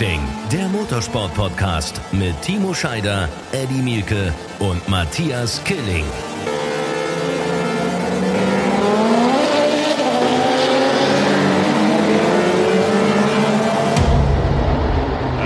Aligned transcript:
Racing, 0.00 0.26
der 0.50 0.66
Motorsport-Podcast 0.68 2.00
mit 2.12 2.40
Timo 2.40 2.72
Scheider, 2.72 3.28
Eddie 3.52 3.82
Mielke 3.82 4.32
und 4.58 4.88
Matthias 4.88 5.62
Killing. 5.64 6.06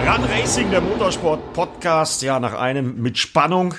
Run 0.06 0.24
Racing, 0.30 0.70
der 0.70 0.82
Motorsport-Podcast, 0.82 2.22
ja, 2.22 2.38
nach 2.38 2.54
einem 2.54 3.02
mit 3.02 3.18
Spannung 3.18 3.74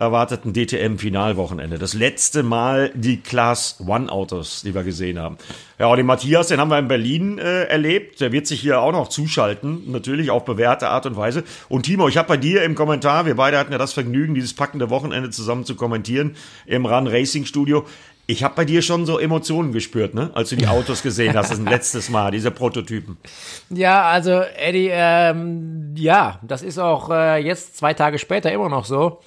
erwarteten 0.00 0.54
DTM-Finalwochenende. 0.54 1.78
Das 1.78 1.92
letzte 1.92 2.42
Mal 2.42 2.90
die 2.94 3.18
Class 3.18 3.76
One-Autos, 3.86 4.62
die 4.62 4.74
wir 4.74 4.82
gesehen 4.82 5.18
haben. 5.18 5.36
Ja, 5.78 5.88
und 5.88 5.98
den 5.98 6.06
Matthias, 6.06 6.48
den 6.48 6.58
haben 6.58 6.70
wir 6.70 6.78
in 6.78 6.88
Berlin 6.88 7.38
äh, 7.38 7.64
erlebt. 7.64 8.20
Der 8.20 8.32
wird 8.32 8.46
sich 8.46 8.62
hier 8.62 8.80
auch 8.80 8.92
noch 8.92 9.08
zuschalten, 9.08 9.92
natürlich 9.92 10.30
auf 10.30 10.46
bewährte 10.46 10.88
Art 10.88 11.04
und 11.04 11.16
Weise. 11.16 11.44
Und 11.68 11.82
Timo, 11.82 12.08
ich 12.08 12.16
habe 12.16 12.28
bei 12.28 12.38
dir 12.38 12.62
im 12.62 12.74
Kommentar, 12.74 13.26
wir 13.26 13.36
beide 13.36 13.58
hatten 13.58 13.72
ja 13.72 13.78
das 13.78 13.92
Vergnügen, 13.92 14.34
dieses 14.34 14.54
packende 14.54 14.88
Wochenende 14.88 15.28
zusammen 15.28 15.66
zu 15.66 15.74
kommentieren 15.74 16.34
im 16.64 16.86
Run 16.86 17.06
Racing 17.06 17.44
Studio. 17.44 17.84
Ich 18.26 18.42
habe 18.42 18.54
bei 18.54 18.64
dir 18.64 18.80
schon 18.80 19.06
so 19.06 19.18
Emotionen 19.18 19.72
gespürt, 19.72 20.14
ne? 20.14 20.30
als 20.34 20.50
du 20.50 20.56
die 20.56 20.68
Autos 20.68 21.02
gesehen 21.02 21.34
hast, 21.34 21.50
das 21.50 21.58
letztes 21.58 22.08
Mal, 22.10 22.30
diese 22.30 22.52
Prototypen. 22.52 23.18
Ja, 23.70 24.04
also 24.04 24.42
Eddie, 24.56 24.88
ähm, 24.92 25.94
ja, 25.96 26.38
das 26.42 26.62
ist 26.62 26.78
auch 26.78 27.10
äh, 27.10 27.44
jetzt 27.44 27.76
zwei 27.76 27.92
Tage 27.92 28.18
später 28.18 28.52
immer 28.52 28.68
noch 28.68 28.84
so 28.84 29.20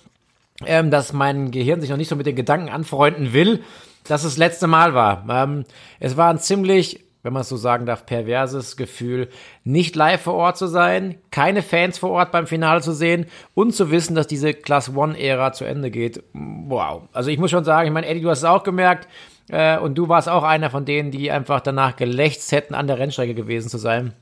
ähm, 0.67 0.91
dass 0.91 1.13
mein 1.13 1.51
Gehirn 1.51 1.81
sich 1.81 1.89
noch 1.89 1.97
nicht 1.97 2.09
so 2.09 2.15
mit 2.15 2.25
den 2.25 2.35
Gedanken 2.35 2.69
anfreunden 2.69 3.33
will, 3.33 3.63
dass 4.03 4.23
es 4.23 4.33
das 4.33 4.37
letzte 4.37 4.67
Mal 4.67 4.93
war. 4.93 5.25
Ähm, 5.29 5.65
es 5.99 6.17
war 6.17 6.29
ein 6.29 6.39
ziemlich, 6.39 7.03
wenn 7.23 7.33
man 7.33 7.41
es 7.41 7.49
so 7.49 7.57
sagen 7.57 7.85
darf, 7.85 8.05
perverses 8.05 8.75
Gefühl, 8.75 9.29
nicht 9.63 9.95
live 9.95 10.21
vor 10.21 10.33
Ort 10.33 10.57
zu 10.57 10.67
sein, 10.67 11.15
keine 11.31 11.61
Fans 11.61 11.97
vor 11.97 12.11
Ort 12.11 12.31
beim 12.31 12.47
Finale 12.47 12.81
zu 12.81 12.91
sehen 12.91 13.27
und 13.53 13.73
zu 13.73 13.91
wissen, 13.91 14.15
dass 14.15 14.27
diese 14.27 14.53
Class 14.53 14.95
One-Ära 14.95 15.53
zu 15.53 15.65
Ende 15.65 15.91
geht. 15.91 16.23
Wow. 16.33 17.03
Also 17.13 17.29
ich 17.29 17.39
muss 17.39 17.51
schon 17.51 17.63
sagen, 17.63 17.87
ich 17.87 17.93
meine, 17.93 18.07
Eddie, 18.07 18.21
du 18.21 18.29
hast 18.29 18.39
es 18.39 18.45
auch 18.45 18.63
gemerkt, 18.63 19.07
äh, 19.49 19.77
und 19.77 19.95
du 19.95 20.09
warst 20.09 20.29
auch 20.29 20.43
einer 20.43 20.69
von 20.69 20.85
denen, 20.85 21.11
die 21.11 21.31
einfach 21.31 21.61
danach 21.61 21.95
gelächzt 21.95 22.51
hätten, 22.51 22.73
an 22.73 22.87
der 22.87 22.99
Rennstrecke 22.99 23.33
gewesen 23.33 23.69
zu 23.69 23.77
sein. 23.77 24.13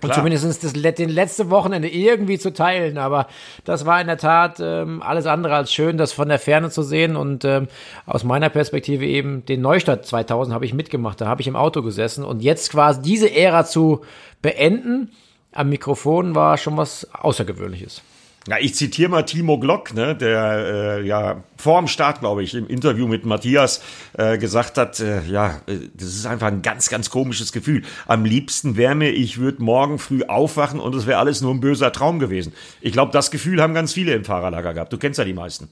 Und 0.00 0.14
zumindest 0.14 0.64
das, 0.64 0.72
den 0.72 1.08
letzte 1.08 1.50
Wochenende 1.50 1.88
irgendwie 1.88 2.38
zu 2.38 2.52
teilen. 2.52 2.98
Aber 2.98 3.26
das 3.64 3.86
war 3.86 4.00
in 4.00 4.06
der 4.06 4.18
Tat 4.18 4.58
ähm, 4.60 5.02
alles 5.02 5.26
andere 5.26 5.54
als 5.54 5.72
schön, 5.72 5.98
das 5.98 6.12
von 6.12 6.28
der 6.28 6.38
Ferne 6.38 6.70
zu 6.70 6.82
sehen. 6.82 7.16
Und 7.16 7.44
ähm, 7.44 7.68
aus 8.06 8.24
meiner 8.24 8.48
Perspektive 8.48 9.04
eben 9.06 9.44
den 9.44 9.60
Neustadt 9.60 10.06
2000 10.06 10.54
habe 10.54 10.64
ich 10.64 10.74
mitgemacht. 10.74 11.20
Da 11.20 11.26
habe 11.26 11.40
ich 11.40 11.48
im 11.48 11.56
Auto 11.56 11.82
gesessen. 11.82 12.24
Und 12.24 12.42
jetzt 12.42 12.70
quasi 12.70 13.02
diese 13.02 13.34
Ära 13.34 13.64
zu 13.64 14.02
beenden 14.40 15.10
am 15.52 15.68
Mikrofon 15.68 16.34
war 16.34 16.56
schon 16.56 16.76
was 16.76 17.06
Außergewöhnliches. 17.12 18.02
Ja, 18.48 18.56
ich 18.58 18.74
zitiere 18.74 19.08
mal 19.08 19.22
Timo 19.22 19.58
Glock, 19.58 19.94
ne, 19.94 20.16
der 20.16 20.98
äh, 20.98 21.06
ja 21.06 21.44
vor 21.56 21.78
dem 21.78 21.86
Start, 21.86 22.20
glaube 22.20 22.42
ich, 22.42 22.54
im 22.54 22.66
Interview 22.66 23.06
mit 23.06 23.24
Matthias 23.24 23.80
äh, 24.14 24.36
gesagt 24.36 24.78
hat, 24.78 24.98
äh, 24.98 25.22
ja, 25.26 25.60
äh, 25.66 25.76
das 25.94 26.08
ist 26.08 26.26
einfach 26.26 26.48
ein 26.48 26.60
ganz, 26.60 26.90
ganz 26.90 27.08
komisches 27.08 27.52
Gefühl. 27.52 27.82
Am 28.08 28.24
liebsten 28.24 28.76
wäre 28.76 28.96
mir, 28.96 29.10
ich 29.10 29.38
würde 29.38 29.62
morgen 29.62 30.00
früh 30.00 30.24
aufwachen 30.24 30.80
und 30.80 30.92
es 30.96 31.06
wäre 31.06 31.20
alles 31.20 31.40
nur 31.40 31.54
ein 31.54 31.60
böser 31.60 31.92
Traum 31.92 32.18
gewesen. 32.18 32.52
Ich 32.80 32.92
glaube, 32.92 33.12
das 33.12 33.30
Gefühl 33.30 33.62
haben 33.62 33.74
ganz 33.74 33.92
viele 33.92 34.12
im 34.12 34.24
Fahrerlager 34.24 34.74
gehabt. 34.74 34.92
Du 34.92 34.98
kennst 34.98 35.20
ja 35.20 35.24
die 35.24 35.34
meisten. 35.34 35.68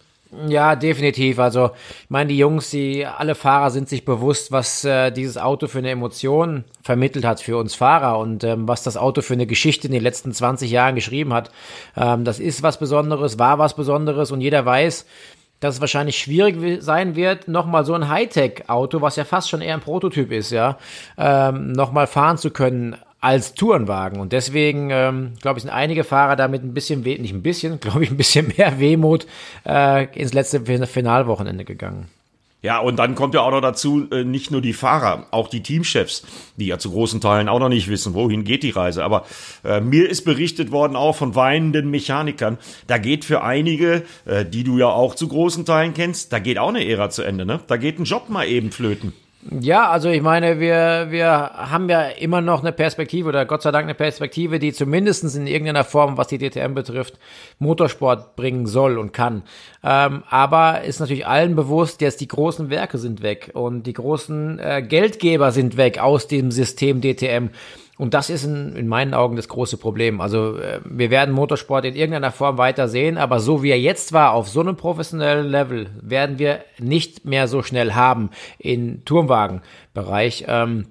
Ja, 0.46 0.76
definitiv. 0.76 1.40
Also, 1.40 1.70
ich 2.04 2.10
meine, 2.10 2.28
die 2.28 2.38
Jungs, 2.38 2.70
die 2.70 3.04
alle 3.04 3.34
Fahrer 3.34 3.70
sind 3.70 3.88
sich 3.88 4.04
bewusst, 4.04 4.52
was 4.52 4.84
äh, 4.84 5.10
dieses 5.10 5.36
Auto 5.36 5.66
für 5.66 5.78
eine 5.78 5.90
Emotion 5.90 6.64
vermittelt 6.82 7.24
hat 7.24 7.41
für 7.41 7.56
uns 7.56 7.74
Fahrer 7.74 8.18
und 8.18 8.44
ähm, 8.44 8.69
was 8.69 8.84
das 8.84 8.96
Auto 8.96 9.22
für 9.22 9.34
eine 9.34 9.46
Geschichte 9.46 9.88
in 9.88 9.92
den 9.92 10.02
letzten 10.02 10.32
20 10.32 10.70
Jahren 10.70 10.94
geschrieben 10.94 11.32
hat. 11.32 11.50
Ähm, 11.96 12.24
das 12.24 12.38
ist 12.38 12.62
was 12.62 12.78
Besonderes, 12.78 13.40
war 13.40 13.58
was 13.58 13.74
Besonderes 13.74 14.30
und 14.30 14.40
jeder 14.40 14.64
weiß, 14.64 15.04
dass 15.58 15.74
es 15.74 15.80
wahrscheinlich 15.80 16.16
schwierig 16.16 16.82
sein 16.82 17.16
wird, 17.16 17.48
nochmal 17.48 17.84
so 17.84 17.92
ein 17.94 18.08
Hightech-Auto, 18.08 19.02
was 19.02 19.16
ja 19.16 19.24
fast 19.24 19.50
schon 19.50 19.60
eher 19.60 19.74
ein 19.74 19.80
Prototyp 19.80 20.30
ist, 20.32 20.52
ja, 20.52 20.78
ähm, 21.19 21.72
nochmal 21.72 22.06
fahren 22.06 22.38
zu 22.38 22.50
können 22.50 22.96
als 23.20 23.54
Tourenwagen. 23.54 24.20
Und 24.20 24.32
deswegen, 24.32 24.91
ähm, 24.91 25.32
glaube 25.41 25.58
ich, 25.58 25.62
sind 25.62 25.72
einige 25.72 26.04
Fahrer 26.04 26.36
damit 26.36 26.62
ein 26.62 26.75
bisschen, 26.75 27.03
nicht 27.03 27.32
ein 27.32 27.42
bisschen, 27.42 27.81
glaube 27.81 28.04
ich, 28.04 28.10
ein 28.10 28.16
bisschen 28.16 28.53
mehr 28.56 28.78
Wehmut 28.78 29.26
äh, 29.66 30.06
ins 30.19 30.32
letzte 30.32 30.60
Finalwochenende 30.86 31.64
gegangen. 31.64 32.08
Ja, 32.62 32.78
und 32.78 32.97
dann 32.97 33.14
kommt 33.14 33.32
ja 33.32 33.41
auch 33.41 33.53
noch 33.53 33.62
dazu, 33.62 34.06
äh, 34.10 34.22
nicht 34.22 34.50
nur 34.50 34.60
die 34.60 34.75
Fahrer, 34.75 35.26
auch 35.31 35.48
die 35.48 35.62
Teamchefs, 35.62 36.25
die 36.56 36.66
ja 36.66 36.78
zu 36.78 36.91
großen 36.91 37.20
Teilen 37.20 37.48
auch 37.48 37.58
noch 37.58 37.70
nicht 37.70 37.88
wissen, 37.88 38.12
wohin 38.12 38.44
geht 38.44 38.62
die 38.62 38.70
Reise. 38.70 39.03
Aber 39.03 39.25
äh, 39.64 39.81
mir 39.81 40.10
ist 40.10 40.26
berichtet 40.26 40.70
worden 40.70 40.94
auch 40.94 41.16
von 41.16 41.34
weinenden 41.34 41.91
Mechanikern, 41.91 42.58
da 42.87 42.98
geht 42.98 43.25
für 43.25 43.42
einige, 43.42 44.02
äh, 44.26 44.44
die 44.44 44.62
du 44.62 44.76
ja 44.76 44.88
auch 44.88 45.14
zu 45.14 45.28
großen 45.28 45.64
Teilen 45.64 45.94
kennst, 45.94 46.34
da 46.34 46.38
geht 46.38 46.58
auch 46.58 46.69
eine 46.69 46.87
Ära 46.87 47.08
zu 47.08 47.22
Ende, 47.22 47.47
ne? 47.47 47.60
Da 47.66 47.78
geht 47.78 47.98
ein 47.98 48.04
Job 48.04 48.28
mal 48.28 48.47
eben 48.47 48.72
flöten. 48.72 49.14
Ja, 49.48 49.88
also 49.88 50.10
ich 50.10 50.20
meine, 50.20 50.60
wir, 50.60 51.06
wir 51.08 51.30
haben 51.30 51.88
ja 51.88 52.02
immer 52.08 52.42
noch 52.42 52.60
eine 52.60 52.72
Perspektive 52.72 53.30
oder 53.30 53.46
Gott 53.46 53.62
sei 53.62 53.70
Dank 53.70 53.84
eine 53.84 53.94
Perspektive, 53.94 54.58
die 54.58 54.74
zumindestens 54.74 55.34
in 55.34 55.46
irgendeiner 55.46 55.84
Form, 55.84 56.18
was 56.18 56.28
die 56.28 56.36
DTM 56.36 56.74
betrifft, 56.74 57.18
Motorsport 57.58 58.36
bringen 58.36 58.66
soll 58.66 58.98
und 58.98 59.14
kann. 59.14 59.42
Ähm, 59.82 60.24
aber 60.28 60.82
ist 60.82 61.00
natürlich 61.00 61.26
allen 61.26 61.56
bewusst, 61.56 62.02
dass 62.02 62.18
die 62.18 62.28
großen 62.28 62.68
Werke 62.68 62.98
sind 62.98 63.22
weg 63.22 63.52
und 63.54 63.84
die 63.84 63.94
großen 63.94 64.58
äh, 64.58 64.82
Geldgeber 64.86 65.52
sind 65.52 65.78
weg 65.78 65.98
aus 65.98 66.28
dem 66.28 66.50
System 66.50 67.00
DTM. 67.00 67.48
Und 68.00 68.15
das 68.15 68.31
ist 68.31 68.44
in, 68.44 68.75
in, 68.77 68.88
meinen 68.88 69.12
Augen 69.12 69.37
das 69.37 69.49
große 69.49 69.77
Problem. 69.77 70.22
Also 70.22 70.56
äh, 70.56 70.81
wir 70.87 71.11
werden 71.11 71.34
Motorsport 71.34 71.84
in 71.84 71.94
irgendeiner 71.94 72.33
Form 72.33 72.56
weiter 72.56 72.88
sehen, 72.88 73.19
aber 73.19 73.41
so 73.41 73.62
wie 73.62 73.69
er 73.69 73.78
jetzt 73.78 74.15
war, 74.15 74.33
auf 74.33 74.49
so 74.49 74.61
einem 74.61 74.75
professionellen 74.75 75.50
Level, 75.50 75.91
werden 76.00 76.38
wir 76.38 76.65
nicht 76.78 77.27
mehr 77.27 77.47
so 77.47 77.62
schnell 77.62 77.93
haben 77.93 78.31
in 78.59 79.05
Turmwagenbereich. 79.05 80.47
Ähm, 80.49 80.87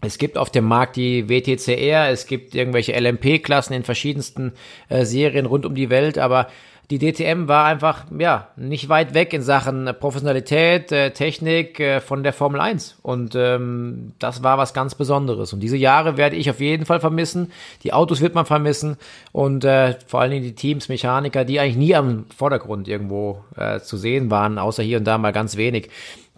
es 0.00 0.18
gibt 0.18 0.36
auf 0.36 0.50
dem 0.50 0.64
Markt 0.64 0.96
die 0.96 1.28
WTCR, 1.28 2.08
es 2.10 2.26
gibt 2.26 2.56
irgendwelche 2.56 2.98
LMP-Klassen 2.98 3.72
in 3.72 3.84
verschiedensten 3.84 4.52
äh, 4.88 5.04
Serien 5.04 5.46
rund 5.46 5.64
um 5.64 5.76
die 5.76 5.88
Welt, 5.88 6.18
aber 6.18 6.48
die 6.90 6.98
DTM 6.98 7.46
war 7.46 7.66
einfach, 7.66 8.04
ja, 8.18 8.48
nicht 8.56 8.88
weit 8.88 9.14
weg 9.14 9.32
in 9.32 9.42
Sachen 9.42 9.88
Professionalität, 10.00 10.90
äh, 10.90 11.12
Technik 11.12 11.78
äh, 11.78 12.00
von 12.00 12.24
der 12.24 12.32
Formel 12.32 12.60
1. 12.60 12.98
Und 13.02 13.36
ähm, 13.36 14.12
das 14.18 14.42
war 14.42 14.58
was 14.58 14.74
ganz 14.74 14.96
Besonderes. 14.96 15.52
Und 15.52 15.60
diese 15.60 15.76
Jahre 15.76 16.16
werde 16.16 16.34
ich 16.34 16.50
auf 16.50 16.58
jeden 16.58 16.86
Fall 16.86 16.98
vermissen. 16.98 17.52
Die 17.84 17.92
Autos 17.92 18.20
wird 18.20 18.34
man 18.34 18.44
vermissen. 18.44 18.96
Und 19.30 19.64
äh, 19.64 19.94
vor 20.08 20.20
allen 20.20 20.32
Dingen 20.32 20.42
die 20.42 20.56
Teams, 20.56 20.88
Mechaniker, 20.88 21.44
die 21.44 21.60
eigentlich 21.60 21.76
nie 21.76 21.94
am 21.94 22.26
Vordergrund 22.36 22.88
irgendwo 22.88 23.44
äh, 23.56 23.78
zu 23.78 23.96
sehen 23.96 24.32
waren, 24.32 24.58
außer 24.58 24.82
hier 24.82 24.98
und 24.98 25.04
da 25.04 25.16
mal 25.16 25.32
ganz 25.32 25.56
wenig 25.56 25.90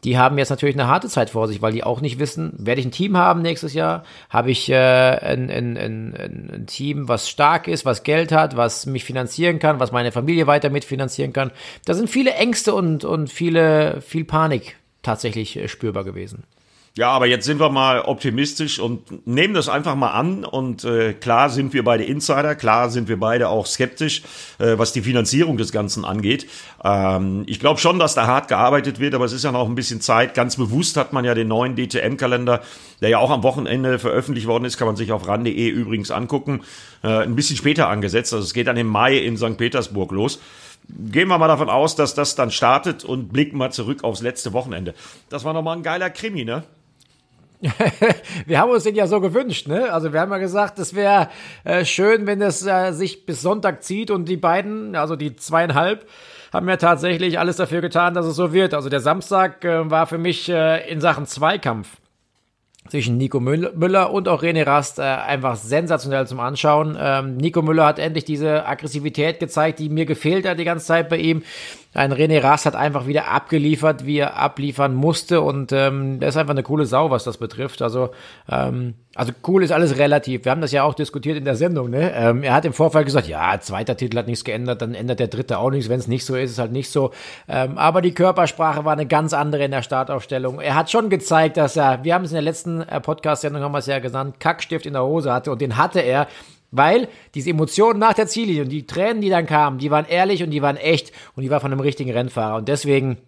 die 0.04 0.18
haben 0.18 0.36
jetzt 0.36 0.50
natürlich 0.50 0.74
eine 0.74 0.88
harte 0.88 1.08
Zeit 1.08 1.30
vor 1.30 1.46
sich, 1.46 1.62
weil 1.62 1.72
die 1.72 1.84
auch 1.84 2.00
nicht 2.00 2.18
wissen, 2.18 2.52
werde 2.58 2.80
ich 2.80 2.86
ein 2.86 2.92
Team 2.92 3.16
haben 3.16 3.40
nächstes 3.40 3.72
Jahr? 3.72 4.02
Habe 4.30 4.50
ich 4.50 4.68
äh, 4.68 4.74
ein, 4.74 5.48
ein, 5.48 5.76
ein, 5.76 6.50
ein 6.52 6.66
Team, 6.66 7.06
was 7.06 7.28
stark 7.28 7.68
ist, 7.68 7.84
was 7.84 8.02
Geld 8.02 8.32
hat, 8.32 8.56
was 8.56 8.86
mich 8.86 9.04
finanzieren 9.04 9.60
kann, 9.60 9.78
was 9.78 9.92
meine 9.92 10.10
Familie 10.10 10.48
weiter 10.48 10.70
mitfinanzieren 10.70 11.32
kann? 11.32 11.52
Da 11.84 11.94
sind 11.94 12.10
viele 12.10 12.34
Ängste 12.34 12.74
und, 12.74 13.04
und 13.04 13.30
viele, 13.30 14.00
viel 14.00 14.24
Panik 14.24 14.76
tatsächlich 15.02 15.56
äh, 15.56 15.68
spürbar 15.68 16.02
gewesen. 16.02 16.44
Ja, 16.94 17.08
aber 17.08 17.26
jetzt 17.26 17.47
sind 17.47 17.58
wir 17.58 17.70
mal 17.70 18.03
optimistisch 18.03 18.78
und 18.78 19.26
nehmen 19.26 19.54
das 19.54 19.70
einfach 19.70 19.94
mal 19.94 20.10
an. 20.10 20.44
Und 20.44 20.84
äh, 20.84 21.14
klar 21.14 21.48
sind 21.48 21.72
wir 21.72 21.84
beide 21.84 22.04
Insider, 22.04 22.54
klar 22.54 22.91
sind 22.91 23.08
wir 23.08 23.19
beide 23.19 23.48
auch 23.48 23.64
skeptisch, 23.64 24.22
äh, 24.58 24.76
was 24.76 24.92
die 24.92 25.00
Finanzierung 25.00 25.56
des 25.56 25.72
Ganzen 25.72 26.04
angeht. 26.04 26.46
Ähm, 26.84 27.44
ich 27.46 27.61
glaube 27.61 27.81
schon, 27.81 27.99
dass 27.99 28.14
da 28.14 28.26
hart 28.26 28.49
gearbeitet 28.49 29.00
wird, 29.00 29.14
aber 29.14 29.25
es 29.25 29.32
ist 29.32 29.43
ja 29.43 29.52
noch 29.52 29.67
ein 29.67 29.75
bisschen 29.75 30.02
Zeit. 30.02 30.34
Ganz 30.34 30.56
bewusst 30.56 30.99
hat 30.99 31.14
man 31.14 31.25
ja 31.25 31.32
den 31.34 31.49
neuen 31.49 31.76
DTM-Kalender, 31.76 32.61
der 33.00 33.08
ja 33.08 33.19
auch 33.20 33.31
am 33.31 33.43
Wochenende 33.43 33.99
veröffentlicht 33.99 34.46
worden 34.46 34.67
ist, 34.67 34.76
kann 34.76 34.87
man 34.87 34.96
sich 34.96 35.12
auf 35.12 35.26
ran.de 35.26 35.69
übrigens 35.69 36.11
angucken, 36.11 36.61
äh, 37.02 37.22
ein 37.22 37.37
bisschen 37.37 37.56
später 37.56 37.88
angesetzt. 37.88 38.34
Also 38.34 38.44
es 38.44 38.52
geht 38.52 38.67
dann 38.67 38.76
im 38.76 38.87
Mai 38.87 39.17
in 39.17 39.38
St. 39.38 39.56
Petersburg 39.56 40.12
los 40.12 40.40
gehen 40.88 41.28
wir 41.28 41.38
mal 41.38 41.46
davon 41.46 41.70
aus, 41.70 41.94
dass 41.94 42.14
das 42.14 42.34
dann 42.34 42.50
startet 42.50 43.05
und 43.05 43.32
blicken 43.32 43.56
mal 43.56 43.70
zurück 43.70 44.02
aufs 44.02 44.20
letzte 44.20 44.52
Wochenende. 44.52 44.94
Das 45.28 45.44
war 45.44 45.52
nochmal 45.52 45.76
ein 45.76 45.84
geiler 45.84 46.11
Krimi, 46.11 46.44
ne? 46.44 46.64
wir 48.47 48.59
haben 48.59 48.70
uns 48.70 48.85
den 48.85 48.94
ja 48.94 49.06
so 49.06 49.20
gewünscht, 49.20 49.69
ne? 49.69 49.93
Also 49.93 50.12
wir 50.12 50.20
haben 50.20 50.32
ja 50.32 50.38
gesagt, 50.38 50.79
es 50.79 50.94
wäre 50.94 51.29
äh, 51.64 51.85
schön, 51.85 52.26
wenn 52.26 52.43
es 52.43 52.67
äh, 52.67 52.93
sich 52.93 53.25
bis 53.25 53.41
Sonntag 53.43 53.82
zieht 53.85 54.11
und 54.11 54.29
die 54.29 54.37
beiden, 54.37 54.97
also 54.97 55.14
die 55.14 55.37
zweieinhalb, 55.37 56.06
haben 56.53 56.69
ja 56.69 56.76
tatsächlich 56.76 57.38
alles 57.38 57.56
dafür 57.56 57.81
getan, 57.81 58.14
dass 58.14 58.26
es 58.26 58.37
so 58.37 58.53
wird. 58.53 58.75
Also 58.75 58.88
der 58.88 59.00
Samstag 59.00 59.64
äh, 59.64 59.91
war 59.91 60.06
für 60.06 60.19
mich 60.19 60.49
äh, 60.49 60.91
in 60.91 61.00
Sachen 61.00 61.26
Zweikampf 61.26 61.97
zwischen 62.88 63.17
Nico 63.17 63.38
Müller 63.38 64.12
und 64.12 64.29
auch 64.29 64.43
René 64.43 64.67
Rast 64.67 64.99
äh, 64.99 65.03
einfach 65.03 65.56
sensationell 65.56 66.26
zum 66.26 66.41
Anschauen. 66.41 66.99
Ähm, 67.00 67.37
Nico 67.37 67.62
Müller 67.62 67.87
hat 67.87 67.99
endlich 67.99 68.25
diese 68.25 68.67
Aggressivität 68.67 69.38
gezeigt, 69.38 69.79
die 69.79 69.88
mir 69.88 70.05
gefehlt 70.05 70.47
hat 70.47 70.58
die 70.58 70.65
ganze 70.65 70.87
Zeit 70.87 71.08
bei 71.08 71.19
ihm. 71.19 71.43
Ein 71.94 72.12
René 72.12 72.43
Rast 72.43 72.65
hat 72.65 72.75
einfach 72.75 73.06
wieder 73.06 73.29
abgeliefert, 73.29 74.06
wie 74.06 74.19
er 74.19 74.39
abliefern 74.39 74.94
musste 74.94 75.43
und 75.43 75.73
ähm, 75.73 76.21
der 76.21 76.31
ist 76.31 76.39
einfach 76.39 76.53
eine 76.53 76.62
coole 76.62 76.87
Sau, 76.87 77.11
was 77.11 77.25
das 77.25 77.37
betrifft. 77.37 77.83
Also, 77.83 78.11
ähm, 78.50 78.94
also 79.15 79.33
cool 79.47 79.62
ist 79.62 79.73
alles 79.73 79.99
relativ. 79.99 80.47
Wir 80.47 80.53
haben 80.53 80.62
das 80.62 80.73
ja 80.73 80.85
auch 80.85 80.94
diskutiert 80.94 81.37
in 81.37 81.44
der 81.44 81.55
Sendung. 81.55 81.91
Ne? 81.91 82.11
Ähm, 82.15 82.43
er 82.44 82.55
hat 82.55 82.65
im 82.65 82.73
Vorfall 82.73 83.05
gesagt, 83.05 83.29
ja, 83.29 83.61
zweiter 83.61 83.94
Titel 83.94 84.17
hat 84.17 84.27
nichts 84.27 84.43
geändert, 84.43 84.81
dann 84.81 84.94
ändert 84.94 85.21
der 85.21 85.29
dritte 85.29 85.59
auch 85.59 85.71
nichts. 85.71 85.91
Wenn 85.91 85.99
es 85.99 86.09
nicht 86.09 86.25
so 86.25 86.35
ist, 86.35 86.53
ist 86.53 86.59
halt 86.59 86.73
nicht 86.73 86.91
so. 86.91 87.11
Ähm, 87.47 87.77
aber 87.77 88.00
die 88.00 88.15
Körpersprache 88.15 88.87
war 88.87 88.94
eine 88.94 89.06
ganz 89.06 89.35
andere 89.35 89.65
in 89.65 89.71
der 89.71 89.83
Startaufstellung. 89.83 90.61
Er 90.61 90.75
hat 90.75 90.91
schon 90.91 91.11
gezeigt, 91.11 91.59
dass 91.59 91.77
er, 91.77 92.05
wir 92.05 92.15
haben 92.15 92.25
es 92.25 92.31
in 92.31 92.37
der 92.37 92.43
letzten 92.43 92.81
äh, 92.81 93.00
Podcast-Sendung, 93.03 93.62
haben 93.62 93.73
wir 93.73 93.79
es 93.79 93.87
ja 93.87 93.99
genannt, 93.99 94.41
Kackstift 94.41 94.87
in 94.87 94.94
der 94.94 95.05
Hose 95.05 95.31
hatte 95.31 95.53
und 95.53 95.61
den 95.61 95.77
hatte 95.77 96.00
er 96.00 96.27
weil 96.72 97.08
diese 97.34 97.50
Emotionen 97.50 98.00
nach 98.00 98.14
der 98.14 98.26
Ziellinie 98.26 98.62
und 98.62 98.70
die 98.70 98.86
Tränen, 98.86 99.20
die 99.20 99.30
dann 99.30 99.46
kamen, 99.46 99.78
die 99.78 99.90
waren 99.90 100.06
ehrlich 100.06 100.42
und 100.42 100.50
die 100.50 100.62
waren 100.62 100.76
echt 100.76 101.12
und 101.36 101.44
die 101.44 101.50
war 101.50 101.60
von 101.60 101.70
einem 101.70 101.80
richtigen 101.80 102.10
Rennfahrer. 102.10 102.56
Und 102.56 102.66
deswegen 102.66 103.19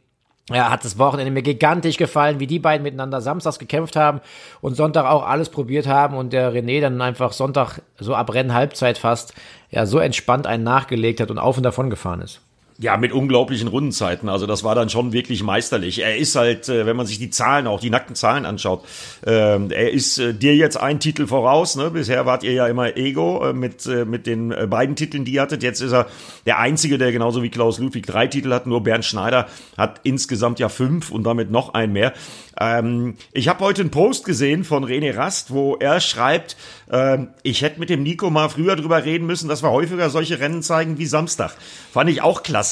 ja, 0.50 0.70
hat 0.70 0.84
das 0.84 0.98
Wochenende 0.98 1.30
mir 1.30 1.42
gigantisch 1.42 1.96
gefallen, 1.96 2.40
wie 2.40 2.46
die 2.46 2.58
beiden 2.58 2.82
miteinander 2.82 3.20
samstags 3.20 3.58
gekämpft 3.58 3.96
haben 3.96 4.20
und 4.60 4.74
Sonntag 4.74 5.06
auch 5.06 5.26
alles 5.26 5.48
probiert 5.48 5.86
haben 5.86 6.16
und 6.16 6.32
der 6.32 6.52
René 6.52 6.80
dann 6.80 7.00
einfach 7.00 7.32
Sonntag 7.32 7.80
so 7.98 8.14
ab 8.14 8.32
Rennen 8.34 8.52
Halbzeit 8.52 8.98
fast 8.98 9.34
ja 9.70 9.86
so 9.86 9.98
entspannt 9.98 10.46
einen 10.46 10.64
nachgelegt 10.64 11.20
hat 11.20 11.30
und 11.30 11.38
auf 11.38 11.56
und 11.56 11.62
davon 11.62 11.88
gefahren 11.88 12.20
ist. 12.20 12.40
Ja, 12.76 12.96
mit 12.96 13.12
unglaublichen 13.12 13.68
Rundenzeiten. 13.68 14.28
Also 14.28 14.46
das 14.46 14.64
war 14.64 14.74
dann 14.74 14.88
schon 14.88 15.12
wirklich 15.12 15.44
meisterlich. 15.44 16.02
Er 16.02 16.16
ist 16.16 16.34
halt, 16.34 16.68
äh, 16.68 16.86
wenn 16.86 16.96
man 16.96 17.06
sich 17.06 17.20
die 17.20 17.30
Zahlen, 17.30 17.68
auch 17.68 17.78
die 17.78 17.88
nackten 17.88 18.16
Zahlen 18.16 18.44
anschaut, 18.44 18.84
ähm, 19.24 19.70
er 19.70 19.92
ist 19.92 20.18
äh, 20.18 20.34
dir 20.34 20.56
jetzt 20.56 20.76
ein 20.76 20.98
Titel 20.98 21.28
voraus. 21.28 21.76
Ne? 21.76 21.92
Bisher 21.92 22.26
wart 22.26 22.42
ihr 22.42 22.52
ja 22.52 22.66
immer 22.66 22.96
Ego 22.96 23.46
äh, 23.46 23.52
mit, 23.52 23.86
mit 23.86 24.26
den 24.26 24.52
beiden 24.68 24.96
Titeln, 24.96 25.24
die 25.24 25.34
ihr 25.34 25.42
hattet. 25.42 25.62
Jetzt 25.62 25.82
ist 25.82 25.92
er 25.92 26.08
der 26.46 26.58
Einzige, 26.58 26.98
der 26.98 27.12
genauso 27.12 27.44
wie 27.44 27.50
Klaus 27.50 27.78
Ludwig 27.78 28.06
drei 28.06 28.26
Titel 28.26 28.52
hat. 28.52 28.66
Nur 28.66 28.82
Bernd 28.82 29.04
Schneider 29.04 29.46
hat 29.78 30.00
insgesamt 30.02 30.58
ja 30.58 30.68
fünf 30.68 31.12
und 31.12 31.22
damit 31.22 31.52
noch 31.52 31.74
ein 31.74 31.92
mehr. 31.92 32.12
Ähm, 32.58 33.14
ich 33.32 33.46
habe 33.46 33.64
heute 33.64 33.82
einen 33.82 33.90
Post 33.92 34.24
gesehen 34.24 34.64
von 34.64 34.84
René 34.84 35.16
Rast, 35.16 35.52
wo 35.52 35.76
er 35.76 36.00
schreibt, 36.00 36.56
ähm, 36.90 37.28
ich 37.42 37.62
hätte 37.62 37.78
mit 37.80 37.90
dem 37.90 38.02
Nico 38.02 38.30
mal 38.30 38.48
früher 38.48 38.76
drüber 38.76 39.04
reden 39.04 39.26
müssen, 39.26 39.48
dass 39.48 39.62
wir 39.62 39.70
häufiger 39.70 40.10
solche 40.10 40.40
Rennen 40.40 40.62
zeigen 40.62 40.98
wie 40.98 41.06
Samstag. 41.06 41.52
Fand 41.92 42.10
ich 42.10 42.22
auch 42.22 42.42
klasse 42.42 42.63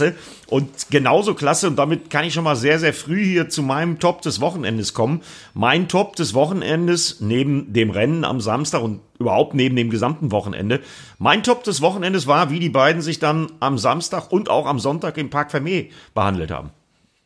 und 0.48 0.90
genauso 0.90 1.34
klasse 1.34 1.66
und 1.66 1.76
damit 1.76 2.10
kann 2.10 2.24
ich 2.24 2.34
schon 2.34 2.44
mal 2.44 2.56
sehr, 2.56 2.78
sehr 2.78 2.94
früh 2.94 3.24
hier 3.24 3.48
zu 3.48 3.62
meinem 3.62 3.98
Top 3.98 4.22
des 4.22 4.40
Wochenendes 4.40 4.94
kommen. 4.94 5.22
Mein 5.54 5.88
Top 5.88 6.16
des 6.16 6.34
Wochenendes 6.34 7.20
neben 7.20 7.72
dem 7.72 7.90
Rennen 7.90 8.24
am 8.24 8.40
Samstag 8.40 8.82
und 8.82 9.00
überhaupt 9.18 9.54
neben 9.54 9.76
dem 9.76 9.90
gesamten 9.90 10.30
Wochenende. 10.30 10.80
Mein 11.18 11.42
Top 11.42 11.64
des 11.64 11.80
Wochenendes 11.80 12.26
war, 12.26 12.50
wie 12.50 12.60
die 12.60 12.70
beiden 12.70 13.02
sich 13.02 13.18
dann 13.18 13.52
am 13.60 13.78
Samstag 13.78 14.32
und 14.32 14.50
auch 14.50 14.66
am 14.66 14.78
Sonntag 14.78 15.16
im 15.18 15.30
Park 15.30 15.50
Vermeer 15.50 15.86
behandelt 16.14 16.50
haben. 16.50 16.70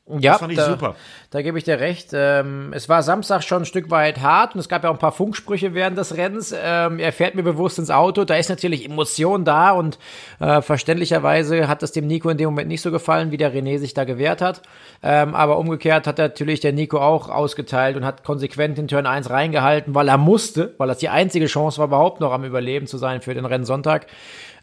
Ja, 0.09 0.33
das 0.33 0.41
fand 0.41 0.53
ich 0.53 0.59
da, 0.59 0.71
super. 0.71 0.95
Da 1.31 1.43
gebe 1.43 1.59
ich 1.59 1.65
dir 1.65 1.81
recht. 1.81 2.11
Ähm, 2.13 2.73
es 2.73 2.89
war 2.89 3.03
Samstag 3.03 3.43
schon 3.43 3.63
ein 3.63 3.65
Stück 3.65 3.91
weit 3.91 4.21
hart 4.21 4.55
und 4.55 4.61
es 4.61 4.69
gab 4.69 4.85
ja 4.85 4.91
auch 4.91 4.95
ein 4.95 5.01
paar 5.01 5.11
Funksprüche 5.11 5.75
während 5.75 5.99
des 5.99 6.17
Rennens. 6.17 6.55
Ähm, 6.57 7.01
er 7.01 7.13
fährt 7.13 7.35
mir 7.35 7.43
bewusst 7.43 7.81
ins 7.81 7.91
Auto. 7.91 8.25
Da 8.25 8.37
ist 8.37 8.49
natürlich 8.49 8.85
Emotion 8.85 9.45
da 9.45 9.73
und 9.73 9.99
äh, 10.39 10.63
verständlicherweise 10.63 11.67
hat 11.67 11.83
es 11.83 11.91
dem 11.91 12.07
Nico 12.07 12.29
in 12.29 12.39
dem 12.39 12.47
Moment 12.47 12.69
nicht 12.69 12.83
so 12.83 12.93
gefallen, 12.93 13.33
wie 13.33 13.37
der 13.37 13.53
René 13.53 13.79
sich 13.79 13.95
da 13.95 14.05
gewehrt 14.05 14.43
hat. 14.43 14.63
Ähm, 15.03 15.35
aber 15.35 15.59
umgekehrt 15.59 16.07
hat 16.07 16.19
natürlich 16.19 16.61
der 16.61 16.73
Nico 16.73 17.01
auch 17.01 17.29
ausgeteilt 17.29 17.97
und 17.97 18.05
hat 18.05 18.23
konsequent 18.23 18.79
in 18.79 18.87
Turn 18.87 19.07
1 19.07 19.29
reingehalten, 19.29 19.97
weil 19.97 20.07
er 20.07 20.19
musste, 20.19 20.75
weil 20.79 20.87
das 20.87 20.99
die 20.99 21.09
einzige 21.09 21.47
Chance 21.47 21.79
war, 21.79 21.89
überhaupt 21.89 22.21
noch 22.21 22.31
am 22.31 22.45
Überleben 22.45 22.87
zu 22.87 22.97
sein 22.97 23.23
für 23.23 23.35
den 23.35 23.45
Rennsonntag 23.45 24.07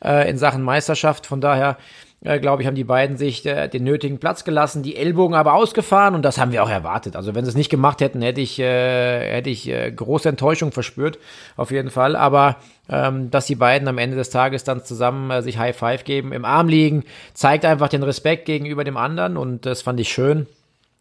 äh, 0.04 0.30
in 0.30 0.38
Sachen 0.38 0.64
Meisterschaft. 0.64 1.26
Von 1.26 1.42
daher 1.42 1.78
äh, 2.24 2.40
glaube 2.40 2.62
ich, 2.62 2.68
haben 2.68 2.76
die 2.76 2.84
beiden 2.84 3.18
sich 3.18 3.46
äh, 3.46 3.68
den 3.68 3.84
nötigen 3.84 4.18
Platz 4.18 4.44
gelassen, 4.44 4.84
die 4.84 4.96
Ellbogen 4.96 5.36
aber 5.36 5.54
ausgefahren 5.54 6.16
und 6.16 6.24
das 6.24 6.38
haben 6.38 6.52
wir 6.52 6.64
auch 6.64 6.70
erwartet. 6.70 7.16
Also 7.16 7.36
wenn 7.36 7.46
sie 7.46 7.50
es 7.50 7.58
nicht 7.58 7.70
gemacht 7.70 8.02
hätten, 8.02 8.22
hätte 8.22 8.42
ich, 8.42 8.60
äh, 8.60 9.36
hätte 9.36 9.50
ich 9.50 9.68
äh, 9.68 9.92
große 9.92 10.30
Enttäuschung 10.30 10.72
verspürt, 10.72 11.20
auf 11.58 11.72
jeden 11.72 11.90
Fall. 11.90 12.16
Aber 12.16 12.58
ähm, 12.90 13.30
dass 13.30 13.46
die 13.46 13.56
beiden 13.56 13.88
am 13.88 13.98
Ende 13.98 14.16
des 14.16 14.30
Tages 14.30 14.64
dann 14.64 14.84
zusammen 14.84 15.32
äh, 15.32 15.42
sich 15.42 15.58
High 15.58 15.76
Five 15.76 16.04
geben, 16.04 16.32
im 16.34 16.46
Arm 16.46 16.70
liegen, 16.70 17.04
zeigt 17.34 17.66
einfach 17.66 17.90
den 17.90 18.04
Respekt 18.04 18.46
gegenüber 18.46 18.84
dem 18.84 18.98
anderen 18.98 19.38
und 19.38 19.66
das 19.66 19.82
fand 19.82 20.00
ich 20.00 20.10
schön. 20.10 20.48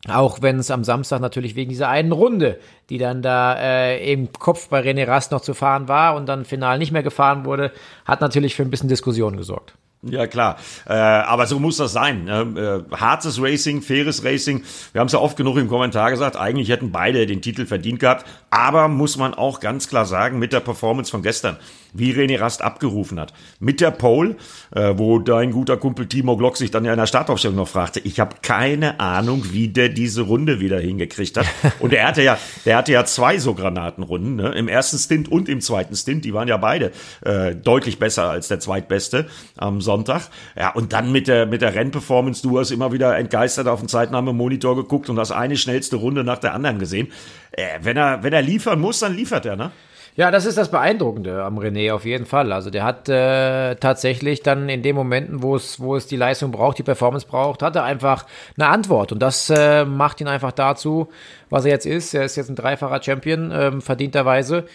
Auch 0.09 0.43
wenn 0.43 0.59
es 0.59 0.73
am 0.73 0.83
Samstag 0.83 1.21
natürlich 1.21 1.55
wegen 1.55 1.71
dieser 1.71 1.89
einen 1.89 2.11
Runde, 2.11 2.59
die 2.91 2.99
dann 2.99 3.23
da 3.23 3.55
äh, 3.55 4.13
im 4.13 4.33
Kopf 4.33 4.69
bei 4.69 4.81
René 4.81 5.07
Rast 5.07 5.31
noch 5.31 5.43
zu 5.43 5.55
fahren 5.55 5.87
war 5.87 6.17
und 6.17 6.27
dann 6.27 6.45
final 6.45 6.79
nicht 6.79 6.91
mehr 6.91 7.05
gefahren 7.05 7.45
wurde, 7.45 7.71
hat 8.05 8.21
natürlich 8.21 8.57
für 8.57 8.63
ein 8.65 8.71
bisschen 8.71 8.89
Diskussion 8.89 9.37
gesorgt. 9.37 9.75
Ja, 10.05 10.27
klar. 10.27 10.57
Äh, 10.85 10.95
aber 10.95 11.47
so 11.47 11.61
muss 11.61 11.77
das 11.77 11.93
sein. 11.93 12.25
Ne? 12.25 12.85
Äh, 12.91 12.97
hartes 12.97 13.41
Racing, 13.41 13.83
faires 13.83 14.25
Racing. 14.25 14.65
Wir 14.91 15.01
haben 15.01 15.07
es 15.07 15.13
ja 15.13 15.21
oft 15.21 15.37
genug 15.37 15.57
im 15.59 15.69
Kommentar 15.69 16.11
gesagt, 16.11 16.37
eigentlich 16.37 16.71
hätten 16.71 16.91
beide 16.91 17.25
den 17.25 17.41
Titel 17.41 17.67
verdient 17.67 18.01
gehabt. 18.01 18.27
Aber 18.51 18.89
muss 18.89 19.17
man 19.17 19.33
auch 19.33 19.61
ganz 19.61 19.89
klar 19.89 20.05
sagen, 20.05 20.41
mit 20.41 20.53
der 20.53 20.59
Performance 20.59 21.11
von 21.11 21.23
gestern 21.23 21.57
wie 21.93 22.12
René 22.12 22.41
Rast 22.41 22.62
abgerufen 22.62 23.21
hat. 23.21 23.33
Mit 23.61 23.81
der 23.81 23.91
Pole, 23.91 24.37
äh, 24.75 24.94
wo 24.97 25.19
dein 25.19 25.53
guter 25.53 25.77
Kumpel 25.77 26.06
Timo 26.06 26.37
Glock 26.37 26.56
sich 26.56 26.71
dann 26.71 26.85
ja 26.85 26.93
in 26.93 26.99
der 26.99 27.06
Startaufstellung 27.06 27.56
noch 27.56 27.69
fragte, 27.69 28.00
ich 28.00 28.21
habe 28.21 28.37
keine 28.43 29.00
Ahnung, 29.00 29.44
wie 29.53 29.69
der 29.69 29.89
diese 29.89 30.23
Runde 30.23 30.61
wieder 30.61 30.81
hingekriegt 30.81 31.37
hat. 31.37 31.47
Und 31.81 31.93
er 31.93 32.09
hatte 32.09 32.23
ja, 32.23 32.39
der 32.65 32.77
hatte 32.77 32.93
ja 32.93 33.05
zwei 33.05 33.39
so 33.39 33.55
Granatenrunden, 33.55 34.37
ne? 34.37 34.53
im 34.53 34.69
ersten 34.69 34.99
Stint 34.99 35.31
und 35.31 35.49
im 35.49 35.61
zweiten 35.61 35.94
Stint, 35.94 36.25
die 36.25 36.35
waren 36.35 36.49
ja 36.49 36.56
beide 36.56 36.93
äh, 37.25 37.55
deutlich 37.55 37.99
besser 37.99 38.31
als 38.31 38.49
der 38.49 38.61
zweitbeste 38.61 39.27
am 39.56 39.81
Sonntag. 39.81 40.29
Ja, 40.56 40.71
und 40.71 40.93
dann 40.93 41.12
mit 41.12 41.29
der, 41.29 41.47
mit 41.47 41.62
der 41.62 41.75
Rennperformance, 41.75 42.43
du 42.43 42.59
hast 42.59 42.71
immer 42.71 42.93
wieder 42.93 43.17
entgeistert 43.17 43.67
auf 43.69 43.81
den 43.81 43.89
Zeitnahmemonitor 43.89 44.77
geguckt 44.77 45.11
und 45.11 45.17
das 45.17 45.31
eine 45.31 45.56
schnellste 45.56 45.97
Runde 45.97 46.25
nach 46.25 46.39
der 46.39 46.55
anderen 46.55 46.79
gesehen. 46.79 47.09
Äh, 47.53 47.79
wenn 47.83 47.97
er, 47.97 48.23
wenn 48.23 48.33
er 48.33 48.43
liefern 48.43 48.81
muss, 48.81 49.00
dann 49.00 49.15
liefert 49.15 49.47
er, 49.47 49.56
ne? 49.56 49.73
Ja, 50.14 50.31
das 50.31 50.44
ist 50.44 50.59
das 50.59 50.70
Beeindruckende 50.70 51.43
am 51.43 51.59
René 51.59 51.91
auf 51.91 52.05
jeden 52.05 52.26
Fall. 52.26 52.53
Also 52.53 52.69
der 52.69 52.85
hat 52.85 53.09
äh, 53.09 53.76
tatsächlich 53.76 54.43
dann 54.43 54.69
in 54.69 54.82
den 54.82 54.94
Momenten, 54.94 55.43
wo 55.43 55.56
es, 55.56 55.81
wo 55.81 55.97
es 55.97 56.06
die 56.06 56.17
Leistung 56.17 56.53
braucht, 56.53 56.76
die 56.76 56.82
Performance 56.82 57.26
braucht, 57.26 57.62
hat 57.62 57.76
er 57.76 57.85
einfach 57.85 58.26
eine 58.59 58.69
Antwort. 58.69 59.12
Und 59.12 59.20
das 59.20 59.49
äh, 59.49 59.87
macht 59.87 60.20
ihn 60.20 60.29
einfach 60.29 60.53
dazu, 60.53 61.09
was 61.49 61.64
er 61.64 61.70
jetzt 61.70 61.87
ist. 61.87 62.12
Er 62.12 62.25
ist 62.25 62.37
jetzt 62.37 62.50
ein 62.50 62.56
dreifacher 62.56 63.03
Champion, 63.03 63.50
ähm, 63.55 63.81
verdienterweise. 63.81 64.67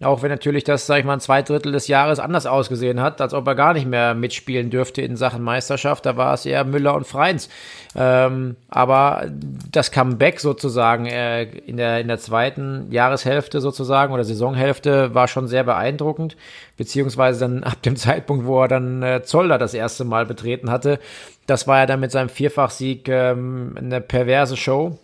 Auch 0.00 0.22
wenn 0.22 0.30
natürlich 0.30 0.62
das, 0.62 0.86
sag 0.86 1.00
ich 1.00 1.04
mal, 1.04 1.14
ein 1.14 1.20
Zweidrittel 1.20 1.72
des 1.72 1.88
Jahres 1.88 2.20
anders 2.20 2.46
ausgesehen 2.46 3.00
hat, 3.00 3.20
als 3.20 3.34
ob 3.34 3.44
er 3.48 3.56
gar 3.56 3.72
nicht 3.72 3.86
mehr 3.86 4.14
mitspielen 4.14 4.70
dürfte 4.70 5.02
in 5.02 5.16
Sachen 5.16 5.42
Meisterschaft. 5.42 6.06
Da 6.06 6.16
war 6.16 6.34
es 6.34 6.46
eher 6.46 6.62
Müller 6.62 6.94
und 6.94 7.04
Freins. 7.04 7.48
Ähm, 7.96 8.54
aber 8.68 9.28
das 9.72 9.90
Comeback 9.90 10.38
sozusagen 10.38 11.06
äh, 11.06 11.42
in, 11.42 11.78
der, 11.78 12.00
in 12.00 12.06
der 12.06 12.18
zweiten 12.18 12.92
Jahreshälfte 12.92 13.60
sozusagen 13.60 14.12
oder 14.12 14.22
Saisonhälfte 14.22 15.16
war 15.16 15.26
schon 15.26 15.48
sehr 15.48 15.64
beeindruckend. 15.64 16.36
Beziehungsweise 16.76 17.40
dann 17.40 17.64
ab 17.64 17.82
dem 17.82 17.96
Zeitpunkt, 17.96 18.46
wo 18.46 18.62
er 18.62 18.68
dann 18.68 19.02
äh, 19.02 19.22
Zolder 19.24 19.58
das 19.58 19.74
erste 19.74 20.04
Mal 20.04 20.26
betreten 20.26 20.70
hatte. 20.70 21.00
Das 21.48 21.66
war 21.66 21.78
ja 21.78 21.86
dann 21.86 21.98
mit 21.98 22.12
seinem 22.12 22.28
Vierfachsieg 22.28 23.08
ähm, 23.08 23.74
eine 23.76 24.00
perverse 24.00 24.56
Show 24.56 24.96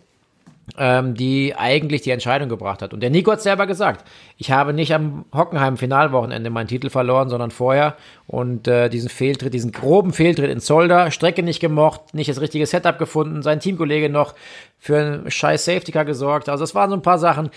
ähm, 0.77 1.13
die 1.13 1.55
eigentlich 1.55 2.01
die 2.01 2.09
Entscheidung 2.09 2.49
gebracht 2.49 2.81
hat. 2.81 2.93
Und 2.93 3.01
der 3.01 3.09
Nico 3.09 3.31
hat 3.31 3.41
selber 3.41 3.67
gesagt, 3.67 4.05
ich 4.37 4.51
habe 4.51 4.73
nicht 4.73 4.93
am 4.93 5.25
Hockenheim-Finalwochenende 5.33 6.49
meinen 6.49 6.67
Titel 6.67 6.89
verloren, 6.89 7.29
sondern 7.29 7.51
vorher. 7.51 7.95
Und 8.27 8.67
äh, 8.67 8.89
diesen 8.89 9.09
Fehltritt, 9.09 9.53
diesen 9.53 9.71
groben 9.71 10.11
Fehltritt 10.11 10.49
in 10.49 10.59
Zolder, 10.59 11.11
Strecke 11.11 11.43
nicht 11.43 11.59
gemocht, 11.59 12.13
nicht 12.13 12.29
das 12.29 12.41
richtige 12.41 12.65
Setup 12.65 12.97
gefunden, 12.97 13.43
sein 13.43 13.59
Teamkollege 13.59 14.09
noch 14.09 14.33
für 14.79 14.97
einen 14.97 15.31
scheiß 15.31 15.65
Safety 15.65 15.91
Car 15.91 16.05
gesorgt. 16.05 16.49
Also 16.49 16.63
es 16.63 16.73
waren 16.73 16.89
so 16.89 16.95
ein 16.95 17.03
paar 17.03 17.19
Sachen, 17.19 17.49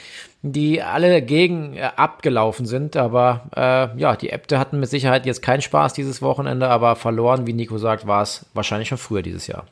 die 0.43 0.83
alle 0.83 1.23
gegen 1.23 1.77
äh, 1.77 1.91
abgelaufen 1.97 2.67
sind. 2.67 2.97
Aber 2.97 3.47
äh, 3.57 3.99
ja, 3.99 4.17
die 4.17 4.31
Äbte 4.31 4.59
hatten 4.59 4.81
mit 4.81 4.91
Sicherheit 4.91 5.25
jetzt 5.25 5.43
keinen 5.43 5.63
Spaß 5.63 5.95
dieses 5.95 6.21
Wochenende, 6.21 6.69
aber 6.69 6.95
verloren, 6.95 7.47
wie 7.47 7.55
Nico 7.55 7.79
sagt, 7.79 8.07
war 8.07 8.23
es 8.23 8.47
wahrscheinlich 8.53 8.89
schon 8.89 8.99
früher 8.99 9.23
dieses 9.23 9.47
Jahr. 9.47 9.65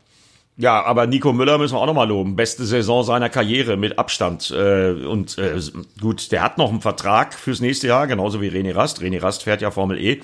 Ja, 0.58 0.82
aber 0.82 1.06
Nico 1.06 1.34
Müller 1.34 1.58
müssen 1.58 1.74
wir 1.74 1.80
auch 1.80 1.86
nochmal 1.86 2.08
loben. 2.08 2.34
Beste 2.34 2.64
Saison 2.64 3.04
seiner 3.04 3.28
Karriere 3.28 3.76
mit 3.76 3.98
Abstand. 3.98 4.50
Äh, 4.50 4.92
und 4.92 5.36
äh, 5.36 5.60
gut, 6.00 6.32
der 6.32 6.42
hat 6.42 6.56
noch 6.56 6.70
einen 6.70 6.80
Vertrag 6.80 7.34
fürs 7.34 7.60
nächste 7.60 7.88
Jahr, 7.88 8.06
genauso 8.06 8.40
wie 8.40 8.48
René 8.48 8.74
Rast. 8.74 9.02
René 9.02 9.22
Rast 9.22 9.42
fährt 9.42 9.60
ja 9.60 9.70
Formel 9.70 9.98
E. 10.00 10.22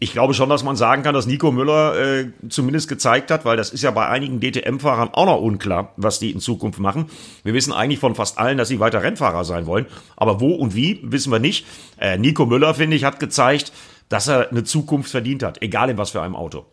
Ich 0.00 0.12
glaube 0.12 0.34
schon, 0.34 0.48
dass 0.48 0.64
man 0.64 0.76
sagen 0.76 1.02
kann, 1.02 1.14
dass 1.14 1.26
Nico 1.26 1.52
Müller 1.52 1.96
äh, 1.96 2.26
zumindest 2.48 2.88
gezeigt 2.88 3.30
hat, 3.30 3.44
weil 3.44 3.56
das 3.56 3.70
ist 3.70 3.82
ja 3.82 3.90
bei 3.92 4.06
einigen 4.06 4.40
DTM-Fahrern 4.40 5.10
auch 5.12 5.26
noch 5.26 5.40
unklar, 5.40 5.92
was 5.96 6.18
die 6.18 6.30
in 6.30 6.40
Zukunft 6.40 6.78
machen. 6.80 7.06
Wir 7.44 7.54
wissen 7.54 7.72
eigentlich 7.72 7.98
von 8.00 8.14
fast 8.16 8.38
allen, 8.38 8.58
dass 8.58 8.68
sie 8.68 8.80
weiter 8.80 9.02
Rennfahrer 9.02 9.44
sein 9.44 9.66
wollen. 9.66 9.86
Aber 10.16 10.40
wo 10.40 10.54
und 10.54 10.74
wie, 10.74 11.00
wissen 11.02 11.32
wir 11.32 11.40
nicht. 11.40 11.66
Äh, 12.00 12.18
Nico 12.18 12.46
Müller, 12.46 12.74
finde 12.74 12.96
ich, 12.96 13.04
hat 13.04 13.20
gezeigt, 13.20 13.72
dass 14.08 14.26
er 14.26 14.50
eine 14.50 14.64
Zukunft 14.64 15.10
verdient 15.10 15.42
hat, 15.44 15.62
egal 15.62 15.90
in 15.90 15.98
was 15.98 16.10
für 16.10 16.22
einem 16.22 16.36
Auto. 16.36 16.66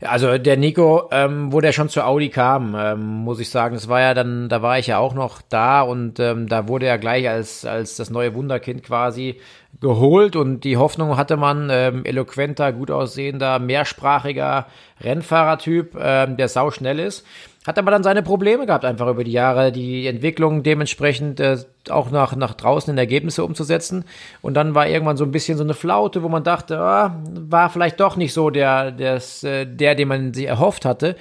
Also 0.00 0.38
der 0.38 0.56
Nico, 0.56 1.08
ähm, 1.10 1.52
wo 1.52 1.60
der 1.60 1.72
schon 1.72 1.88
zu 1.88 2.04
Audi 2.04 2.28
kam, 2.28 2.76
ähm, 2.78 3.00
muss 3.00 3.40
ich 3.40 3.50
sagen, 3.50 3.74
das 3.74 3.88
war 3.88 4.00
ja 4.00 4.14
dann, 4.14 4.48
da 4.48 4.62
war 4.62 4.78
ich 4.78 4.86
ja 4.86 4.98
auch 4.98 5.12
noch 5.12 5.42
da 5.42 5.80
und 5.82 6.20
ähm, 6.20 6.48
da 6.48 6.68
wurde 6.68 6.86
er 6.86 6.98
gleich 6.98 7.28
als 7.28 7.64
als 7.64 7.96
das 7.96 8.08
neue 8.08 8.32
Wunderkind 8.34 8.84
quasi 8.84 9.40
geholt 9.80 10.36
und 10.36 10.62
die 10.62 10.76
Hoffnung 10.76 11.16
hatte 11.16 11.36
man, 11.36 11.68
ähm, 11.70 12.04
eloquenter, 12.04 12.72
gut 12.72 12.90
aussehender, 12.92 13.58
mehrsprachiger 13.58 14.66
Rennfahrertyp, 15.00 15.96
ähm, 16.00 16.36
der 16.36 16.48
sau 16.48 16.70
schnell 16.70 17.00
ist. 17.00 17.26
Hat 17.66 17.78
aber 17.78 17.90
dann 17.90 18.02
seine 18.02 18.22
Probleme 18.22 18.66
gehabt, 18.66 18.84
einfach 18.84 19.08
über 19.08 19.24
die 19.24 19.32
Jahre, 19.32 19.72
die 19.72 20.06
Entwicklung 20.06 20.62
dementsprechend 20.62 21.40
äh, 21.40 21.58
auch 21.90 22.10
nach, 22.10 22.34
nach 22.36 22.54
draußen 22.54 22.92
in 22.92 22.98
Ergebnisse 22.98 23.44
umzusetzen. 23.44 24.04
Und 24.40 24.54
dann 24.54 24.74
war 24.74 24.88
irgendwann 24.88 25.16
so 25.16 25.24
ein 25.24 25.32
bisschen 25.32 25.58
so 25.58 25.64
eine 25.64 25.74
Flaute, 25.74 26.22
wo 26.22 26.28
man 26.28 26.44
dachte, 26.44 26.78
ah, 26.78 27.20
war 27.32 27.68
vielleicht 27.68 28.00
doch 28.00 28.16
nicht 28.16 28.32
so 28.32 28.50
der, 28.50 28.92
des, 28.92 29.42
äh, 29.44 29.66
der, 29.66 29.94
den 29.96 30.08
man 30.08 30.32
sich 30.32 30.46
erhofft 30.46 30.84
hatte. 30.84 31.16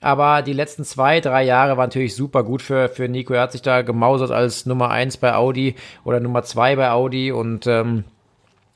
Aber 0.00 0.42
die 0.42 0.52
letzten 0.52 0.84
zwei, 0.84 1.20
drei 1.20 1.44
Jahre 1.44 1.76
waren 1.76 1.86
natürlich 1.86 2.16
super 2.16 2.42
gut 2.42 2.60
für, 2.60 2.88
für 2.88 3.08
Nico. 3.08 3.34
Er 3.34 3.42
hat 3.42 3.52
sich 3.52 3.62
da 3.62 3.82
gemausert 3.82 4.32
als 4.32 4.66
Nummer 4.66 4.90
eins 4.90 5.16
bei 5.16 5.34
Audi 5.34 5.76
oder 6.04 6.18
Nummer 6.18 6.42
zwei 6.42 6.74
bei 6.74 6.90
Audi 6.90 7.30
und 7.30 7.68
ähm, 7.68 8.02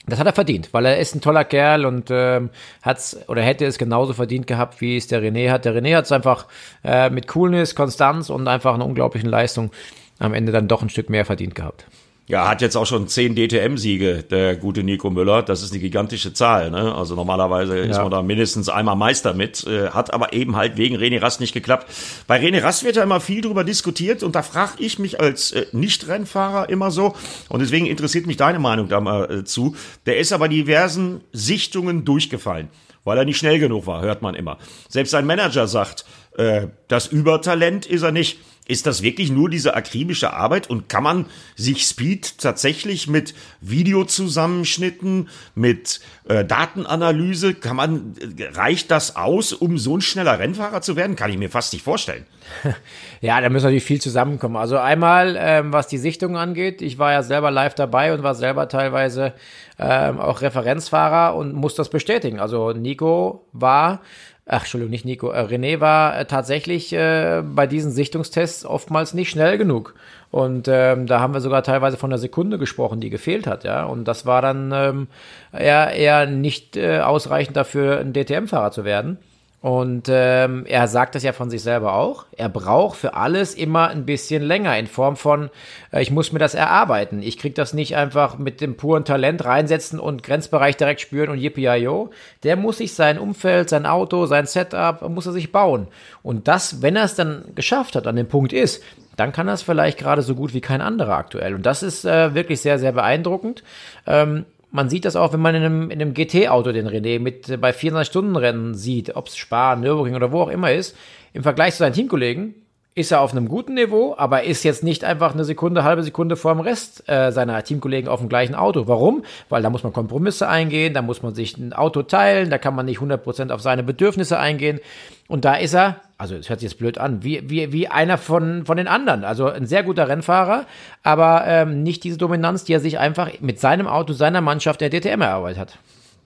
das 0.06 0.18
hat 0.18 0.26
er 0.26 0.32
verdient, 0.32 0.72
weil 0.72 0.86
er 0.86 0.98
ist 0.98 1.14
ein 1.14 1.20
toller 1.20 1.44
Kerl 1.44 1.84
und 1.84 2.08
ähm, 2.10 2.50
hat's 2.82 3.18
oder 3.28 3.42
hätte 3.42 3.66
es 3.66 3.76
genauso 3.76 4.12
verdient 4.12 4.46
gehabt, 4.46 4.80
wie 4.80 4.96
es 4.96 5.08
der 5.08 5.20
René 5.20 5.50
hat. 5.50 5.64
Der 5.64 5.74
René 5.74 5.96
hat 5.96 6.04
es 6.04 6.12
einfach 6.12 6.46
äh, 6.84 7.10
mit 7.10 7.26
Coolness, 7.26 7.74
Konstanz 7.74 8.30
und 8.30 8.46
einfach 8.46 8.74
einer 8.74 8.86
unglaublichen 8.86 9.28
Leistung 9.28 9.72
am 10.18 10.32
Ende 10.32 10.52
dann 10.52 10.68
doch 10.68 10.82
ein 10.82 10.88
Stück 10.90 11.10
mehr 11.10 11.24
verdient 11.24 11.54
gehabt. 11.54 11.86
Ja, 12.28 12.48
hat 12.48 12.60
jetzt 12.60 12.76
auch 12.76 12.86
schon 12.86 13.06
zehn 13.06 13.36
DTM-Siege, 13.36 14.24
der 14.28 14.56
gute 14.56 14.82
Nico 14.82 15.10
Müller. 15.10 15.44
Das 15.44 15.62
ist 15.62 15.70
eine 15.70 15.80
gigantische 15.80 16.32
Zahl. 16.32 16.72
Ne? 16.72 16.92
Also 16.92 17.14
normalerweise 17.14 17.78
ja. 17.78 17.84
ist 17.84 17.98
man 17.98 18.10
da 18.10 18.20
mindestens 18.20 18.68
einmal 18.68 18.96
Meister 18.96 19.32
mit. 19.32 19.64
Äh, 19.64 19.90
hat 19.90 20.12
aber 20.12 20.32
eben 20.32 20.56
halt 20.56 20.76
wegen 20.76 20.96
René 20.96 21.22
Rast 21.22 21.40
nicht 21.40 21.54
geklappt. 21.54 21.86
Bei 22.26 22.40
René 22.40 22.62
Rast 22.64 22.82
wird 22.82 22.96
ja 22.96 23.04
immer 23.04 23.20
viel 23.20 23.42
drüber 23.42 23.62
diskutiert 23.62 24.24
und 24.24 24.34
da 24.34 24.42
frage 24.42 24.72
ich 24.78 24.98
mich 24.98 25.20
als 25.20 25.52
äh, 25.52 25.66
Nicht-Rennfahrer 25.70 26.68
immer 26.68 26.90
so. 26.90 27.14
Und 27.48 27.60
deswegen 27.60 27.86
interessiert 27.86 28.26
mich 28.26 28.36
deine 28.36 28.58
Meinung 28.58 28.88
da 28.88 29.00
mal 29.00 29.30
äh, 29.30 29.44
zu. 29.44 29.76
Der 30.06 30.18
ist 30.18 30.32
aber 30.32 30.48
diversen 30.48 31.20
Sichtungen 31.32 32.04
durchgefallen, 32.04 32.70
weil 33.04 33.18
er 33.18 33.24
nicht 33.24 33.38
schnell 33.38 33.60
genug 33.60 33.86
war, 33.86 34.02
hört 34.02 34.22
man 34.22 34.34
immer. 34.34 34.58
Selbst 34.88 35.12
sein 35.12 35.26
Manager 35.26 35.68
sagt, 35.68 36.04
äh, 36.36 36.66
das 36.88 37.06
Übertalent 37.06 37.86
ist 37.86 38.02
er 38.02 38.10
nicht. 38.10 38.38
Ist 38.68 38.86
das 38.86 39.02
wirklich 39.02 39.30
nur 39.30 39.48
diese 39.48 39.74
akribische 39.74 40.32
Arbeit 40.32 40.68
und 40.68 40.88
kann 40.88 41.04
man 41.04 41.26
sich 41.54 41.86
Speed 41.86 42.38
tatsächlich 42.38 43.06
mit 43.06 43.34
Videozusammenschnitten, 43.60 45.28
mit 45.54 46.00
äh, 46.28 46.44
Datenanalyse, 46.44 47.54
kann 47.54 47.76
man, 47.76 48.14
äh, 48.38 48.44
reicht 48.54 48.90
das 48.90 49.14
aus, 49.14 49.52
um 49.52 49.78
so 49.78 49.96
ein 49.96 50.00
schneller 50.00 50.38
Rennfahrer 50.38 50.80
zu 50.80 50.96
werden? 50.96 51.14
Kann 51.14 51.30
ich 51.30 51.38
mir 51.38 51.50
fast 51.50 51.72
nicht 51.72 51.84
vorstellen. 51.84 52.26
Ja, 53.22 53.40
da 53.40 53.48
müssen 53.48 53.64
natürlich 53.64 53.84
viel 53.84 54.00
zusammenkommen. 54.00 54.56
Also 54.56 54.76
einmal, 54.76 55.36
ähm, 55.38 55.72
was 55.72 55.88
die 55.88 55.98
Sichtung 55.98 56.36
angeht, 56.36 56.82
ich 56.82 56.98
war 56.98 57.12
ja 57.12 57.22
selber 57.22 57.50
live 57.50 57.74
dabei 57.74 58.12
und 58.12 58.22
war 58.22 58.34
selber 58.34 58.68
teilweise 58.68 59.32
ähm, 59.78 60.20
auch 60.20 60.42
Referenzfahrer 60.42 61.34
und 61.34 61.54
muss 61.54 61.74
das 61.74 61.88
bestätigen. 61.88 62.38
Also 62.38 62.72
Nico 62.72 63.46
war 63.52 64.02
ach, 64.46 64.60
Entschuldigung, 64.60 64.90
nicht 64.90 65.04
Nico, 65.04 65.30
äh, 65.30 65.40
René 65.40 65.80
war 65.80 66.18
äh, 66.18 66.24
tatsächlich 66.24 66.92
äh, 66.92 67.42
bei 67.44 67.66
diesen 67.66 67.90
Sichtungstests 67.90 68.64
oftmals 68.64 69.12
nicht 69.12 69.28
schnell 69.30 69.58
genug. 69.58 69.94
Und 70.30 70.68
ähm, 70.68 71.06
da 71.06 71.20
haben 71.20 71.34
wir 71.34 71.40
sogar 71.40 71.62
teilweise 71.62 71.96
von 71.96 72.10
einer 72.10 72.18
Sekunde 72.18 72.58
gesprochen, 72.58 73.00
die 73.00 73.10
gefehlt 73.10 73.46
hat, 73.46 73.64
ja. 73.64 73.84
Und 73.84 74.04
das 74.06 74.24
war 74.24 74.42
dann 74.42 74.72
ähm, 74.74 75.08
eher, 75.52 75.90
eher 75.92 76.26
nicht 76.26 76.76
äh, 76.76 77.00
ausreichend 77.00 77.56
dafür, 77.56 77.98
ein 77.98 78.12
DTM-Fahrer 78.12 78.70
zu 78.70 78.84
werden. 78.84 79.18
Und 79.66 80.08
ähm, 80.08 80.64
er 80.64 80.86
sagt 80.86 81.16
das 81.16 81.24
ja 81.24 81.32
von 81.32 81.50
sich 81.50 81.60
selber 81.60 81.94
auch. 81.94 82.26
Er 82.36 82.48
braucht 82.48 82.96
für 82.96 83.14
alles 83.14 83.52
immer 83.52 83.88
ein 83.88 84.06
bisschen 84.06 84.44
länger 84.44 84.78
in 84.78 84.86
Form 84.86 85.16
von, 85.16 85.50
äh, 85.90 86.00
ich 86.00 86.12
muss 86.12 86.30
mir 86.30 86.38
das 86.38 86.54
erarbeiten. 86.54 87.20
Ich 87.20 87.36
krieg 87.36 87.56
das 87.56 87.72
nicht 87.72 87.96
einfach 87.96 88.38
mit 88.38 88.60
dem 88.60 88.76
puren 88.76 89.04
Talent 89.04 89.44
reinsetzen 89.44 89.98
und 89.98 90.22
Grenzbereich 90.22 90.76
direkt 90.76 91.00
spüren 91.00 91.30
und 91.30 91.38
yippie 91.38 91.98
Der 92.44 92.54
muss 92.54 92.78
sich 92.78 92.94
sein 92.94 93.18
Umfeld, 93.18 93.68
sein 93.68 93.86
Auto, 93.86 94.26
sein 94.26 94.46
Setup, 94.46 95.02
muss 95.08 95.26
er 95.26 95.32
sich 95.32 95.50
bauen. 95.50 95.88
Und 96.22 96.46
das, 96.46 96.80
wenn 96.80 96.94
er 96.94 97.02
es 97.02 97.16
dann 97.16 97.46
geschafft 97.56 97.96
hat, 97.96 98.06
an 98.06 98.14
dem 98.14 98.28
Punkt 98.28 98.52
ist, 98.52 98.84
dann 99.16 99.32
kann 99.32 99.48
er 99.48 99.54
es 99.54 99.62
vielleicht 99.62 99.98
gerade 99.98 100.22
so 100.22 100.36
gut 100.36 100.54
wie 100.54 100.60
kein 100.60 100.80
anderer 100.80 101.16
aktuell. 101.16 101.56
Und 101.56 101.66
das 101.66 101.82
ist 101.82 102.04
äh, 102.04 102.34
wirklich 102.34 102.60
sehr, 102.60 102.78
sehr 102.78 102.92
beeindruckend. 102.92 103.64
Ähm, 104.06 104.44
man 104.70 104.88
sieht 104.90 105.04
das 105.04 105.16
auch, 105.16 105.32
wenn 105.32 105.40
man 105.40 105.54
in 105.54 105.62
einem, 105.62 105.90
in 105.90 106.00
einem 106.00 106.14
GT-Auto 106.14 106.72
den 106.72 106.88
René 106.88 107.18
mit 107.18 107.48
äh, 107.48 107.56
bei 107.56 107.70
24-Stunden-Rennen 107.70 108.74
sieht, 108.74 109.16
ob 109.16 109.28
es 109.28 109.36
Spa, 109.36 109.76
Nürburgring 109.76 110.14
oder 110.14 110.32
wo 110.32 110.42
auch 110.42 110.48
immer 110.48 110.72
ist, 110.72 110.96
im 111.32 111.42
Vergleich 111.42 111.72
zu 111.72 111.78
seinen 111.78 111.92
Teamkollegen, 111.92 112.54
ist 112.96 113.12
er 113.12 113.20
auf 113.20 113.32
einem 113.32 113.46
guten 113.46 113.74
Niveau, 113.74 114.14
aber 114.16 114.44
ist 114.44 114.64
jetzt 114.64 114.82
nicht 114.82 115.04
einfach 115.04 115.34
eine 115.34 115.44
Sekunde, 115.44 115.84
halbe 115.84 116.02
Sekunde 116.02 116.34
vor 116.34 116.54
dem 116.54 116.60
Rest 116.60 117.06
äh, 117.08 117.30
seiner 117.30 117.62
Teamkollegen 117.62 118.08
auf 118.08 118.20
dem 118.20 118.30
gleichen 118.30 118.54
Auto. 118.54 118.88
Warum? 118.88 119.22
Weil 119.50 119.60
da 119.60 119.68
muss 119.68 119.82
man 119.82 119.92
Kompromisse 119.92 120.48
eingehen, 120.48 120.94
da 120.94 121.02
muss 121.02 121.22
man 121.22 121.34
sich 121.34 121.58
ein 121.58 121.74
Auto 121.74 122.02
teilen, 122.02 122.48
da 122.48 122.56
kann 122.56 122.74
man 122.74 122.86
nicht 122.86 123.00
100% 123.00 123.50
auf 123.50 123.60
seine 123.60 123.82
Bedürfnisse 123.82 124.38
eingehen. 124.38 124.80
Und 125.28 125.44
da 125.44 125.54
ist 125.54 125.74
er, 125.74 126.00
also 126.18 126.34
es 126.34 126.48
hört 126.48 126.60
sich 126.60 126.70
jetzt 126.70 126.78
blöd 126.78 126.98
an, 126.98 127.22
wie, 127.22 127.48
wie, 127.48 127.72
wie 127.72 127.88
einer 127.88 128.18
von, 128.18 128.64
von 128.64 128.76
den 128.76 128.88
anderen. 128.88 129.24
Also 129.24 129.46
ein 129.46 129.66
sehr 129.66 129.82
guter 129.82 130.08
Rennfahrer, 130.08 130.66
aber 131.02 131.44
ähm, 131.46 131.82
nicht 131.82 132.04
diese 132.04 132.18
Dominanz, 132.18 132.64
die 132.64 132.72
er 132.72 132.80
sich 132.80 132.98
einfach 132.98 133.30
mit 133.40 133.60
seinem 133.60 133.86
Auto, 133.86 134.12
seiner 134.12 134.40
Mannschaft 134.40 134.80
der 134.80 134.90
DTM 134.90 135.20
erarbeitet 135.20 135.58
hat. 135.58 135.78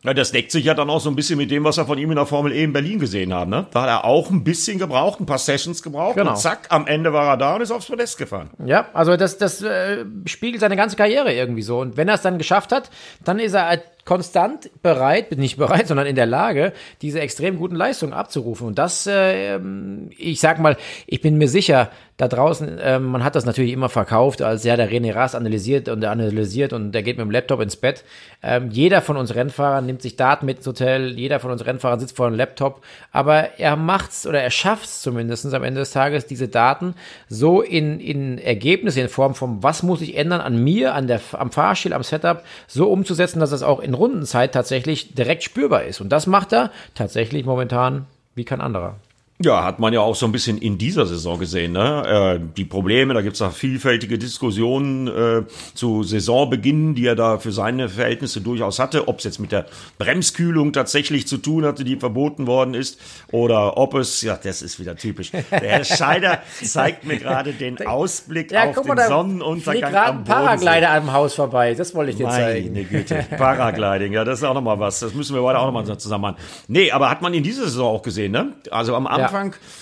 Ja, 0.02 0.14
das 0.14 0.32
deckt 0.32 0.50
sich 0.50 0.64
ja 0.64 0.72
dann 0.72 0.88
auch 0.88 1.00
so 1.00 1.10
ein 1.10 1.16
bisschen 1.16 1.36
mit 1.36 1.50
dem, 1.50 1.62
was 1.62 1.76
wir 1.76 1.84
von 1.84 1.98
ihm 1.98 2.10
in 2.10 2.16
der 2.16 2.24
Formel 2.24 2.52
E 2.52 2.62
in 2.62 2.72
Berlin 2.72 2.98
gesehen 2.98 3.34
haben. 3.34 3.50
Ne? 3.50 3.66
Da 3.70 3.82
hat 3.82 3.88
er 3.88 4.04
auch 4.06 4.30
ein 4.30 4.44
bisschen 4.44 4.78
gebraucht, 4.78 5.20
ein 5.20 5.26
paar 5.26 5.38
Sessions 5.38 5.82
gebraucht 5.82 6.16
genau. 6.16 6.30
und 6.30 6.38
zack, 6.38 6.68
am 6.70 6.86
Ende 6.86 7.12
war 7.12 7.28
er 7.28 7.36
da 7.36 7.54
und 7.56 7.60
ist 7.60 7.70
aufs 7.70 7.86
Podest 7.86 8.16
gefahren. 8.16 8.48
Ja, 8.64 8.86
also 8.94 9.18
das, 9.18 9.36
das 9.36 9.60
äh, 9.60 10.06
spiegelt 10.24 10.60
seine 10.60 10.76
ganze 10.76 10.96
Karriere 10.96 11.34
irgendwie 11.34 11.60
so. 11.60 11.80
Und 11.80 11.98
wenn 11.98 12.08
er 12.08 12.14
es 12.14 12.22
dann 12.22 12.38
geschafft 12.38 12.72
hat, 12.72 12.88
dann 13.24 13.38
ist 13.38 13.52
er 13.52 13.68
halt 13.68 13.82
konstant 14.04 14.70
bereit, 14.82 15.36
nicht 15.36 15.56
bereit, 15.56 15.86
sondern 15.88 16.06
in 16.06 16.16
der 16.16 16.26
Lage, 16.26 16.72
diese 17.02 17.20
extrem 17.20 17.58
guten 17.58 17.76
Leistungen 17.76 18.12
abzurufen. 18.12 18.66
Und 18.66 18.78
das, 18.78 19.06
äh, 19.06 19.58
ich 20.16 20.40
sag 20.40 20.58
mal, 20.58 20.76
ich 21.06 21.20
bin 21.20 21.38
mir 21.38 21.48
sicher, 21.48 21.90
da 22.20 22.28
draußen, 22.28 22.78
äh, 22.78 22.98
man 22.98 23.24
hat 23.24 23.34
das 23.34 23.46
natürlich 23.46 23.72
immer 23.72 23.88
verkauft, 23.88 24.42
als 24.42 24.62
ja, 24.64 24.76
der 24.76 24.90
René 24.90 25.14
Rast 25.14 25.34
analysiert 25.34 25.88
und 25.88 26.02
der 26.02 26.10
analysiert 26.10 26.74
und 26.74 26.92
der 26.92 27.02
geht 27.02 27.16
mit 27.16 27.24
dem 27.24 27.30
Laptop 27.30 27.62
ins 27.62 27.76
Bett. 27.76 28.04
Ähm, 28.42 28.68
jeder 28.70 29.00
von 29.00 29.16
uns 29.16 29.34
Rennfahrern 29.34 29.86
nimmt 29.86 30.02
sich 30.02 30.16
Daten 30.16 30.44
mit 30.44 30.58
ins 30.58 30.66
Hotel, 30.66 31.18
jeder 31.18 31.40
von 31.40 31.50
uns 31.50 31.64
Rennfahrern 31.64 31.98
sitzt 31.98 32.16
vor 32.16 32.26
einem 32.26 32.36
Laptop, 32.36 32.82
aber 33.10 33.58
er 33.58 33.76
macht's 33.76 34.26
oder 34.26 34.42
er 34.42 34.50
schafft's 34.50 35.00
zumindest 35.00 35.52
am 35.54 35.64
Ende 35.64 35.80
des 35.80 35.92
Tages, 35.92 36.26
diese 36.26 36.48
Daten 36.48 36.94
so 37.30 37.62
in, 37.62 38.00
in 38.00 38.36
Ergebnisse 38.36 39.00
in 39.00 39.08
Form 39.08 39.34
von, 39.34 39.62
was 39.62 39.82
muss 39.82 40.02
ich 40.02 40.14
ändern 40.14 40.42
an 40.42 40.62
mir, 40.62 40.94
an 40.94 41.06
der, 41.06 41.22
am 41.32 41.50
Fahrstil, 41.50 41.94
am 41.94 42.02
Setup, 42.02 42.44
so 42.66 42.90
umzusetzen, 42.90 43.40
dass 43.40 43.48
das 43.48 43.62
auch 43.62 43.80
in 43.80 43.89
Rundenzeit 43.94 44.52
tatsächlich 44.52 45.14
direkt 45.14 45.42
spürbar 45.42 45.84
ist. 45.84 46.00
Und 46.00 46.10
das 46.10 46.26
macht 46.26 46.52
er 46.52 46.70
tatsächlich 46.94 47.44
momentan 47.44 48.06
wie 48.34 48.44
kein 48.44 48.60
anderer. 48.60 48.96
Ja, 49.42 49.64
hat 49.64 49.78
man 49.78 49.94
ja 49.94 50.00
auch 50.00 50.16
so 50.16 50.26
ein 50.26 50.32
bisschen 50.32 50.58
in 50.58 50.76
dieser 50.76 51.06
Saison 51.06 51.38
gesehen. 51.38 51.72
Ne? 51.72 52.38
Äh, 52.38 52.46
die 52.58 52.66
Probleme, 52.66 53.14
da 53.14 53.22
gibt's 53.22 53.38
da 53.38 53.48
vielfältige 53.48 54.18
Diskussionen 54.18 55.08
äh, 55.08 55.42
zu 55.72 56.02
Saisonbeginn, 56.02 56.94
die 56.94 57.06
er 57.06 57.14
da 57.14 57.38
für 57.38 57.50
seine 57.50 57.88
Verhältnisse 57.88 58.42
durchaus 58.42 58.78
hatte. 58.78 59.08
Ob 59.08 59.16
es 59.18 59.24
jetzt 59.24 59.38
mit 59.38 59.50
der 59.50 59.64
Bremskühlung 59.96 60.74
tatsächlich 60.74 61.26
zu 61.26 61.38
tun 61.38 61.64
hatte, 61.64 61.84
die 61.84 61.96
verboten 61.96 62.46
worden 62.46 62.74
ist, 62.74 63.00
oder 63.32 63.78
ob 63.78 63.94
es, 63.94 64.20
ja, 64.20 64.38
das 64.42 64.60
ist 64.60 64.78
wieder 64.78 64.94
typisch. 64.94 65.30
Der 65.30 65.42
Herr 65.50 65.84
Scheider 65.84 66.42
zeigt 66.62 67.06
mir 67.06 67.16
gerade 67.16 67.54
den 67.54 67.86
Ausblick 67.86 68.52
ja, 68.52 68.68
auf 68.68 68.82
den 68.82 68.94
mal, 68.94 69.08
Sonnenuntergang 69.08 69.94
am 69.94 70.24
Bodensee. 70.24 70.32
Paraglider 70.32 70.90
am 70.90 71.12
Haus 71.14 71.32
vorbei, 71.32 71.72
das 71.72 71.94
wollte 71.94 72.10
ich 72.10 72.18
dir 72.18 72.26
Meine 72.26 72.44
zeigen. 72.44 72.72
Meine 72.74 72.84
Güte, 72.84 73.24
Paragliding, 73.38 74.12
ja, 74.12 74.22
das 74.22 74.40
ist 74.40 74.44
auch 74.44 74.52
nochmal 74.52 74.78
was. 74.78 75.00
Das 75.00 75.14
müssen 75.14 75.34
wir 75.34 75.42
heute 75.42 75.58
auch 75.58 75.72
nochmal 75.72 75.86
zusammen 75.98 76.22
machen. 76.22 76.36
Nee, 76.68 76.90
aber 76.90 77.08
hat 77.08 77.22
man 77.22 77.32
in 77.32 77.42
dieser 77.42 77.62
Saison 77.62 77.96
auch 77.96 78.02
gesehen, 78.02 78.32
ne? 78.32 78.52
Also 78.70 78.94
am 78.94 79.06
Anfang 79.06 79.22
ja. 79.22 79.29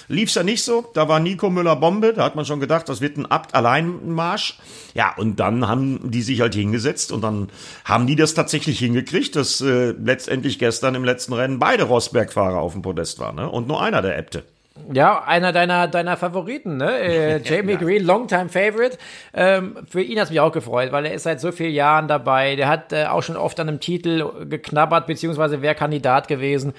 Lief 0.09 0.29
es 0.29 0.35
ja 0.35 0.43
nicht 0.43 0.63
so. 0.65 0.87
Da 0.95 1.09
war 1.09 1.21
Nico 1.21 1.51
Müller 1.51 1.77
Bombe. 1.77 2.13
Da 2.15 2.25
hat 2.25 2.37
man 2.37 2.45
schon 2.45 2.61
gedacht, 2.61 2.89
das 2.89 3.01
wird 3.01 3.17
ein 3.17 3.27
Abt-Alleinmarsch. 3.27 4.59
Ja, 4.95 5.15
und 5.17 5.41
dann 5.41 5.69
haben 5.69 6.11
die 6.11 6.23
sich 6.23 6.41
halt 6.41 6.55
hingesetzt 6.55 7.13
und 7.13 7.23
dann 7.23 7.49
haben 7.85 8.07
die 8.07 8.17
das 8.17 8.35
tatsächlich 8.35 8.79
hingekriegt, 8.79 9.37
dass 9.37 9.61
äh, 9.61 9.91
letztendlich 9.93 10.59
gestern 10.59 10.95
im 10.95 11.05
letzten 11.05 11.33
Rennen 11.33 11.59
beide 11.59 11.85
Rosberg-Fahrer 11.85 12.59
auf 12.59 12.73
dem 12.73 12.83
Podest 12.83 13.19
waren. 13.19 13.37
Ne? 13.37 13.49
Und 13.49 13.69
nur 13.69 13.83
einer 13.83 14.03
der 14.03 14.19
Äbte. 14.19 14.45
Ja, 14.93 15.23
einer 15.25 15.53
deiner, 15.53 15.89
deiner 15.89 16.17
Favoriten, 16.17 16.77
ne? 16.77 16.99
Äh, 16.99 17.43
Jamie 17.45 17.73
ja. 17.73 17.79
Green, 17.79 18.05
Longtime 18.05 18.49
Favorite. 18.49 18.97
Ähm, 19.35 19.77
für 19.89 20.01
ihn 20.01 20.19
hat 20.19 20.25
es 20.25 20.31
mich 20.31 20.41
auch 20.41 20.53
gefreut, 20.53 20.93
weil 20.93 21.05
er 21.07 21.15
ist 21.15 21.25
seit 21.25 21.41
so 21.41 21.53
vielen 21.53 21.75
Jahren 21.75 22.09
dabei. 22.09 22.57
Der 22.57 22.69
hat 22.69 22.93
äh, 22.93 23.07
auch 23.07 23.23
schon 23.23 23.37
oft 23.37 23.59
an 23.61 23.69
einem 23.69 23.81
Titel 23.81 24.47
geknabbert, 24.47 25.07
beziehungsweise 25.07 25.63
wäre 25.63 25.75
Kandidat 25.75 26.29
gewesen. 26.29 26.73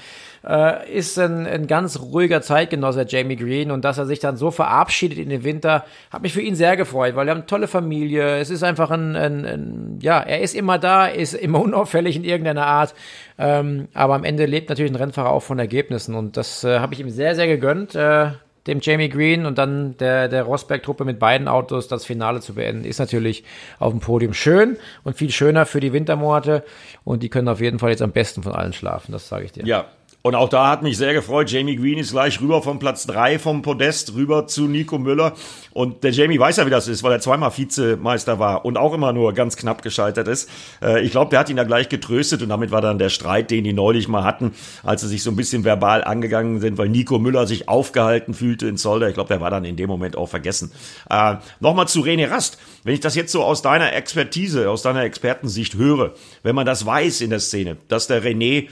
Äh, 0.47 0.91
ist 0.91 1.17
ein, 1.19 1.45
ein 1.45 1.67
ganz 1.67 1.99
ruhiger 1.99 2.41
Zeitgenosser, 2.41 3.05
Jamie 3.07 3.35
Green. 3.35 3.71
Und 3.71 3.85
dass 3.85 3.97
er 3.97 4.05
sich 4.05 4.19
dann 4.19 4.37
so 4.37 4.51
verabschiedet 4.51 5.17
in 5.17 5.29
den 5.29 5.43
Winter, 5.43 5.85
hat 6.11 6.21
mich 6.21 6.33
für 6.33 6.41
ihn 6.41 6.55
sehr 6.55 6.77
gefreut, 6.77 7.15
weil 7.15 7.27
er 7.27 7.35
eine 7.35 7.45
tolle 7.45 7.67
Familie. 7.67 8.37
Es 8.37 8.49
ist 8.49 8.63
einfach 8.63 8.91
ein, 8.91 9.15
ein, 9.15 9.45
ein 9.45 9.99
ja, 10.01 10.19
er 10.19 10.41
ist 10.41 10.55
immer 10.55 10.77
da, 10.77 11.07
ist 11.07 11.33
immer 11.33 11.61
unauffällig 11.61 12.15
in 12.15 12.23
irgendeiner 12.23 12.65
Art. 12.65 12.93
Ähm, 13.37 13.87
aber 13.93 14.15
am 14.15 14.23
Ende 14.23 14.45
lebt 14.45 14.69
natürlich 14.69 14.91
ein 14.91 14.95
Rennfahrer 14.95 15.31
auch 15.31 15.43
von 15.43 15.59
Ergebnissen. 15.59 16.15
Und 16.15 16.37
das 16.37 16.63
äh, 16.63 16.79
habe 16.79 16.93
ich 16.93 16.99
ihm 16.99 17.09
sehr, 17.09 17.35
sehr 17.35 17.47
gegönnt. 17.47 17.95
Äh, 17.95 18.31
dem 18.67 18.79
Jamie 18.81 19.09
Green 19.09 19.45
und 19.45 19.57
dann 19.57 19.97
der, 19.97 20.27
der 20.27 20.43
Rosberg-Truppe 20.43 21.05
mit 21.05 21.17
beiden 21.19 21.47
Autos 21.47 21.87
das 21.87 22.05
Finale 22.05 22.39
zu 22.39 22.53
beenden, 22.53 22.85
ist 22.85 22.99
natürlich 22.99 23.43
auf 23.79 23.91
dem 23.91 23.99
Podium 23.99 24.33
schön 24.33 24.77
und 25.03 25.15
viel 25.17 25.31
schöner 25.31 25.65
für 25.65 25.79
die 25.79 25.93
Wintermonate. 25.93 26.63
Und 27.03 27.23
die 27.23 27.29
können 27.29 27.47
auf 27.47 27.61
jeden 27.61 27.79
Fall 27.79 27.89
jetzt 27.89 28.01
am 28.01 28.11
besten 28.11 28.43
von 28.43 28.53
allen 28.53 28.73
schlafen, 28.73 29.11
das 29.11 29.27
sage 29.27 29.45
ich 29.45 29.51
dir. 29.51 29.65
Ja, 29.65 29.85
und 30.29 30.35
auch 30.35 30.49
da 30.49 30.69
hat 30.69 30.83
mich 30.83 30.95
sehr 30.95 31.15
gefreut. 31.15 31.49
Jamie 31.49 31.75
Green 31.75 31.97
ist 31.97 32.11
gleich 32.11 32.39
rüber 32.39 32.61
vom 32.61 32.77
Platz 32.77 33.07
drei 33.07 33.39
vom 33.39 33.63
Podest 33.63 34.13
rüber 34.13 34.45
zu 34.45 34.67
Nico 34.67 34.99
Müller. 34.99 35.33
Und 35.71 36.03
der 36.03 36.11
Jamie 36.11 36.37
weiß 36.37 36.57
ja, 36.57 36.67
wie 36.67 36.69
das 36.69 36.87
ist, 36.87 37.01
weil 37.01 37.13
er 37.13 37.19
zweimal 37.19 37.51
Vizemeister 37.57 38.37
war 38.37 38.63
und 38.63 38.77
auch 38.77 38.93
immer 38.93 39.11
nur 39.11 39.33
ganz 39.33 39.55
knapp 39.55 39.81
gescheitert 39.81 40.27
ist. 40.27 40.47
Äh, 40.83 41.01
ich 41.01 41.09
glaube, 41.09 41.31
der 41.31 41.39
hat 41.39 41.49
ihn 41.49 41.55
da 41.55 41.63
gleich 41.63 41.89
getröstet 41.89 42.43
und 42.43 42.49
damit 42.49 42.69
war 42.69 42.81
dann 42.81 42.99
der 42.99 43.09
Streit, 43.09 43.49
den 43.49 43.63
die 43.63 43.73
neulich 43.73 44.07
mal 44.07 44.23
hatten, 44.23 44.51
als 44.83 45.01
sie 45.01 45.07
sich 45.07 45.23
so 45.23 45.31
ein 45.31 45.35
bisschen 45.35 45.63
verbal 45.63 46.03
angegangen 46.03 46.59
sind, 46.59 46.77
weil 46.77 46.89
Nico 46.89 47.17
Müller 47.17 47.47
sich 47.47 47.67
aufgehalten 47.67 48.35
fühlte 48.35 48.67
in 48.67 48.77
Zolder. 48.77 49.07
Ich 49.07 49.15
glaube, 49.15 49.29
der 49.29 49.41
war 49.41 49.49
dann 49.49 49.65
in 49.65 49.77
dem 49.77 49.87
Moment 49.87 50.15
auch 50.15 50.29
vergessen. 50.29 50.71
Äh, 51.09 51.37
Nochmal 51.59 51.87
zu 51.87 52.01
René 52.01 52.29
Rast. 52.29 52.59
Wenn 52.83 52.93
ich 52.93 52.99
das 52.99 53.15
jetzt 53.15 53.31
so 53.31 53.43
aus 53.43 53.63
deiner 53.63 53.93
Expertise, 53.93 54.69
aus 54.69 54.83
deiner 54.83 55.01
Expertensicht 55.01 55.73
höre, 55.73 56.13
wenn 56.43 56.53
man 56.53 56.67
das 56.67 56.85
weiß 56.85 57.21
in 57.21 57.31
der 57.31 57.39
Szene, 57.39 57.77
dass 57.87 58.05
der 58.05 58.23
René 58.23 58.67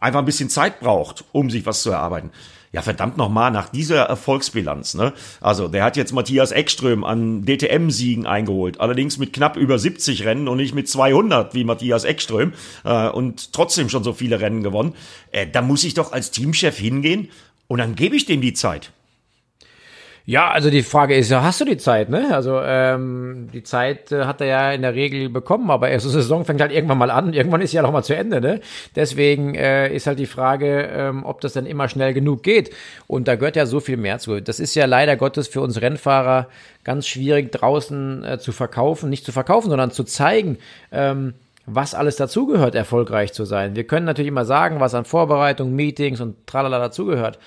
einfach 0.00 0.20
ein 0.20 0.26
bisschen 0.26 0.50
Zeit 0.50 0.80
braucht, 0.80 1.24
um 1.32 1.50
sich 1.50 1.66
was 1.66 1.82
zu 1.82 1.90
erarbeiten. 1.90 2.30
Ja, 2.70 2.82
verdammt 2.82 3.16
nochmal, 3.16 3.50
nach 3.50 3.70
dieser 3.70 4.02
Erfolgsbilanz, 4.02 4.92
ne? 4.92 5.14
Also, 5.40 5.68
der 5.68 5.84
hat 5.84 5.96
jetzt 5.96 6.12
Matthias 6.12 6.52
Ekström 6.52 7.02
an 7.02 7.46
DTM-Siegen 7.46 8.26
eingeholt. 8.26 8.78
Allerdings 8.78 9.16
mit 9.16 9.32
knapp 9.32 9.56
über 9.56 9.78
70 9.78 10.26
Rennen 10.26 10.48
und 10.48 10.58
nicht 10.58 10.74
mit 10.74 10.86
200 10.86 11.54
wie 11.54 11.64
Matthias 11.64 12.04
Ekström. 12.04 12.52
Äh, 12.84 13.08
und 13.08 13.54
trotzdem 13.54 13.88
schon 13.88 14.04
so 14.04 14.12
viele 14.12 14.40
Rennen 14.40 14.62
gewonnen. 14.62 14.94
Äh, 15.32 15.46
da 15.46 15.62
muss 15.62 15.82
ich 15.82 15.94
doch 15.94 16.12
als 16.12 16.30
Teamchef 16.30 16.76
hingehen 16.76 17.30
und 17.68 17.78
dann 17.78 17.94
gebe 17.94 18.16
ich 18.16 18.26
dem 18.26 18.42
die 18.42 18.52
Zeit. 18.52 18.92
Ja, 20.28 20.50
also 20.50 20.68
die 20.68 20.82
Frage 20.82 21.16
ist 21.16 21.30
ja, 21.30 21.42
hast 21.42 21.62
du 21.62 21.64
die 21.64 21.78
Zeit, 21.78 22.10
ne? 22.10 22.34
Also 22.34 22.60
ähm, 22.62 23.48
die 23.50 23.62
Zeit 23.62 24.12
äh, 24.12 24.26
hat 24.26 24.42
er 24.42 24.46
ja 24.46 24.72
in 24.72 24.82
der 24.82 24.92
Regel 24.94 25.30
bekommen, 25.30 25.70
aber 25.70 25.88
erste 25.88 26.10
Saison 26.10 26.44
fängt 26.44 26.60
halt 26.60 26.70
irgendwann 26.70 26.98
mal 26.98 27.10
an, 27.10 27.32
irgendwann 27.32 27.62
ist 27.62 27.72
ja 27.72 27.80
noch 27.80 27.92
mal 27.92 28.02
zu 28.02 28.14
Ende, 28.14 28.42
ne? 28.42 28.60
Deswegen 28.94 29.54
äh, 29.54 29.88
ist 29.90 30.06
halt 30.06 30.18
die 30.18 30.26
Frage, 30.26 30.82
ähm, 30.92 31.24
ob 31.24 31.40
das 31.40 31.54
dann 31.54 31.64
immer 31.64 31.88
schnell 31.88 32.12
genug 32.12 32.42
geht. 32.42 32.74
Und 33.06 33.26
da 33.26 33.36
gehört 33.36 33.56
ja 33.56 33.64
so 33.64 33.80
viel 33.80 33.96
mehr 33.96 34.18
zu. 34.18 34.38
Das 34.42 34.60
ist 34.60 34.74
ja 34.74 34.84
leider 34.84 35.16
Gottes 35.16 35.48
für 35.48 35.62
uns 35.62 35.80
Rennfahrer 35.80 36.48
ganz 36.84 37.06
schwierig 37.06 37.50
draußen 37.50 38.22
äh, 38.22 38.38
zu 38.38 38.52
verkaufen, 38.52 39.08
nicht 39.08 39.24
zu 39.24 39.32
verkaufen, 39.32 39.70
sondern 39.70 39.92
zu 39.92 40.04
zeigen. 40.04 40.58
Ähm, 40.92 41.32
was 41.64 41.94
alles 41.94 42.16
dazugehört, 42.16 42.74
erfolgreich 42.74 43.32
zu 43.32 43.44
sein. 43.44 43.76
Wir 43.76 43.84
können 43.84 44.06
natürlich 44.06 44.28
immer 44.28 44.44
sagen, 44.44 44.80
was 44.80 44.94
an 44.94 45.04
Vorbereitung, 45.04 45.74
Meetings 45.74 46.20
und 46.20 46.46
tralala 46.46 46.78
dazugehört. 46.78 47.38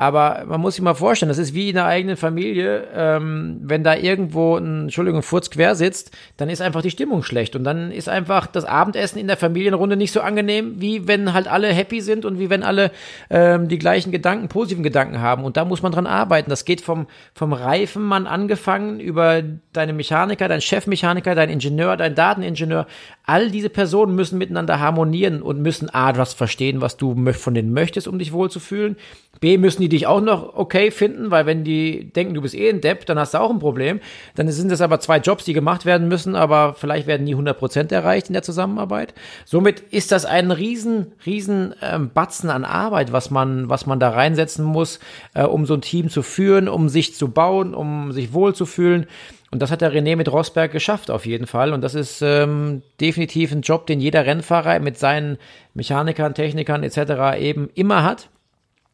Aber 0.00 0.44
man 0.46 0.60
muss 0.60 0.76
sich 0.76 0.82
mal 0.82 0.94
vorstellen, 0.94 1.28
das 1.28 1.38
ist 1.38 1.54
wie 1.54 1.70
in 1.70 1.74
der 1.74 1.86
eigenen 1.86 2.16
Familie, 2.16 2.86
ähm, 2.94 3.58
wenn 3.64 3.82
da 3.82 3.96
irgendwo 3.96 4.56
ein, 4.56 4.82
Entschuldigung, 4.82 5.22
Furz 5.22 5.50
quer 5.50 5.74
sitzt, 5.74 6.16
dann 6.36 6.48
ist 6.48 6.62
einfach 6.62 6.82
die 6.82 6.92
Stimmung 6.92 7.24
schlecht. 7.24 7.56
Und 7.56 7.64
dann 7.64 7.90
ist 7.90 8.08
einfach 8.08 8.46
das 8.46 8.64
Abendessen 8.64 9.18
in 9.18 9.26
der 9.26 9.36
Familienrunde 9.36 9.96
nicht 9.96 10.12
so 10.12 10.20
angenehm, 10.20 10.80
wie 10.80 11.08
wenn 11.08 11.32
halt 11.32 11.48
alle 11.48 11.66
happy 11.66 12.00
sind 12.00 12.24
und 12.24 12.38
wie 12.38 12.48
wenn 12.48 12.62
alle 12.62 12.92
ähm, 13.28 13.66
die 13.66 13.78
gleichen 13.78 14.12
Gedanken, 14.12 14.46
positiven 14.46 14.84
Gedanken 14.84 15.20
haben. 15.20 15.42
Und 15.42 15.56
da 15.56 15.64
muss 15.64 15.82
man 15.82 15.90
dran 15.90 16.06
arbeiten. 16.06 16.48
Das 16.48 16.64
geht 16.64 16.80
vom, 16.80 17.08
vom 17.34 17.52
Reifenmann 17.52 18.28
angefangen 18.28 19.00
über 19.00 19.42
deine 19.72 19.94
Mechaniker, 19.94 20.46
dein 20.46 20.60
Chefmechaniker, 20.60 21.34
dein 21.34 21.50
Ingenieur, 21.50 21.96
dein 21.96 22.14
Dateningenieur. 22.14 22.86
All 23.28 23.50
diese 23.50 23.68
Personen 23.68 24.14
müssen 24.14 24.38
miteinander 24.38 24.80
harmonieren 24.80 25.42
und 25.42 25.60
müssen 25.60 25.90
A, 25.92 26.16
was 26.16 26.32
verstehen, 26.32 26.80
was 26.80 26.96
du 26.96 27.14
von 27.32 27.52
denen 27.52 27.74
möchtest, 27.74 28.08
um 28.08 28.18
dich 28.18 28.32
wohlzufühlen. 28.32 28.96
B, 29.40 29.58
müssen 29.58 29.82
die 29.82 29.90
dich 29.90 30.06
auch 30.06 30.22
noch 30.22 30.56
okay 30.56 30.90
finden, 30.90 31.30
weil 31.30 31.44
wenn 31.44 31.62
die 31.62 32.10
denken, 32.10 32.32
du 32.32 32.40
bist 32.40 32.54
eh 32.54 32.70
ein 32.70 32.80
Depp, 32.80 33.04
dann 33.04 33.18
hast 33.18 33.34
du 33.34 33.38
auch 33.38 33.50
ein 33.50 33.58
Problem. 33.58 34.00
Dann 34.34 34.50
sind 34.50 34.70
das 34.70 34.80
aber 34.80 34.98
zwei 35.00 35.18
Jobs, 35.18 35.44
die 35.44 35.52
gemacht 35.52 35.84
werden 35.84 36.08
müssen, 36.08 36.36
aber 36.36 36.72
vielleicht 36.72 37.06
werden 37.06 37.24
nie 37.24 37.34
100 37.34 37.58
Prozent 37.58 37.92
erreicht 37.92 38.28
in 38.28 38.32
der 38.32 38.42
Zusammenarbeit. 38.42 39.12
Somit 39.44 39.80
ist 39.80 40.10
das 40.10 40.24
ein 40.24 40.50
riesen, 40.50 41.12
riesen 41.26 41.74
ähm, 41.82 42.10
Batzen 42.14 42.48
an 42.48 42.64
Arbeit, 42.64 43.12
was 43.12 43.30
man, 43.30 43.68
was 43.68 43.84
man 43.84 44.00
da 44.00 44.08
reinsetzen 44.08 44.64
muss, 44.64 45.00
äh, 45.34 45.42
um 45.42 45.66
so 45.66 45.74
ein 45.74 45.82
Team 45.82 46.08
zu 46.08 46.22
führen, 46.22 46.66
um 46.66 46.88
sich 46.88 47.14
zu 47.14 47.28
bauen, 47.28 47.74
um 47.74 48.10
sich 48.10 48.32
wohlzufühlen. 48.32 49.06
Und 49.50 49.62
das 49.62 49.70
hat 49.70 49.80
der 49.80 49.92
René 49.92 50.14
mit 50.16 50.30
Rosberg 50.30 50.72
geschafft, 50.72 51.10
auf 51.10 51.24
jeden 51.24 51.46
Fall. 51.46 51.72
Und 51.72 51.82
das 51.82 51.94
ist 51.94 52.20
ähm, 52.20 52.82
definitiv 53.00 53.50
ein 53.52 53.62
Job, 53.62 53.86
den 53.86 54.00
jeder 54.00 54.26
Rennfahrer 54.26 54.78
mit 54.80 54.98
seinen 54.98 55.38
Mechanikern, 55.74 56.34
Technikern 56.34 56.82
etc. 56.82 57.38
eben 57.38 57.70
immer 57.74 58.04
hat. 58.04 58.28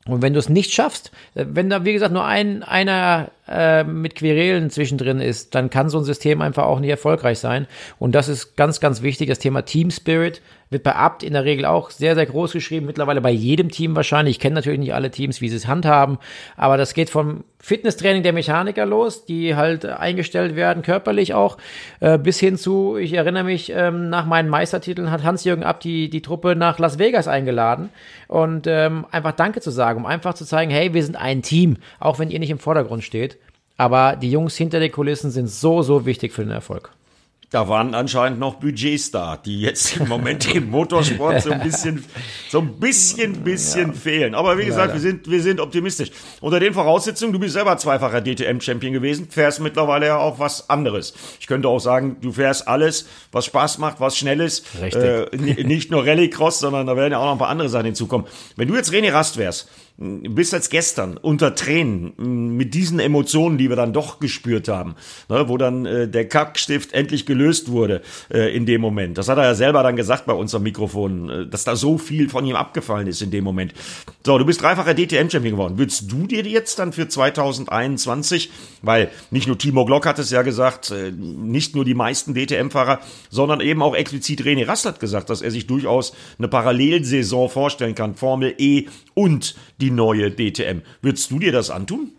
Und 0.06 0.22
wenn 0.22 0.34
du 0.34 0.38
es 0.38 0.48
nicht 0.48 0.72
schaffst, 0.72 1.10
äh, 1.34 1.44
wenn 1.48 1.70
da, 1.70 1.84
wie 1.84 1.92
gesagt, 1.92 2.12
nur 2.12 2.24
ein, 2.24 2.62
einer 2.62 3.30
äh, 3.48 3.85
mit 3.85 4.14
Querelen 4.14 4.70
zwischendrin 4.70 5.20
ist, 5.20 5.54
dann 5.54 5.70
kann 5.70 5.88
so 5.88 5.98
ein 5.98 6.04
System 6.04 6.40
einfach 6.40 6.64
auch 6.64 6.80
nicht 6.80 6.90
erfolgreich 6.90 7.38
sein. 7.38 7.66
Und 7.98 8.14
das 8.14 8.28
ist 8.28 8.57
ganz, 8.57 8.80
ganz 8.80 9.02
wichtig. 9.02 9.28
Das 9.28 9.38
Thema 9.38 9.62
Team 9.62 9.90
Spirit 9.90 10.40
wird 10.70 10.83
bei 10.83 10.94
Abt 10.94 11.22
in 11.22 11.35
der 11.35 11.44
Regel 11.44 11.66
auch 11.66 11.90
sehr, 11.90 12.14
sehr 12.14 12.26
groß 12.26 12.52
geschrieben. 12.52 12.87
Mittlerweile 12.87 13.20
bei 13.20 13.30
jedem 13.30 13.70
Team 13.70 13.94
wahrscheinlich. 13.94 14.37
Ich 14.37 14.40
kenne 14.40 14.57
natürlich 14.57 14.80
nicht 14.80 14.94
alle 14.94 15.11
Teams, 15.11 15.40
wie 15.40 15.48
sie 15.48 15.57
es 15.57 15.68
handhaben. 15.68 16.18
Aber 16.57 16.76
das 16.76 16.94
geht 16.94 17.11
vom 17.11 17.44
Fitnesstraining 17.61 18.22
der 18.22 18.33
Mechaniker 18.33 18.85
los, 18.85 19.24
die 19.24 19.57
halt 19.57 19.87
eingestellt 19.87 20.57
werden, 20.57 20.83
körperlich 20.83 21.33
auch, 21.33 21.57
äh, 22.00 22.18
bis 22.18 22.38
hin 22.38 22.59
zu, 22.59 22.96
ich 22.96 23.14
erinnere 23.14 23.44
mich, 23.44 23.72
ähm, 23.74 24.11
nach 24.11 24.26
meinen 24.26 24.48
Meistertiteln 24.48 25.11
hat 25.11 25.22
Hans-Jürgen 25.22 25.62
Abt 25.64 25.85
die, 25.85 26.11
die 26.11 26.20
Truppe 26.22 26.57
nach 26.57 26.78
Las 26.78 26.98
Vegas 26.98 27.28
eingeladen. 27.28 27.90
Und 28.26 28.66
ähm, 28.66 29.07
einfach 29.11 29.33
Danke 29.33 29.61
zu 29.61 29.70
sagen, 29.70 30.00
um 30.00 30.07
einfach 30.07 30.35
zu 30.35 30.44
zeigen, 30.44 30.70
hey, 30.70 30.92
wir 30.92 31.04
sind 31.04 31.16
ein 31.16 31.42
Team, 31.42 31.76
auch 32.00 32.18
wenn 32.18 32.30
ihr 32.30 32.38
nicht 32.38 32.50
im 32.50 32.59
Vordergrund 32.59 33.04
steht. 33.04 33.33
Aber 33.76 34.16
die 34.16 34.30
Jungs 34.30 34.56
hinter 34.56 34.80
den 34.80 34.92
Kulissen 34.92 35.30
sind 35.30 35.48
so, 35.48 35.82
so 35.82 36.06
wichtig 36.06 36.32
für 36.32 36.42
den 36.42 36.52
Erfolg. 36.52 36.90
Da 37.54 37.68
waren 37.68 37.94
anscheinend 37.94 38.40
noch 38.40 38.54
Budgets 38.54 39.12
da, 39.12 39.37
die 39.37 39.60
jetzt 39.60 39.98
im 39.98 40.08
Moment 40.08 40.52
im 40.56 40.70
Motorsport 40.70 41.40
so 41.40 41.52
ein 41.52 41.60
bisschen, 41.60 42.04
so 42.48 42.58
ein 42.58 42.80
bisschen, 42.80 43.44
bisschen 43.44 43.90
ja. 43.90 43.92
fehlen. 43.92 44.34
Aber 44.34 44.58
wie 44.58 44.64
gesagt, 44.64 44.92
wir 44.92 45.00
sind, 45.00 45.30
wir 45.30 45.40
sind 45.40 45.60
optimistisch. 45.60 46.10
Unter 46.40 46.58
den 46.58 46.74
Voraussetzungen, 46.74 47.32
du 47.32 47.38
bist 47.38 47.52
selber 47.52 47.76
zweifacher 47.76 48.22
DTM-Champion 48.22 48.92
gewesen, 48.92 49.28
fährst 49.30 49.60
mittlerweile 49.60 50.06
ja 50.06 50.18
auch 50.18 50.40
was 50.40 50.68
anderes. 50.68 51.14
Ich 51.38 51.46
könnte 51.46 51.68
auch 51.68 51.78
sagen, 51.78 52.16
du 52.20 52.32
fährst 52.32 52.66
alles, 52.66 53.06
was 53.30 53.44
Spaß 53.44 53.78
macht, 53.78 54.00
was 54.00 54.18
schnell 54.18 54.40
ist. 54.40 54.66
Richtig. 54.82 55.04
Äh, 55.04 55.62
nicht 55.62 55.92
nur 55.92 56.04
Rallycross, 56.04 56.58
sondern 56.58 56.88
da 56.88 56.96
werden 56.96 57.12
ja 57.12 57.18
auch 57.18 57.26
noch 57.26 57.32
ein 57.32 57.38
paar 57.38 57.50
andere 57.50 57.68
Sachen 57.68 57.87
hinzukommen. 57.87 58.26
Wenn 58.56 58.66
du 58.66 58.74
jetzt 58.74 58.92
René 58.92 59.12
Rast 59.12 59.37
wärst, 59.37 59.68
bis 59.96 60.52
als 60.52 60.70
gestern 60.70 61.16
unter 61.16 61.54
Tränen 61.54 62.57
mit 62.57 62.74
diesen 62.74 62.98
Emotionen, 62.98 63.59
die 63.59 63.68
wir 63.68 63.76
dann 63.76 63.92
doch 63.92 64.18
gespürt 64.18 64.66
haben, 64.66 64.96
ne, 65.28 65.48
wo 65.48 65.57
dann 65.57 65.87
äh, 65.87 66.09
der 66.09 66.28
Kackstift 66.28 66.92
endlich 66.92 67.26
gelöst 67.26 67.70
wurde 67.70 68.02
äh, 68.28 68.54
in 68.57 68.66
dem 68.66 68.80
Moment. 68.80 69.18
Das 69.18 69.28
hat 69.28 69.38
er 69.38 69.44
ja 69.44 69.54
selber 69.54 69.85
dann 69.85 69.94
gesagt 69.94 70.26
bei 70.26 70.33
uns 70.33 70.52
am 70.52 70.64
Mikrofon, 70.64 71.30
äh, 71.30 71.46
dass 71.46 71.62
da 71.62 71.76
so 71.76 71.96
viel 71.96 72.28
von 72.28 72.44
ihm 72.44 72.57
abgefallen 72.57 73.07
ist 73.07 73.22
in 73.22 73.30
dem 73.30 73.44
Moment. 73.44 73.72
So, 74.26 74.37
du 74.37 74.44
bist 74.44 74.62
dreifacher 74.62 74.94
DTM-Champion 74.94 75.54
geworden. 75.54 75.78
Würdest 75.78 76.11
du 76.11 76.26
dir 76.26 76.42
jetzt 76.42 76.80
dann 76.80 76.92
für 76.92 77.07
2021, 77.07 78.50
weil 78.83 79.11
nicht 79.30 79.46
nur 79.46 79.59
Timo 79.59 79.85
Glock 79.85 80.07
hat 80.07 80.18
es 80.18 80.30
ja 80.30 80.42
gesagt, 80.42 80.90
äh, 80.90 81.12
nicht 81.12 81.76
nur 81.76 81.85
die 81.85 81.94
meisten 81.94 82.35
DTM-Fahrer, 82.35 82.98
sondern 83.30 83.61
eben 83.61 83.80
auch 83.80 83.94
explizit 83.94 84.42
René 84.42 84.66
Rast 84.66 84.87
hat 84.87 84.98
gesagt, 84.98 85.30
dass 85.30 85.40
er 85.40 85.52
sich 85.52 85.68
durchaus 85.68 86.14
eine 86.38 86.48
Parallelsaison 86.48 87.48
vorstellen 87.48 87.94
kann, 87.94 88.16
Formel 88.16 88.54
E 88.59 88.87
und 89.14 89.54
die 89.80 89.83
neue 89.90 90.30
DTM. 90.30 90.82
Würdest 91.02 91.30
du 91.30 91.38
dir 91.38 91.52
das 91.52 91.70
antun? 91.70 92.12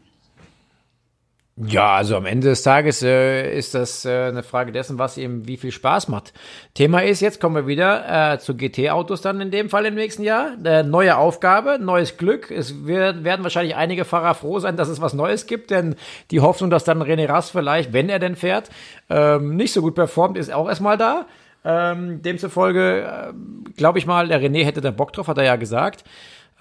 Ja, 1.58 1.95
also 1.95 2.17
am 2.17 2.25
Ende 2.25 2.49
des 2.49 2.63
Tages 2.63 3.01
äh, 3.01 3.58
ist 3.58 3.75
das 3.75 4.04
äh, 4.04 4.25
eine 4.25 4.43
Frage 4.43 4.73
dessen, 4.73 4.99
was 4.99 5.17
ihm 5.17 5.47
wie 5.47 5.56
viel 5.56 5.71
Spaß 5.71 6.10
macht. 6.10 6.34
Thema 6.73 7.01
ist, 7.01 7.21
jetzt 7.21 7.39
kommen 7.39 7.56
wir 7.56 7.65
wieder 7.65 8.34
äh, 8.34 8.39
zu 8.39 8.58
GT-Autos 8.58 9.21
dann 9.21 9.39
in 9.39 9.51
dem 9.51 9.69
Fall 9.69 9.86
im 9.86 9.95
nächsten 9.95 10.23
Jahr. 10.23 10.58
Äh, 10.65 10.84
neue 10.84 11.15
Aufgabe, 11.15 11.80
neues 11.80 12.17
Glück. 12.17 12.51
Es 12.51 12.86
wird, 12.86 13.23
werden 13.23 13.43
wahrscheinlich 13.43 13.78
einige 13.78 14.04
Fahrer 14.04 14.36
froh 14.36 14.60
sein, 14.60 14.75
dass 14.75 14.89
es 14.89 14.99
was 14.99 15.13
Neues 15.13 15.47
gibt, 15.47 15.71
denn 15.71 15.95
die 16.30 16.41
Hoffnung, 16.41 16.69
dass 16.69 16.84
dann 16.84 17.01
René 17.01 17.30
Rast 17.30 17.51
vielleicht, 17.51 17.93
wenn 17.93 18.10
er 18.10 18.19
denn 18.19 18.36
fährt, 18.36 18.69
ähm, 19.10 19.56
nicht 19.56 19.71
so 19.71 19.82
gut 19.82 19.95
performt, 19.95 20.38
ist 20.38 20.51
auch 20.51 20.67
erstmal 20.67 20.97
da. 20.97 21.25
Ähm, 21.63 22.21
demzufolge 22.21 23.01
äh, 23.01 23.73
glaube 23.78 23.97
ich 23.97 24.06
mal, 24.06 24.28
der 24.28 24.41
René 24.41 24.65
hätte 24.65 24.82
da 24.82 24.91
Bock 24.91 25.13
drauf, 25.13 25.30
hat 25.30 25.38
er 25.38 25.45
ja 25.45 25.56
gesagt. 25.56 26.04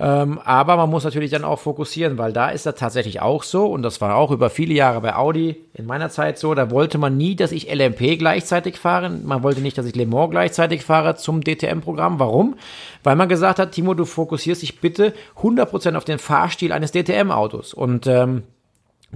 Ähm, 0.01 0.41
aber 0.45 0.77
man 0.77 0.91
muss 0.91 1.05
natürlich 1.05 1.31
dann 1.31 1.45
auch 1.45 1.61
fokussieren, 1.61 2.19
weil 2.19 2.33
da 2.33 2.49
ist 2.49 2.67
das 2.67 2.75
tatsächlich 2.75 3.23
auch 3.23 3.45
so 3.45 3.67
und 3.67 3.83
das 3.83 4.01
war 4.01 4.17
auch 4.17 4.33
über 4.33 4.51
viele 4.51 4.75
Jahre 4.75 5.01
bei 5.01 5.15
Audi 5.15 5.57
in 5.73 5.87
meiner 5.87 6.11
Zeit 6.11 6.37
so. 6.37 6.55
Da 6.55 6.73
wollte 6.73 6.99
man 6.99 7.17
nie, 7.17 7.37
dass 7.37 7.53
ich 7.53 7.73
LMP 7.73 8.19
gleichzeitig 8.19 8.77
fahre. 8.77 9.09
Man 9.09 9.45
wollte 9.45 9.61
nicht, 9.61 9.79
dass 9.79 9.87
ich 9.87 9.95
Le 9.95 10.07
Mans 10.07 10.31
gleichzeitig 10.31 10.85
fahre 10.85 11.15
zum 11.15 11.43
DTM-Programm. 11.43 12.19
Warum? 12.19 12.57
Weil 13.05 13.15
man 13.15 13.29
gesagt 13.29 13.61
hat, 13.61 13.71
Timo, 13.71 13.95
du 13.95 14.05
fokussierst 14.05 14.63
dich 14.63 14.81
bitte 14.81 15.15
100% 15.41 15.97
auf 15.97 16.05
den 16.05 16.19
Fahrstil 16.19 16.73
eines 16.73 16.91
DTM-Autos 16.91 17.73
und 17.73 18.09
ähm, 18.09 18.43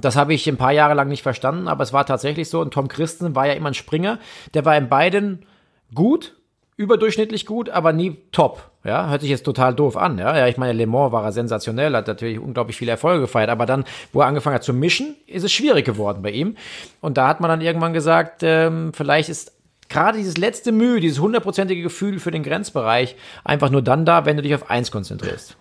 das 0.01 0.15
habe 0.15 0.33
ich 0.33 0.49
ein 0.49 0.57
paar 0.57 0.73
Jahre 0.73 0.95
lang 0.95 1.09
nicht 1.09 1.23
verstanden, 1.23 1.67
aber 1.67 1.83
es 1.83 1.93
war 1.93 2.07
tatsächlich 2.07 2.49
so. 2.49 2.61
Und 2.61 2.73
Tom 2.73 2.87
Christen 2.87 3.35
war 3.35 3.49
ja 3.49 3.55
immer 3.55 3.71
ein 3.71 3.75
Springer. 3.75 4.21
Der 4.55 4.65
war 4.65 4.77
in 4.77 4.89
beiden 4.89 5.45
gut, 5.93 6.37
überdurchschnittlich 6.77 7.47
gut, 7.47 7.69
aber 7.69 7.93
nie 7.93 8.17
top. 8.31 8.68
Ja, 8.85 9.09
hört 9.09 9.23
sich 9.23 9.31
jetzt 9.31 9.43
total 9.43 9.75
doof 9.75 9.97
an. 9.97 10.19
Ja, 10.19 10.37
ja 10.37 10.47
ich 10.47 10.57
meine, 10.57 10.73
Le 10.73 10.87
Mans 10.87 11.13
war 11.13 11.25
er 11.25 11.33
sensationell, 11.33 11.95
hat 11.95 12.07
natürlich 12.07 12.39
unglaublich 12.39 12.77
viele 12.77 12.93
Erfolge 12.93 13.23
gefeiert, 13.23 13.51
aber 13.51 13.67
dann, 13.67 13.85
wo 14.13 14.21
er 14.21 14.27
angefangen 14.27 14.55
hat 14.55 14.63
zu 14.63 14.73
mischen, 14.73 15.17
ist 15.27 15.45
es 15.45 15.53
schwierig 15.53 15.85
geworden 15.85 16.23
bei 16.23 16.31
ihm. 16.31 16.57
Und 17.01 17.19
da 17.19 17.27
hat 17.27 17.41
man 17.41 17.49
dann 17.49 17.61
irgendwann 17.61 17.93
gesagt, 17.93 18.43
ähm, 18.43 18.93
vielleicht 18.95 19.29
ist 19.29 19.53
gerade 19.89 20.19
dieses 20.19 20.37
letzte 20.37 20.71
Mühe, 20.71 21.01
dieses 21.01 21.19
hundertprozentige 21.19 21.83
Gefühl 21.83 22.21
für 22.21 22.31
den 22.31 22.43
Grenzbereich 22.43 23.17
einfach 23.45 23.71
nur 23.71 23.83
dann 23.83 24.05
da, 24.05 24.27
wenn 24.27 24.37
du 24.37 24.43
dich 24.43 24.55
auf 24.55 24.71
eins 24.71 24.91
konzentrierst. 24.91 25.57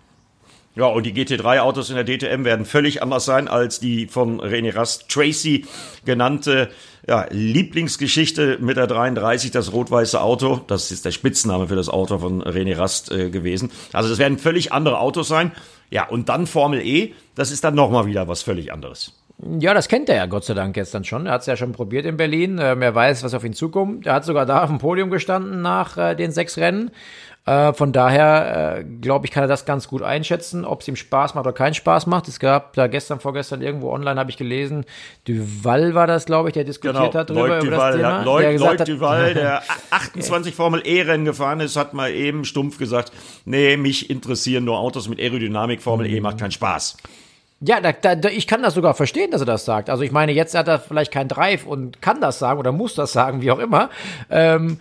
Ja, 0.74 0.86
und 0.86 1.04
die 1.04 1.12
GT3-Autos 1.12 1.90
in 1.90 1.96
der 1.96 2.04
DTM 2.04 2.44
werden 2.44 2.64
völlig 2.64 3.02
anders 3.02 3.24
sein 3.24 3.48
als 3.48 3.80
die 3.80 4.06
von 4.06 4.40
René 4.40 4.74
Rast 4.74 5.08
Tracy 5.08 5.66
genannte 6.04 6.70
ja, 7.08 7.26
Lieblingsgeschichte 7.30 8.58
mit 8.60 8.76
der 8.76 8.86
33, 8.86 9.50
das 9.50 9.72
rot-weiße 9.72 10.20
Auto. 10.20 10.60
Das 10.66 10.90
ist 10.90 11.04
der 11.04 11.10
Spitzname 11.10 11.68
für 11.68 11.76
das 11.76 11.88
Auto 11.88 12.18
von 12.18 12.42
René 12.42 12.76
Rast 12.76 13.10
äh, 13.10 13.30
gewesen. 13.30 13.72
Also 13.92 14.08
das 14.08 14.18
werden 14.18 14.38
völlig 14.38 14.72
andere 14.72 15.00
Autos 15.00 15.26
sein. 15.26 15.52
Ja, 15.90 16.06
und 16.06 16.28
dann 16.28 16.46
Formel 16.46 16.80
E, 16.80 17.14
das 17.34 17.50
ist 17.50 17.64
dann 17.64 17.74
nochmal 17.74 18.06
wieder 18.06 18.28
was 18.28 18.42
völlig 18.42 18.72
anderes. 18.72 19.14
Ja, 19.60 19.72
das 19.72 19.86
kennt 19.86 20.08
er 20.08 20.16
ja 20.16 20.26
Gott 20.26 20.44
sei 20.44 20.54
Dank 20.54 20.76
jetzt 20.76 20.92
dann 20.94 21.04
schon. 21.04 21.26
Er 21.26 21.32
hat 21.32 21.42
es 21.42 21.46
ja 21.46 21.56
schon 21.56 21.70
probiert 21.72 22.06
in 22.06 22.16
Berlin. 22.16 22.58
Ähm, 22.60 22.82
er 22.82 22.94
weiß, 22.94 23.22
was 23.22 23.34
auf 23.34 23.44
ihn 23.44 23.52
zukommt. 23.52 24.06
Er 24.06 24.14
hat 24.14 24.24
sogar 24.24 24.46
da 24.46 24.64
auf 24.64 24.68
dem 24.68 24.78
Podium 24.78 25.10
gestanden 25.10 25.62
nach 25.62 25.96
äh, 25.96 26.16
den 26.16 26.32
sechs 26.32 26.56
Rennen. 26.56 26.90
Äh, 27.48 27.72
von 27.72 27.92
daher, 27.92 28.78
äh, 28.80 28.84
glaube 28.84 29.26
ich, 29.26 29.32
kann 29.32 29.44
er 29.44 29.46
das 29.46 29.64
ganz 29.64 29.88
gut 29.88 30.02
einschätzen, 30.02 30.64
ob 30.64 30.82
es 30.82 30.88
ihm 30.88 30.96
Spaß 30.96 31.34
macht 31.34 31.46
oder 31.46 31.54
keinen 31.54 31.72
Spaß 31.72 32.06
macht. 32.06 32.26
Es 32.26 32.40
gab 32.40 32.74
da 32.74 32.88
gestern, 32.88 33.20
vorgestern 33.20 33.62
irgendwo 33.62 33.90
online, 33.90 34.20
habe 34.20 34.30
ich 34.30 34.36
gelesen, 34.36 34.84
Duval 35.26 35.94
war 35.94 36.06
das, 36.06 36.26
glaube 36.26 36.48
ich, 36.48 36.54
der 36.54 36.64
diskutiert 36.64 36.96
genau, 36.96 37.14
hat 37.14 37.30
darüber. 37.30 37.48
Leut 37.48 37.62
über 37.62 37.76
Duval, 37.76 37.92
das 37.92 37.96
Thema, 37.96 38.10
ja. 38.10 38.22
Leut, 38.22 38.42
der 38.42 38.58
Leut 38.58 38.80
hat, 38.80 38.88
Duval, 38.88 39.34
der 39.34 39.62
28 39.90 40.54
Formel 40.54 40.82
E-Rennen 40.84 41.24
gefahren 41.24 41.60
ist, 41.60 41.76
hat 41.76 41.94
mal 41.94 42.10
eben 42.10 42.44
stumpf 42.44 42.76
gesagt, 42.76 43.12
nee, 43.46 43.78
mich 43.78 44.10
interessieren 44.10 44.64
nur 44.64 44.78
Autos 44.78 45.08
mit 45.08 45.18
Aerodynamik, 45.18 45.80
Formel 45.80 46.06
E 46.06 46.20
macht 46.20 46.38
keinen 46.38 46.50
Spaß. 46.50 46.98
Ja, 47.60 47.80
da, 47.80 47.92
da, 47.92 48.28
ich 48.28 48.46
kann 48.46 48.62
das 48.62 48.74
sogar 48.74 48.94
verstehen, 48.94 49.32
dass 49.32 49.42
er 49.42 49.46
das 49.46 49.64
sagt. 49.64 49.90
Also 49.90 50.04
ich 50.04 50.12
meine, 50.12 50.30
jetzt 50.30 50.54
hat 50.54 50.68
er 50.68 50.78
vielleicht 50.78 51.12
keinen 51.12 51.28
Drive 51.28 51.66
und 51.66 52.00
kann 52.00 52.20
das 52.20 52.38
sagen 52.38 52.60
oder 52.60 52.70
muss 52.70 52.94
das 52.94 53.12
sagen, 53.12 53.42
wie 53.42 53.50
auch 53.50 53.58
immer. 53.58 53.90
Ähm, 54.30 54.78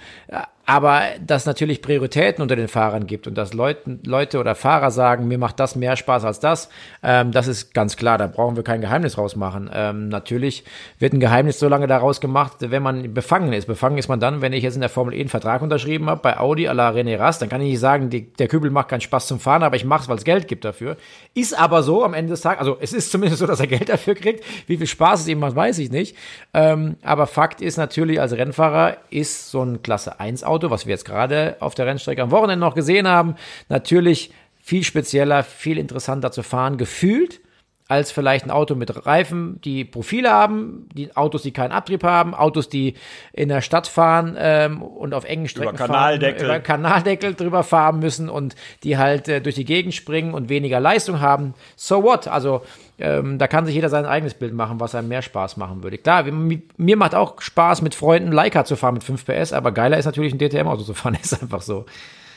aber 0.68 1.04
dass 1.26 1.46
natürlich 1.46 1.82
Prioritäten 1.82 2.42
unter 2.42 2.58
den 2.58 2.68
Fahrern 2.68 3.08
gibt 3.08 3.26
und 3.26 3.36
dass 3.36 3.54
Leute, 3.54 4.00
Leute 4.06 4.38
oder 4.38 4.54
Fahrer 4.54 4.92
sagen, 4.92 5.26
mir 5.30 5.38
macht 5.38 5.62
das 5.62 5.78
mehr 5.78 5.96
Spaß 5.96 6.26
als 6.26 6.42
das, 6.42 6.68
ähm, 7.02 7.32
das 7.32 7.48
ist 7.48 7.74
ganz 7.74 7.96
klar, 7.96 8.18
da 8.18 8.28
brauchen 8.28 8.58
wir 8.58 8.64
kein 8.64 8.82
Geheimnis 8.82 9.18
rausmachen. 9.18 9.70
Ähm, 9.74 10.10
natürlich 10.10 10.66
wird 11.00 11.14
ein 11.14 11.22
Geheimnis 11.22 11.58
so 11.58 11.70
lange 11.70 11.88
daraus 11.88 12.20
gemacht, 12.20 12.58
wenn 12.60 12.84
man 12.84 13.14
befangen 13.14 13.54
ist. 13.54 13.66
Befangen 13.66 13.98
ist 13.98 14.10
man 14.10 14.20
dann, 14.20 14.42
wenn 14.42 14.52
ich 14.52 14.62
jetzt 14.62 14.76
in 14.76 14.82
der 14.82 14.90
Formel 14.90 15.14
E 15.14 15.22
einen 15.22 15.30
Vertrag 15.30 15.62
unterschrieben 15.62 16.10
habe 16.10 16.22
bei 16.22 16.38
Audi 16.38 16.68
à 16.68 16.74
la 16.74 16.90
René 16.90 17.18
Rast, 17.18 17.42
dann 17.42 17.48
kann 17.48 17.62
ich 17.62 17.70
nicht 17.70 17.80
sagen, 17.80 18.10
die, 18.10 18.34
der 18.34 18.50
Kübel 18.50 18.70
macht 18.70 18.90
keinen 18.90 19.00
Spaß 19.00 19.26
zum 19.26 19.40
Fahren, 19.40 19.64
aber 19.64 19.78
ich 19.78 19.86
mache 19.86 20.04
es, 20.04 20.10
weil 20.10 20.18
es 20.18 20.26
Geld 20.26 20.50
gibt 20.50 20.66
dafür. 20.66 20.98
Ist 21.34 21.58
aber 21.58 21.82
so 21.82 22.04
am 22.04 22.14
Ende 22.14 22.32
des 22.32 22.42
Tages, 22.42 22.60
also 22.60 22.78
es 22.82 22.92
ist 22.92 23.10
zumindest 23.10 23.40
so, 23.40 23.48
dass 23.48 23.62
er 23.62 23.68
Geld 23.68 23.88
dafür 23.88 24.16
kriegt. 24.16 24.44
Wie 24.68 24.76
viel 24.76 24.88
Spaß 24.88 25.22
es 25.22 25.28
ihm 25.30 25.40
macht, 25.40 25.56
weiß 25.56 25.78
ich 25.80 25.92
nicht. 25.92 26.18
Ähm, 26.54 26.98
aber 27.04 27.26
Fakt 27.26 27.62
ist 27.62 27.78
natürlich, 27.78 28.20
als 28.20 28.34
Rennfahrer 28.34 28.98
ist 29.12 29.50
so 29.50 29.64
ein 29.64 29.82
Klasse 29.82 30.20
1 30.20 30.44
Auto 30.44 30.57
Auto, 30.58 30.72
was 30.72 30.88
wir 30.88 30.92
jetzt 30.92 31.06
gerade 31.06 31.56
auf 31.60 31.76
der 31.76 31.86
Rennstrecke 31.86 32.24
am 32.24 32.32
Wochenende 32.32 32.66
noch 32.66 32.74
gesehen 32.74 33.08
haben, 33.08 33.36
natürlich 33.70 34.32
viel 34.60 34.84
spezieller, 34.84 35.44
viel 35.44 35.78
interessanter 35.78 36.32
zu 36.32 36.42
fahren, 36.42 36.80
gefühlt 36.80 37.42
als 37.88 38.12
vielleicht 38.12 38.46
ein 38.46 38.52
Auto 38.52 38.76
mit 38.76 39.06
Reifen, 39.06 39.62
die 39.62 39.86
Profile 39.86 40.30
haben, 40.30 40.90
die 40.94 41.16
Autos, 41.16 41.44
die 41.44 41.52
keinen 41.52 41.72
Abtrieb 41.72 42.04
haben, 42.04 42.36
Autos, 42.36 42.68
die 42.68 42.96
in 43.32 43.48
der 43.48 43.62
Stadt 43.62 43.88
fahren 43.88 44.36
ähm, 44.38 44.82
und 44.82 45.14
auf 45.14 45.24
engen 45.24 45.48
Strecken 45.48 45.70
über 45.70 45.78
Kanaldeckel. 45.78 46.40
fahren, 46.40 46.56
über 46.56 46.60
Kanaldeckel 46.60 47.34
drüber 47.34 47.64
fahren 47.64 48.00
müssen 48.00 48.30
und 48.30 48.56
die 48.84 48.98
halt 48.98 49.30
äh, 49.30 49.42
durch 49.42 49.56
die 49.56 49.66
Gegend 49.66 49.94
springen 49.94 50.34
und 50.34 50.50
weniger 50.50 50.80
Leistung 50.80 51.22
haben. 51.22 51.54
So 51.78 52.04
what? 52.04 52.28
Also 52.28 52.62
ähm, 53.00 53.38
da 53.38 53.48
kann 53.48 53.66
sich 53.66 53.76
jeder 53.76 53.90
sein 53.90 54.06
eigenes 54.06 54.34
Bild 54.34 54.54
machen, 54.54 54.80
was 54.80 54.94
einem 54.94 55.08
mehr 55.08 55.22
Spaß 55.22 55.56
machen 55.56 55.84
würde. 55.84 55.98
Klar, 55.98 56.24
mir 56.24 56.98
macht 56.98 57.16
auch 57.16 57.42
Spaß, 57.42 57.82
mit 57.84 57.96
Freunden 57.96 58.32
Leica 58.32 58.66
zu 58.66 58.76
fahren 58.76 58.96
mit 58.96 59.04
5 59.04 59.26
PS, 59.26 59.54
aber 59.54 59.72
geiler 59.72 59.98
ist 59.98 60.06
natürlich 60.06 60.34
ein 60.34 60.40
DTM-Auto 60.40 60.84
zu 60.84 60.94
fahren, 60.94 61.18
ist 61.22 61.42
einfach 61.42 61.62
so. 61.62 61.86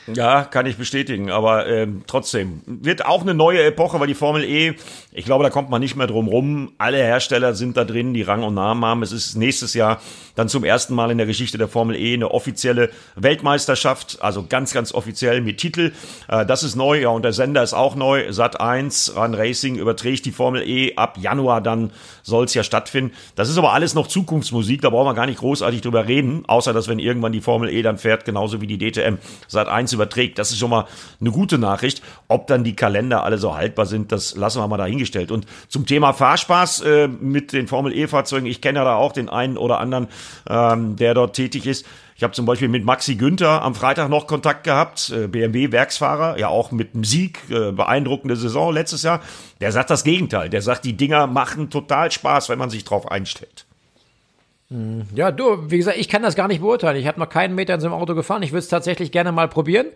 Ja, 0.07 0.43
kann 0.43 0.65
ich 0.65 0.77
bestätigen, 0.77 1.29
aber 1.29 1.67
ähm, 1.67 2.03
trotzdem 2.07 2.61
wird 2.65 3.05
auch 3.05 3.21
eine 3.21 3.35
neue 3.35 3.63
Epoche, 3.63 3.99
weil 3.99 4.07
die 4.07 4.15
Formel 4.15 4.43
E, 4.43 4.73
ich 5.11 5.25
glaube, 5.25 5.43
da 5.43 5.51
kommt 5.51 5.69
man 5.69 5.79
nicht 5.79 5.95
mehr 5.95 6.07
drum 6.07 6.27
rum. 6.27 6.71
Alle 6.79 6.97
Hersteller 6.97 7.53
sind 7.53 7.77
da 7.77 7.83
drin, 7.83 8.13
die 8.13 8.23
Rang 8.23 8.41
und 8.43 8.55
Namen 8.55 8.83
haben. 8.83 9.03
Es 9.03 9.11
ist 9.11 9.35
nächstes 9.35 9.75
Jahr 9.75 10.01
dann 10.35 10.49
zum 10.49 10.63
ersten 10.63 10.95
Mal 10.95 11.11
in 11.11 11.19
der 11.19 11.27
Geschichte 11.27 11.59
der 11.59 11.67
Formel 11.67 11.95
E 11.95 12.15
eine 12.15 12.31
offizielle 12.31 12.89
Weltmeisterschaft, 13.15 14.17
also 14.21 14.45
ganz, 14.47 14.73
ganz 14.73 14.91
offiziell 14.93 15.41
mit 15.41 15.59
Titel. 15.59 15.91
Äh, 16.27 16.47
das 16.47 16.63
ist 16.63 16.75
neu, 16.75 17.01
ja, 17.01 17.09
und 17.09 17.23
der 17.23 17.33
Sender 17.33 17.61
ist 17.61 17.73
auch 17.73 17.95
neu. 17.95 18.31
Sat 18.31 18.59
1 18.59 19.15
Run 19.15 19.35
Racing 19.35 19.75
überträgt 19.75 20.25
die 20.25 20.31
Formel 20.31 20.67
E 20.67 20.95
ab 20.95 21.17
Januar, 21.19 21.61
dann 21.61 21.91
soll 22.23 22.45
es 22.45 22.55
ja 22.55 22.63
stattfinden. 22.63 23.13
Das 23.35 23.49
ist 23.49 23.57
aber 23.57 23.73
alles 23.73 23.93
noch 23.93 24.07
Zukunftsmusik, 24.07 24.81
da 24.81 24.89
brauchen 24.89 25.07
wir 25.07 25.13
gar 25.13 25.27
nicht 25.27 25.39
großartig 25.39 25.81
drüber 25.81 26.07
reden, 26.07 26.43
außer 26.47 26.73
dass 26.73 26.87
wenn 26.87 26.97
irgendwann 26.97 27.33
die 27.33 27.41
Formel 27.41 27.69
E 27.69 27.83
dann 27.83 27.99
fährt, 27.99 28.25
genauso 28.25 28.61
wie 28.61 28.67
die 28.67 28.79
DTM 28.79 29.17
Sat 29.47 29.67
1 29.67 29.90
überträgt. 29.93 30.39
Das 30.39 30.51
ist 30.51 30.59
schon 30.59 30.69
mal 30.69 30.85
eine 31.19 31.31
gute 31.31 31.57
Nachricht. 31.57 32.01
Ob 32.27 32.47
dann 32.47 32.63
die 32.63 32.75
Kalender 32.75 33.23
alle 33.23 33.37
so 33.37 33.55
haltbar 33.55 33.85
sind, 33.85 34.11
das 34.11 34.35
lassen 34.35 34.59
wir 34.59 34.67
mal 34.67 34.77
dahingestellt. 34.77 35.31
Und 35.31 35.45
zum 35.67 35.85
Thema 35.85 36.13
Fahrspaß 36.13 36.81
äh, 36.81 37.07
mit 37.07 37.53
den 37.53 37.67
Formel 37.67 37.95
E-Fahrzeugen, 37.95 38.45
ich 38.45 38.61
kenne 38.61 38.79
ja 38.79 38.85
da 38.85 38.95
auch 38.95 39.11
den 39.11 39.29
einen 39.29 39.57
oder 39.57 39.79
anderen, 39.79 40.07
ähm, 40.49 40.95
der 40.95 41.13
dort 41.13 41.35
tätig 41.35 41.65
ist. 41.65 41.85
Ich 42.21 42.23
habe 42.23 42.33
zum 42.33 42.45
Beispiel 42.45 42.67
mit 42.67 42.85
Maxi 42.85 43.15
Günther 43.15 43.63
am 43.63 43.73
Freitag 43.73 44.07
noch 44.09 44.27
Kontakt 44.27 44.63
gehabt, 44.63 45.09
äh, 45.09 45.27
BMW-Werksfahrer, 45.27 46.37
ja 46.37 46.49
auch 46.49 46.71
mit 46.71 46.93
einem 46.93 47.03
Sieg, 47.03 47.39
äh, 47.49 47.71
beeindruckende 47.71 48.35
Saison 48.35 48.71
letztes 48.71 49.01
Jahr. 49.01 49.21
Der 49.59 49.71
sagt 49.71 49.89
das 49.89 50.03
Gegenteil. 50.03 50.49
Der 50.49 50.61
sagt, 50.61 50.85
die 50.85 50.95
Dinger 50.95 51.25
machen 51.25 51.71
total 51.71 52.11
Spaß, 52.11 52.49
wenn 52.49 52.59
man 52.59 52.69
sich 52.69 52.83
drauf 52.83 53.09
einstellt. 53.09 53.65
Hm, 54.71 55.03
ja, 55.13 55.31
du, 55.31 55.69
wie 55.69 55.77
gesagt, 55.77 55.97
ich 55.97 56.07
kann 56.07 56.23
das 56.23 56.35
gar 56.35 56.47
nicht 56.47 56.61
beurteilen. 56.61 56.95
Ich 56.95 57.05
habe 57.05 57.19
noch 57.19 57.27
keinen 57.27 57.55
Meter 57.55 57.73
in 57.73 57.81
so 57.81 57.87
einem 57.87 57.95
Auto 57.95 58.15
gefahren. 58.15 58.41
Ich 58.41 58.53
würde 58.53 58.59
es 58.59 58.69
tatsächlich 58.69 59.11
gerne 59.11 59.33
mal 59.33 59.49
probieren. 59.49 59.87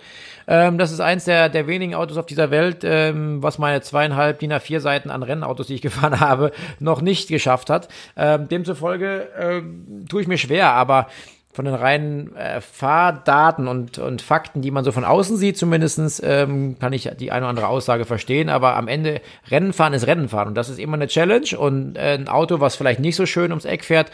Ähm, 0.48 0.78
das 0.78 0.92
ist 0.92 1.00
eins 1.00 1.24
der, 1.24 1.48
der 1.48 1.66
wenigen 1.66 1.96
Autos 1.96 2.18
auf 2.18 2.26
dieser 2.26 2.52
Welt, 2.52 2.84
ähm, 2.84 3.42
was 3.42 3.58
meine 3.58 3.80
zweieinhalb 3.80 4.40
DIN 4.40 4.52
A4 4.52 4.82
Seiten 4.82 5.12
an 5.12 5.24
Rennautos, 5.24 5.68
die 5.68 5.76
ich 5.76 5.82
gefahren 5.82 6.20
habe, 6.20 6.52
noch 6.82 7.02
nicht 7.02 7.30
geschafft 7.30 7.70
hat. 7.70 7.88
Ähm, 8.18 8.50
demzufolge 8.50 9.30
äh, 9.38 9.62
tue 10.10 10.22
ich 10.22 10.28
mir 10.28 10.38
schwer, 10.38 10.74
aber 10.74 11.08
von 11.56 11.64
den 11.64 11.74
reinen 11.74 12.36
äh, 12.36 12.60
Fahrdaten 12.60 13.70
und, 13.70 13.98
und 13.98 14.22
Fakten, 14.22 14.62
die 14.62 14.72
man 14.72 14.84
so 14.84 14.92
von 14.92 15.06
außen 15.06 15.38
sieht, 15.38 15.58
zumindestens 15.58 16.22
ähm, 16.24 16.78
kann 16.80 16.92
ich 16.92 17.10
die 17.18 17.32
eine 17.32 17.46
oder 17.46 17.50
andere 17.50 17.68
Aussage 17.70 18.04
verstehen. 18.04 18.50
Aber 18.50 18.76
am 18.76 18.90
Ende 18.90 19.22
Rennen 19.50 19.72
fahren 19.72 19.94
ist 19.94 20.06
Rennen 20.06 20.28
fahren 20.28 20.50
und 20.50 20.56
das 20.56 20.70
ist 20.70 20.80
immer 20.80 20.96
eine 20.96 21.08
Challenge. 21.08 21.58
Und 21.58 21.96
äh, 21.96 22.16
ein 22.16 22.28
Auto, 22.28 22.60
was 22.60 22.76
vielleicht 22.76 23.00
nicht 23.00 23.16
so 23.16 23.26
schön 23.26 23.52
ums 23.52 23.64
Eck 23.64 23.86
fährt, 23.86 24.12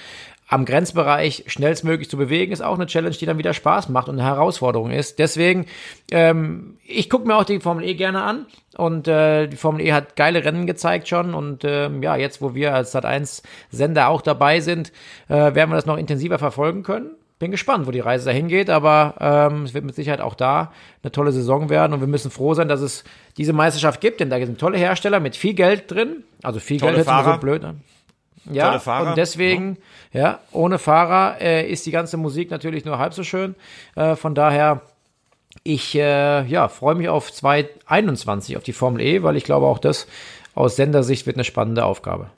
am 0.52 0.66
Grenzbereich 0.66 1.46
schnellstmöglich 1.48 2.10
zu 2.10 2.18
bewegen, 2.18 2.52
ist 2.52 2.62
auch 2.62 2.76
eine 2.76 2.86
Challenge, 2.86 3.16
die 3.16 3.26
dann 3.26 3.38
wieder 3.38 3.54
Spaß 3.54 3.88
macht 3.88 4.10
und 4.10 4.20
eine 4.20 4.28
Herausforderung 4.28 4.92
ist. 4.92 5.18
Deswegen, 5.18 5.66
ähm, 6.12 6.78
ich 6.86 7.10
gucke 7.10 7.26
mir 7.26 7.38
auch 7.38 7.46
die 7.46 7.62
Formel 7.62 7.86
E 7.86 7.94
gerne 7.94 8.22
an 8.22 8.48
und 8.76 9.08
äh, 9.08 9.48
die 9.48 9.56
Formel 9.56 9.82
E 9.82 9.94
hat 9.94 10.18
geile 10.18 10.44
Rennen 10.44 10.68
gezeigt 10.68 11.08
schon 11.08 11.34
und 11.34 11.64
ähm, 11.64 12.04
ja, 12.04 12.18
jetzt, 12.18 12.42
wo 12.42 12.54
wir 12.54 12.76
als 12.76 12.94
Sat1 12.94 13.44
Sender 13.70 14.10
auch 14.10 14.22
dabei 14.22 14.60
sind, 14.60 14.92
äh, 15.30 15.36
werden 15.36 15.70
wir 15.70 15.76
das 15.76 15.86
noch 15.86 15.98
intensiver 15.98 16.38
verfolgen 16.38 16.84
können. 16.84 17.12
Bin 17.40 17.52
gespannt, 17.52 17.88
wo 17.88 17.92
die 17.92 18.02
Reise 18.02 18.26
dahin 18.26 18.50
geht, 18.50 18.70
aber 18.70 19.16
ähm, 19.22 19.64
es 19.64 19.74
wird 19.74 19.86
mit 19.86 19.96
Sicherheit 19.96 20.20
auch 20.20 20.36
da 20.36 20.74
eine 21.02 21.14
tolle 21.14 21.32
Saison 21.32 21.70
werden 21.70 21.94
und 21.94 22.02
wir 22.02 22.08
müssen 22.08 22.30
froh 22.30 22.56
sein, 22.56 22.68
dass 22.68 22.82
es 22.82 23.06
diese 23.38 23.54
Meisterschaft 23.54 24.02
gibt, 24.02 24.20
denn 24.20 24.30
da 24.30 24.38
sind 24.38 24.60
tolle 24.60 24.78
Hersteller 24.78 25.22
mit 25.22 25.38
viel 25.38 25.54
Geld 25.54 25.90
drin, 25.90 26.26
also 26.44 26.60
viel 26.60 26.82
tolle 26.82 26.96
Geld 26.96 27.08
sich 27.08 27.24
so 27.24 27.38
blöd 27.38 27.64
an. 27.64 27.80
Ja, 28.46 28.76
und 28.76 29.18
deswegen, 29.18 29.78
ja, 30.14 30.22
ja 30.22 30.40
ohne 30.52 30.80
Fahrer 30.80 31.40
äh, 31.40 31.70
ist 31.70 31.86
die 31.86 31.92
ganze 31.92 32.18
Musik 32.18 32.50
natürlich 32.50 32.86
nur 32.86 32.98
halb 32.98 33.14
so 33.14 33.24
schön. 33.24 33.56
Äh, 33.96 34.16
von 34.16 34.34
daher, 34.34 34.82
ich 35.64 35.96
äh, 35.96 36.46
ja, 36.46 36.68
freue 36.68 36.96
mich 36.96 37.10
auf 37.10 37.32
2021, 37.32 38.58
auf 38.58 38.64
die 38.64 38.74
Formel 38.74 39.02
E, 39.02 39.24
weil 39.24 39.36
ich 39.36 39.44
glaube 39.44 39.68
auch 39.68 39.80
das 39.80 40.08
aus 40.56 40.76
Sendersicht 40.76 41.26
wird 41.28 41.38
eine 41.38 41.44
spannende 41.44 41.86
Aufgabe. 41.86 42.30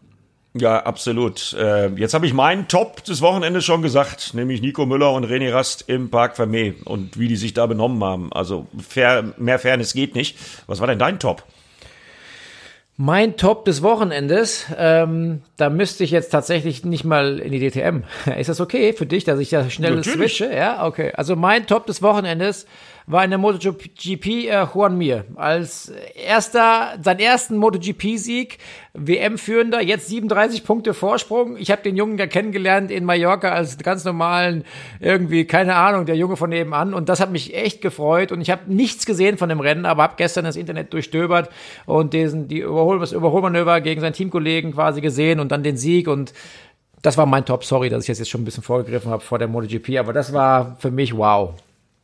Ja, 0.56 0.84
absolut. 0.84 1.54
Äh, 1.54 1.88
jetzt 1.96 2.14
habe 2.14 2.28
ich 2.28 2.34
meinen 2.34 2.68
Top 2.68 3.04
des 3.04 3.22
Wochenendes 3.22 3.66
schon 3.66 3.82
gesagt, 3.82 4.36
nämlich 4.36 4.62
Nico 4.62 4.86
Müller 4.86 5.12
und 5.12 5.26
René 5.26 5.52
Rast 5.52 5.86
im 5.88 6.12
Park 6.12 6.36
Vermee 6.36 6.76
und 6.86 7.18
wie 7.18 7.28
die 7.28 7.38
sich 7.38 7.56
da 7.56 7.66
benommen 7.66 8.04
haben. 8.04 8.32
Also 8.32 8.68
fair, 8.88 9.34
mehr 9.38 9.58
Fairness 9.58 9.94
geht 9.94 10.14
nicht. 10.14 10.38
Was 10.68 10.80
war 10.80 10.88
denn 10.88 11.00
dein 11.00 11.20
Top? 11.20 11.44
Mein 12.96 13.38
Top 13.38 13.66
des 13.66 13.82
Wochenendes, 13.82 14.68
ähm, 14.78 15.42
da 15.58 15.72
müsste 15.72 16.04
ich 16.04 16.12
jetzt 16.12 16.30
tatsächlich 16.30 16.86
nicht 16.86 17.04
mal 17.04 17.40
in 17.40 17.52
die 17.52 17.60
DTM. 17.60 18.04
Ist 18.38 18.50
das 18.50 18.62
okay 18.62 18.94
für 18.94 19.08
dich, 19.08 19.24
dass 19.24 19.40
ich 19.40 19.50
da 19.50 19.68
schnell 19.70 19.96
Natürlich. 19.96 20.38
switche? 20.38 20.54
Ja, 20.54 20.86
okay. 20.86 21.12
Also 21.16 21.36
mein 21.36 21.66
Top 21.66 21.88
des 21.88 22.04
Wochenendes 22.04 22.68
war 23.06 23.24
in 23.24 23.32
der 23.32 23.40
MotoGP 23.40 24.26
äh, 24.26 24.66
Juan 24.74 24.98
Mir. 24.98 25.26
Als 25.36 25.92
erster, 26.16 26.98
seinen 27.02 27.20
ersten 27.20 27.58
MotoGP-Sieg, 27.58 28.58
WM-Führender, 28.94 29.82
jetzt 29.82 30.08
37 30.08 30.64
Punkte 30.64 30.94
Vorsprung. 30.94 31.58
Ich 31.58 31.72
habe 31.72 31.82
den 31.82 31.98
Jungen 31.98 32.18
ja 32.18 32.28
kennengelernt 32.28 32.92
in 32.92 33.06
Mallorca 33.06 33.50
als 33.50 33.78
ganz 33.78 34.06
normalen, 34.06 34.64
irgendwie, 35.00 35.46
keine 35.46 35.76
Ahnung, 35.76 36.06
der 36.06 36.16
Junge 36.16 36.38
von 36.38 36.50
nebenan. 36.50 36.94
Und 36.94 37.10
das 37.10 37.20
hat 37.20 37.32
mich 37.32 37.56
echt 37.56 37.82
gefreut. 37.82 38.32
Und 38.32 38.42
ich 38.42 38.50
habe 38.50 38.72
nichts 38.74 39.06
gesehen 39.06 39.38
von 39.38 39.50
dem 39.50 39.60
Rennen, 39.60 39.86
aber 39.86 40.04
habe 40.04 40.14
gestern 40.18 40.46
das 40.46 40.56
Internet 40.56 40.94
durchstöbert 40.94 41.50
und 41.86 42.14
diesen, 42.14 42.48
die 42.48 42.60
Überhol 42.60 43.00
das 43.00 43.12
Überholmanöver 43.12 43.82
gegen 43.82 44.02
seinen 44.02 44.14
Teamkollegen 44.14 44.74
quasi 44.74 45.02
gesehen 45.02 45.40
und 45.40 45.52
dann 45.52 45.64
den 45.64 45.78
Sieg 45.78 46.08
und 46.08 46.34
das 47.02 47.18
war 47.18 47.26
mein 47.26 47.46
Top. 47.46 47.66
Sorry, 47.66 47.90
dass 47.90 48.08
ich 48.08 48.18
jetzt 48.18 48.30
schon 48.30 48.42
ein 48.42 48.46
bisschen 48.46 48.64
vorgegriffen 48.64 49.12
habe 49.12 49.22
vor 49.22 49.38
der 49.38 49.50
MotoGP, 49.50 49.98
aber 50.00 50.14
das 50.14 50.34
war 50.34 50.78
für 50.80 50.90
mich 50.90 51.16
wow. 51.16 51.54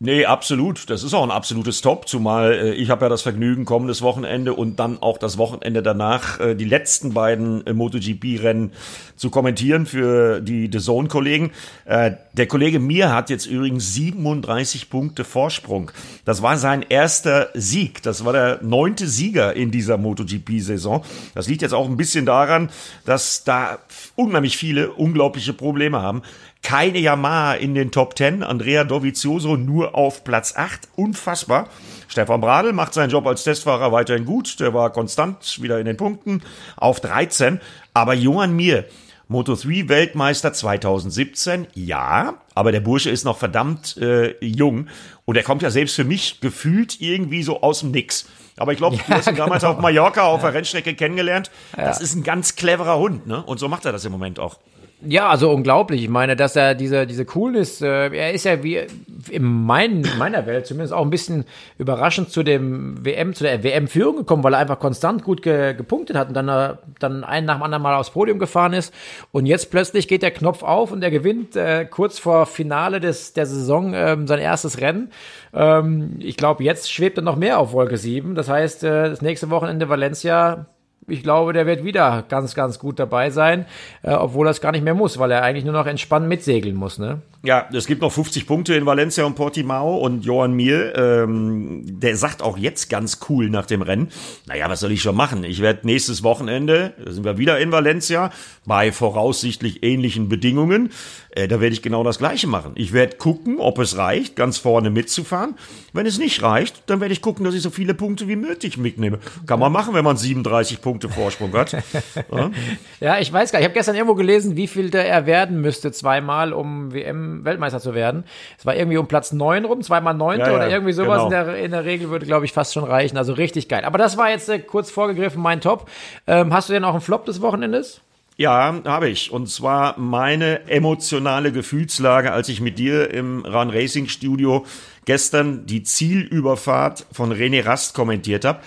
Nee, 0.01 0.23
absolut. 0.23 0.89
Das 0.89 1.03
ist 1.03 1.13
auch 1.13 1.23
ein 1.23 1.29
absolutes 1.29 1.81
Top, 1.81 2.07
zumal 2.07 2.53
äh, 2.53 2.73
ich 2.73 2.89
habe 2.89 3.03
ja 3.03 3.09
das 3.09 3.21
Vergnügen, 3.21 3.65
kommendes 3.65 4.01
Wochenende 4.01 4.53
und 4.53 4.79
dann 4.79 5.01
auch 5.01 5.17
das 5.17 5.37
Wochenende 5.37 5.83
danach 5.83 6.39
äh, 6.39 6.55
die 6.55 6.63
letzten 6.63 7.13
beiden 7.13 7.67
äh, 7.67 7.73
MotoGP-Rennen 7.73 8.71
zu 9.17 9.29
kommentieren 9.29 9.85
für 9.85 10.39
die 10.39 10.69
The 10.71 10.79
Zone-Kollegen. 10.79 11.51
Äh, 11.83 12.11
der 12.31 12.47
Kollege 12.47 12.79
Mir 12.79 13.11
hat 13.11 13.29
jetzt 13.29 13.45
übrigens 13.45 13.93
37 13.93 14.89
Punkte 14.89 15.25
Vorsprung. 15.25 15.91
Das 16.23 16.41
war 16.41 16.57
sein 16.57 16.85
erster 16.87 17.49
Sieg. 17.53 18.01
Das 18.01 18.23
war 18.23 18.31
der 18.31 18.59
neunte 18.61 19.05
Sieger 19.05 19.53
in 19.53 19.69
dieser 19.69 19.97
MotoGP-Saison. 19.97 21.03
Das 21.35 21.49
liegt 21.49 21.61
jetzt 21.61 21.73
auch 21.73 21.89
ein 21.89 21.97
bisschen 21.97 22.25
daran, 22.25 22.69
dass 23.03 23.43
da 23.43 23.79
unheimlich 24.15 24.55
viele 24.55 24.91
unglaubliche 24.91 25.51
Probleme 25.51 26.01
haben. 26.01 26.21
Keine 26.61 26.99
Yamaha 26.99 27.53
in 27.53 27.73
den 27.73 27.91
Top 27.91 28.17
10. 28.17 28.43
Andrea 28.43 28.83
Dovizioso 28.83 29.55
nur 29.55 29.95
auf 29.95 30.23
Platz 30.23 30.55
8. 30.55 30.89
Unfassbar. 30.95 31.69
Stefan 32.07 32.41
Bradl 32.41 32.73
macht 32.73 32.93
seinen 32.93 33.09
Job 33.09 33.25
als 33.27 33.43
Testfahrer 33.43 33.91
weiterhin 33.91 34.25
gut. 34.25 34.59
Der 34.59 34.73
war 34.73 34.91
konstant 34.91 35.61
wieder 35.61 35.79
in 35.79 35.85
den 35.85 35.97
Punkten 35.97 36.41
auf 36.75 36.99
13. 36.99 37.61
Aber 37.93 38.13
Johann 38.13 38.55
Mir, 38.55 38.85
Moto3 39.29 39.89
Weltmeister 39.89 40.53
2017, 40.53 41.67
ja, 41.75 42.33
aber 42.55 42.71
der 42.71 42.79
Bursche 42.79 43.11
ist 43.11 43.25
noch 43.25 43.37
verdammt 43.37 43.95
äh, 43.97 44.33
jung 44.43 44.87
und 45.25 45.37
er 45.37 45.43
kommt 45.43 45.61
ja 45.61 45.69
selbst 45.69 45.95
für 45.95 46.03
mich 46.03 46.41
gefühlt 46.41 46.99
irgendwie 46.99 47.43
so 47.43 47.61
aus 47.61 47.81
dem 47.81 47.91
Nix. 47.91 48.27
Aber 48.57 48.71
ich 48.71 48.79
glaube, 48.79 48.95
ja, 48.95 49.03
du 49.07 49.13
hast 49.13 49.27
ihn 49.27 49.35
damals 49.35 49.61
genau. 49.61 49.73
auf 49.73 49.79
Mallorca 49.79 50.23
auf 50.23 50.41
ja. 50.41 50.49
der 50.49 50.57
Rennstrecke 50.57 50.95
kennengelernt. 50.95 51.51
Das 51.75 51.99
ja. 51.99 52.03
ist 52.03 52.15
ein 52.15 52.23
ganz 52.23 52.55
cleverer 52.55 52.97
Hund, 52.97 53.27
ne? 53.27 53.43
Und 53.43 53.59
so 53.59 53.69
macht 53.69 53.85
er 53.85 53.91
das 53.91 54.03
im 54.03 54.11
Moment 54.11 54.39
auch. 54.39 54.57
Ja, 55.01 55.29
also 55.29 55.49
unglaublich. 55.51 56.03
Ich 56.03 56.09
meine, 56.09 56.35
dass 56.35 56.57
er 56.57 56.75
diese, 56.75 57.07
diese 57.07 57.23
Coolness, 57.23 57.81
äh, 57.81 58.09
er 58.13 58.33
ist 58.33 58.43
ja 58.43 58.61
wie 58.63 58.81
in 59.29 59.43
mein, 59.43 60.05
meiner 60.17 60.45
Welt 60.45 60.67
zumindest 60.67 60.93
auch 60.93 61.03
ein 61.03 61.09
bisschen 61.09 61.45
überraschend 61.77 62.31
zu 62.31 62.43
dem 62.43 63.05
WM, 63.05 63.33
zu 63.33 63.45
der 63.45 63.63
WM-Führung 63.63 64.17
gekommen, 64.17 64.43
weil 64.43 64.53
er 64.53 64.59
einfach 64.59 64.79
konstant 64.79 65.23
gut 65.23 65.41
ge, 65.41 65.73
gepunktet 65.73 66.17
hat 66.17 66.27
und 66.27 66.33
dann, 66.33 66.49
äh, 66.49 66.75
dann 66.99 67.23
einen 67.23 67.45
nach 67.45 67.55
dem 67.55 67.63
anderen 67.63 67.81
Mal 67.81 67.95
aufs 67.95 68.09
Podium 68.09 68.39
gefahren 68.39 68.73
ist. 68.73 68.93
Und 69.31 69.45
jetzt 69.45 69.71
plötzlich 69.71 70.09
geht 70.09 70.21
der 70.21 70.31
Knopf 70.31 70.63
auf 70.63 70.91
und 70.91 71.01
er 71.01 71.11
gewinnt 71.11 71.55
äh, 71.55 71.85
kurz 71.85 72.19
vor 72.19 72.45
Finale 72.45 72.99
des, 72.99 73.31
der 73.31 73.45
Saison 73.45 73.93
ähm, 73.93 74.27
sein 74.27 74.39
erstes 74.39 74.81
Rennen. 74.81 75.11
Ähm, 75.53 76.15
ich 76.19 76.35
glaube, 76.35 76.65
jetzt 76.65 76.91
schwebt 76.91 77.17
er 77.17 77.23
noch 77.23 77.37
mehr 77.37 77.59
auf 77.59 77.71
Wolke 77.71 77.95
7. 77.95 78.35
Das 78.35 78.49
heißt, 78.49 78.83
äh, 78.83 79.09
das 79.09 79.21
nächste 79.21 79.49
Wochenende 79.49 79.87
Valencia 79.87 80.65
ich 81.07 81.23
glaube, 81.23 81.53
der 81.53 81.65
wird 81.65 81.83
wieder 81.83 82.23
ganz, 82.27 82.55
ganz 82.55 82.79
gut 82.79 82.99
dabei 82.99 83.29
sein, 83.29 83.65
äh, 84.03 84.11
obwohl 84.11 84.47
er 84.47 84.51
es 84.51 84.61
gar 84.61 84.71
nicht 84.71 84.83
mehr 84.83 84.93
muss, 84.93 85.17
weil 85.19 85.31
er 85.31 85.43
eigentlich 85.43 85.65
nur 85.65 85.73
noch 85.73 85.87
entspannt 85.87 86.27
mitsegeln 86.27 86.75
muss. 86.75 86.99
Ne? 86.99 87.21
Ja, 87.41 87.69
es 87.71 87.87
gibt 87.87 88.01
noch 88.01 88.11
50 88.11 88.45
Punkte 88.45 88.75
in 88.75 88.85
Valencia 88.85 89.23
und 89.23 89.35
Portimao 89.35 89.95
und 89.95 90.25
Johan 90.25 90.51
Mir, 90.51 90.93
ähm, 90.97 91.83
der 91.85 92.17
sagt 92.17 92.41
auch 92.41 92.57
jetzt 92.57 92.89
ganz 92.89 93.19
cool 93.29 93.49
nach 93.49 93.65
dem 93.65 93.81
Rennen, 93.81 94.09
naja, 94.45 94.69
was 94.69 94.81
soll 94.81 94.91
ich 94.91 95.01
schon 95.01 95.15
machen? 95.15 95.45
Ich 95.45 95.61
werde 95.61 95.87
nächstes 95.87 96.21
Wochenende, 96.21 96.93
da 97.01 97.11
sind 97.13 97.23
wir 97.23 97.37
wieder 97.37 97.57
in 97.57 97.71
Valencia, 97.71 98.31
bei 98.65 98.91
voraussichtlich 98.91 99.83
ähnlichen 99.83 100.27
Bedingungen, 100.27 100.89
äh, 101.31 101.47
da 101.47 101.61
werde 101.61 101.73
ich 101.73 101.81
genau 101.81 102.03
das 102.03 102.17
Gleiche 102.17 102.47
machen. 102.47 102.73
Ich 102.75 102.91
werde 102.91 103.15
gucken, 103.15 103.59
ob 103.59 103.79
es 103.79 103.97
reicht, 103.97 104.35
ganz 104.35 104.57
vorne 104.57 104.89
mitzufahren. 104.89 105.55
Wenn 105.93 106.05
es 106.05 106.17
nicht 106.17 106.43
reicht, 106.43 106.83
dann 106.87 106.99
werde 106.99 107.13
ich 107.13 107.21
gucken, 107.21 107.45
dass 107.45 107.53
ich 107.55 107.61
so 107.61 107.69
viele 107.69 107.93
Punkte 107.93 108.27
wie 108.27 108.35
möglich 108.35 108.77
mitnehme. 108.77 109.19
Kann 109.45 109.59
man 109.59 109.71
machen, 109.71 109.93
wenn 109.93 110.03
man 110.03 110.17
37 110.17 110.81
Punkte 110.81 111.07
Vorsprung 111.07 111.53
hat. 111.53 111.71
ja. 112.31 112.51
ja, 112.99 113.19
ich 113.19 113.31
weiß 113.31 113.51
gar 113.51 113.59
nicht. 113.59 113.65
Ich 113.65 113.69
habe 113.69 113.77
gestern 113.77 113.95
irgendwo 113.95 114.15
gelesen, 114.15 114.57
wie 114.57 114.67
viel 114.67 114.89
der 114.89 115.07
er 115.07 115.25
werden 115.25 115.61
müsste, 115.61 115.93
zweimal, 115.93 116.51
um 116.51 116.91
WM-Weltmeister 117.37 117.79
zu 117.79 117.93
werden. 117.93 118.23
Es 118.57 118.65
war 118.65 118.75
irgendwie 118.75 118.97
um 118.97 119.07
Platz 119.07 119.31
9 119.31 119.65
rum, 119.65 119.81
zweimal 119.81 120.13
neunte 120.13 120.45
ja, 120.45 120.49
ja, 120.51 120.55
oder 120.55 120.69
irgendwie 120.69 120.93
sowas. 120.93 121.23
Genau. 121.23 121.25
In, 121.25 121.31
der, 121.31 121.57
in 121.57 121.71
der 121.71 121.85
Regel 121.85 122.09
würde, 122.09 122.25
glaube 122.25 122.45
ich, 122.45 122.53
fast 122.53 122.73
schon 122.73 122.83
reichen. 122.83 123.17
Also 123.17 123.33
richtig 123.33 123.67
geil. 123.67 123.85
Aber 123.85 123.97
das 123.97 124.17
war 124.17 124.29
jetzt 124.29 124.49
äh, 124.49 124.59
kurz 124.59 124.91
vorgegriffen 124.91 125.41
mein 125.41 125.61
Top. 125.61 125.89
Ähm, 126.27 126.53
hast 126.53 126.69
du 126.69 126.73
denn 126.73 126.83
auch 126.83 126.93
einen 126.93 127.01
Flop 127.01 127.25
des 127.25 127.41
Wochenendes? 127.41 128.01
Ja, 128.39 128.73
habe 128.85 129.09
ich. 129.09 129.31
Und 129.31 129.49
zwar 129.49 129.99
meine 129.99 130.69
emotionale 130.69 131.51
Gefühlslage, 131.51 132.31
als 132.31 132.47
ich 132.47 132.61
mit 132.61 132.79
dir 132.79 133.13
im 133.13 133.43
Run 133.45 133.69
Racing 133.69 134.07
Studio 134.07 134.65
gestern 135.03 135.65
die 135.65 135.83
Zielüberfahrt 135.83 137.05
von 137.11 137.33
René 137.33 137.65
Rast 137.65 137.93
kommentiert 137.93 138.45
habe. 138.45 138.59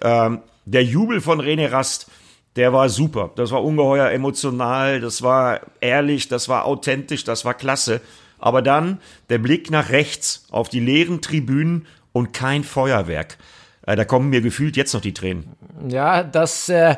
Ähm, 0.00 0.40
der 0.64 0.82
Jubel 0.82 1.20
von 1.20 1.42
René 1.42 1.70
Rast, 1.70 2.10
der 2.58 2.72
war 2.72 2.88
super. 2.88 3.30
Das 3.36 3.52
war 3.52 3.64
ungeheuer 3.64 4.10
emotional, 4.10 5.00
das 5.00 5.22
war 5.22 5.60
ehrlich, 5.80 6.26
das 6.26 6.48
war 6.48 6.64
authentisch, 6.64 7.22
das 7.22 7.44
war 7.44 7.54
klasse. 7.54 8.00
Aber 8.40 8.62
dann 8.62 9.00
der 9.28 9.38
Blick 9.38 9.70
nach 9.70 9.90
rechts 9.90 10.44
auf 10.50 10.68
die 10.68 10.80
leeren 10.80 11.20
Tribünen 11.20 11.86
und 12.12 12.32
kein 12.32 12.64
Feuerwerk. 12.64 13.38
Äh, 13.86 13.94
da 13.94 14.04
kommen 14.04 14.28
mir 14.28 14.40
gefühlt 14.40 14.76
jetzt 14.76 14.92
noch 14.92 15.00
die 15.00 15.14
Tränen. 15.14 15.52
Ja, 15.88 16.24
das, 16.24 16.68
äh, 16.68 16.96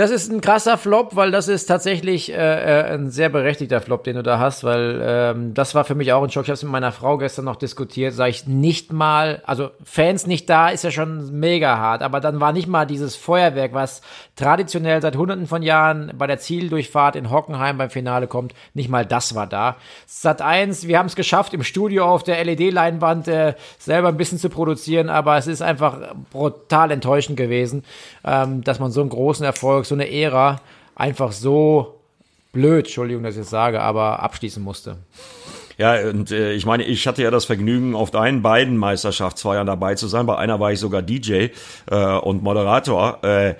das 0.00 0.10
ist 0.10 0.32
ein 0.32 0.40
krasser 0.40 0.78
Flop, 0.78 1.14
weil 1.14 1.30
das 1.30 1.46
ist 1.46 1.66
tatsächlich 1.66 2.32
äh, 2.32 2.34
äh, 2.34 2.94
ein 2.94 3.10
sehr 3.10 3.28
berechtigter 3.28 3.82
Flop, 3.82 4.02
den 4.02 4.16
du 4.16 4.22
da 4.22 4.38
hast, 4.38 4.64
weil 4.64 4.98
ähm, 5.04 5.52
das 5.52 5.74
war 5.74 5.84
für 5.84 5.94
mich 5.94 6.10
auch 6.14 6.22
ein 6.22 6.30
Schock. 6.30 6.44
Ich 6.44 6.48
habe 6.48 6.54
es 6.54 6.62
mit 6.62 6.72
meiner 6.72 6.90
Frau 6.90 7.18
gestern 7.18 7.44
noch 7.44 7.56
diskutiert. 7.56 8.14
Sag 8.14 8.30
ich 8.30 8.46
nicht 8.46 8.94
mal, 8.94 9.42
also 9.44 9.68
Fans 9.84 10.26
nicht 10.26 10.48
da, 10.48 10.70
ist 10.70 10.84
ja 10.84 10.90
schon 10.90 11.38
mega 11.38 11.76
hart, 11.76 12.00
aber 12.00 12.20
dann 12.20 12.40
war 12.40 12.54
nicht 12.54 12.66
mal 12.66 12.86
dieses 12.86 13.14
Feuerwerk, 13.14 13.74
was 13.74 14.00
traditionell 14.36 15.02
seit 15.02 15.16
hunderten 15.16 15.46
von 15.46 15.62
Jahren 15.62 16.12
bei 16.16 16.26
der 16.26 16.38
Zieldurchfahrt 16.38 17.14
in 17.14 17.30
Hockenheim 17.30 17.76
beim 17.76 17.90
Finale 17.90 18.26
kommt, 18.26 18.54
nicht 18.72 18.88
mal 18.88 19.04
das 19.04 19.34
war 19.34 19.46
da. 19.46 19.76
Sat 20.06 20.40
1, 20.40 20.86
wir 20.86 20.98
haben 20.98 21.06
es 21.06 21.14
geschafft, 21.14 21.52
im 21.52 21.62
Studio 21.62 22.06
auf 22.06 22.22
der 22.22 22.42
LED-Leinwand 22.42 23.28
äh, 23.28 23.54
selber 23.78 24.08
ein 24.08 24.16
bisschen 24.16 24.38
zu 24.38 24.48
produzieren, 24.48 25.10
aber 25.10 25.36
es 25.36 25.46
ist 25.46 25.60
einfach 25.60 26.14
brutal 26.30 26.90
enttäuschend 26.90 27.36
gewesen, 27.36 27.84
ähm, 28.24 28.64
dass 28.64 28.78
man 28.78 28.92
so 28.92 29.02
einen 29.02 29.10
großen 29.10 29.44
Erfolg, 29.44 29.89
so 29.90 29.94
eine 29.94 30.10
Ära 30.10 30.60
einfach 30.94 31.32
so 31.32 32.00
blöd, 32.52 32.86
Entschuldigung, 32.86 33.22
dass 33.22 33.34
ich 33.34 33.42
das 33.42 33.50
sage, 33.50 33.80
aber 33.80 34.20
abschließen 34.20 34.62
musste. 34.62 34.96
Ja, 35.78 35.98
und 36.08 36.30
äh, 36.30 36.52
ich 36.52 36.66
meine, 36.66 36.84
ich 36.84 37.06
hatte 37.06 37.22
ja 37.22 37.30
das 37.30 37.46
Vergnügen, 37.46 37.94
auf 37.94 38.10
deinen 38.10 38.42
beiden 38.42 38.76
Meisterschaftsfeiern 38.76 39.66
dabei 39.66 39.94
zu 39.94 40.08
sein. 40.08 40.26
Bei 40.26 40.36
einer 40.36 40.60
war 40.60 40.72
ich 40.72 40.78
sogar 40.78 41.00
DJ 41.00 41.48
äh, 41.90 42.04
und 42.18 42.42
Moderator. 42.42 43.24
Äh, 43.24 43.54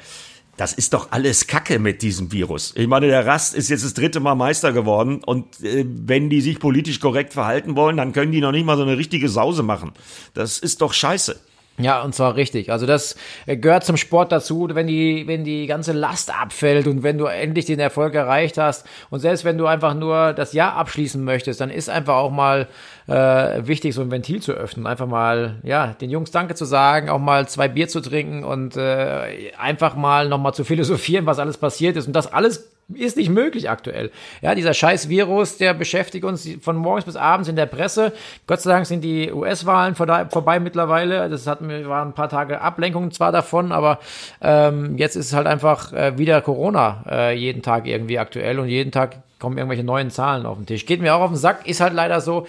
das 0.59 0.75
ist 0.75 0.93
doch 0.93 1.13
alles 1.13 1.47
Kacke 1.47 1.79
mit 1.79 2.03
diesem 2.03 2.33
Virus. 2.33 2.75
Ich 2.77 2.87
meine, 2.87 3.07
der 3.07 3.25
Rast 3.25 3.55
ist 3.55 3.71
jetzt 3.71 3.83
das 3.83 3.95
dritte 3.95 4.21
Mal 4.21 4.35
Meister 4.35 4.75
geworden 4.75 5.25
und 5.25 5.63
äh, 5.65 5.87
wenn 5.87 6.29
die 6.29 6.43
sich 6.43 6.59
politisch 6.59 7.01
korrekt 7.01 7.33
verhalten 7.33 7.77
wollen, 7.77 7.97
dann 7.97 8.13
können 8.13 8.33
die 8.33 8.43
noch 8.43 8.53
nicht 8.53 8.67
mal 8.67 8.77
so 8.77 8.83
eine 8.83 8.99
richtige 8.99 9.31
Sause 9.31 9.63
machen. 9.63 9.93
Das 10.35 10.59
ist 10.59 10.83
doch 10.83 10.93
scheiße. 10.93 11.41
Ja, 11.83 12.03
und 12.03 12.15
zwar 12.15 12.37
richtig. 12.37 12.71
Also 12.71 12.87
das 12.87 13.17
gehört 13.47 13.85
zum 13.85 13.97
Sport 13.97 14.33
dazu, 14.33 14.69
wenn 14.73 14.87
die, 14.87 15.27
wenn 15.27 15.45
die 15.45 15.67
ganze 15.67 15.93
Last 15.93 16.33
abfällt 16.35 16.87
und 16.87 17.03
wenn 17.03 17.19
du 17.19 17.27
endlich 17.27 17.67
den 17.67 17.81
Erfolg 17.81 18.15
erreicht 18.15 18.59
hast 18.59 18.87
und 19.11 19.21
selbst 19.21 19.45
wenn 19.45 19.59
du 19.59 19.67
einfach 19.67 19.95
nur 19.95 20.33
das 20.33 20.53
Jahr 20.53 20.75
abschließen 20.75 21.23
möchtest, 21.23 21.61
dann 21.61 21.71
ist 21.71 21.89
einfach 21.89 22.17
auch 22.17 22.31
mal 22.31 22.69
äh, 23.07 23.67
wichtig, 23.67 23.95
so 23.95 24.03
ein 24.03 24.11
Ventil 24.11 24.41
zu 24.41 24.53
öffnen, 24.53 24.87
einfach 24.87 25.07
mal, 25.07 25.57
ja, 25.63 25.89
den 26.01 26.11
Jungs 26.11 26.31
Danke 26.31 26.55
zu 26.55 26.65
sagen, 26.65 27.09
auch 27.09 27.19
mal 27.19 27.49
zwei 27.49 27.69
Bier 27.69 27.89
zu 27.89 28.01
trinken 28.01 28.45
und 28.45 28.77
äh, 28.77 29.53
einfach 29.59 29.97
mal 29.97 30.29
nochmal 30.29 30.55
zu 30.55 30.65
philosophieren, 30.65 31.27
was 31.27 31.39
alles 31.39 31.59
passiert 31.59 31.97
ist. 31.97 32.07
Und 32.07 32.15
das 32.15 32.33
alles 32.33 32.71
ist 32.95 33.17
nicht 33.17 33.31
möglich 33.31 33.71
aktuell. 33.71 34.11
Ja, 34.41 34.55
dieser 34.55 34.75
scheiß 34.75 35.09
Virus, 35.09 35.59
der 35.59 35.75
beschäftigt 35.75 36.25
uns 36.25 36.49
von 36.61 36.77
morgens 36.77 37.05
bis 37.05 37.17
abends 37.17 37.49
in 37.49 37.57
der 37.57 37.67
Presse. 37.67 38.13
Gott 38.47 38.61
sei 38.61 38.71
Dank 38.71 38.87
sind 38.87 39.03
die 39.03 39.33
US-Wahlen 39.33 39.95
vorbei 39.95 40.61
mittlerweile. 40.61 41.29
Das 41.29 41.47
hatten 41.47 41.69
wir, 41.69 41.89
waren 41.89 42.09
ein 42.09 42.15
paar 42.15 42.29
Tage 42.29 42.61
Ablenkung 42.61 43.11
zwar 43.11 43.33
davon, 43.33 43.73
aber 43.73 43.99
ähm, 44.41 44.97
jetzt 44.99 45.17
ist 45.17 45.27
es 45.27 45.33
halt 45.33 45.47
einfach 45.47 45.93
äh, 45.93 46.19
wieder 46.19 46.41
Corona 46.41 47.05
äh, 47.09 47.37
jeden 47.37 47.63
Tag 47.63 47.87
irgendwie 47.87 48.19
aktuell 48.19 48.59
und 48.59 48.69
jeden 48.69 48.93
Tag 48.93 49.17
kommen 49.39 49.57
irgendwelche 49.57 49.85
neuen 49.85 50.11
Zahlen 50.11 50.47
auf 50.47 50.59
den 50.59 50.67
Tisch. 50.67 50.87
Geht 50.87 51.01
mir 51.01 51.15
auch 51.15 51.23
auf 51.23 51.31
den 51.31 51.37
Sack, 51.37 51.67
ist 51.67 51.81
halt 51.81 51.95
leider 51.95 52.21
so. 52.21 52.47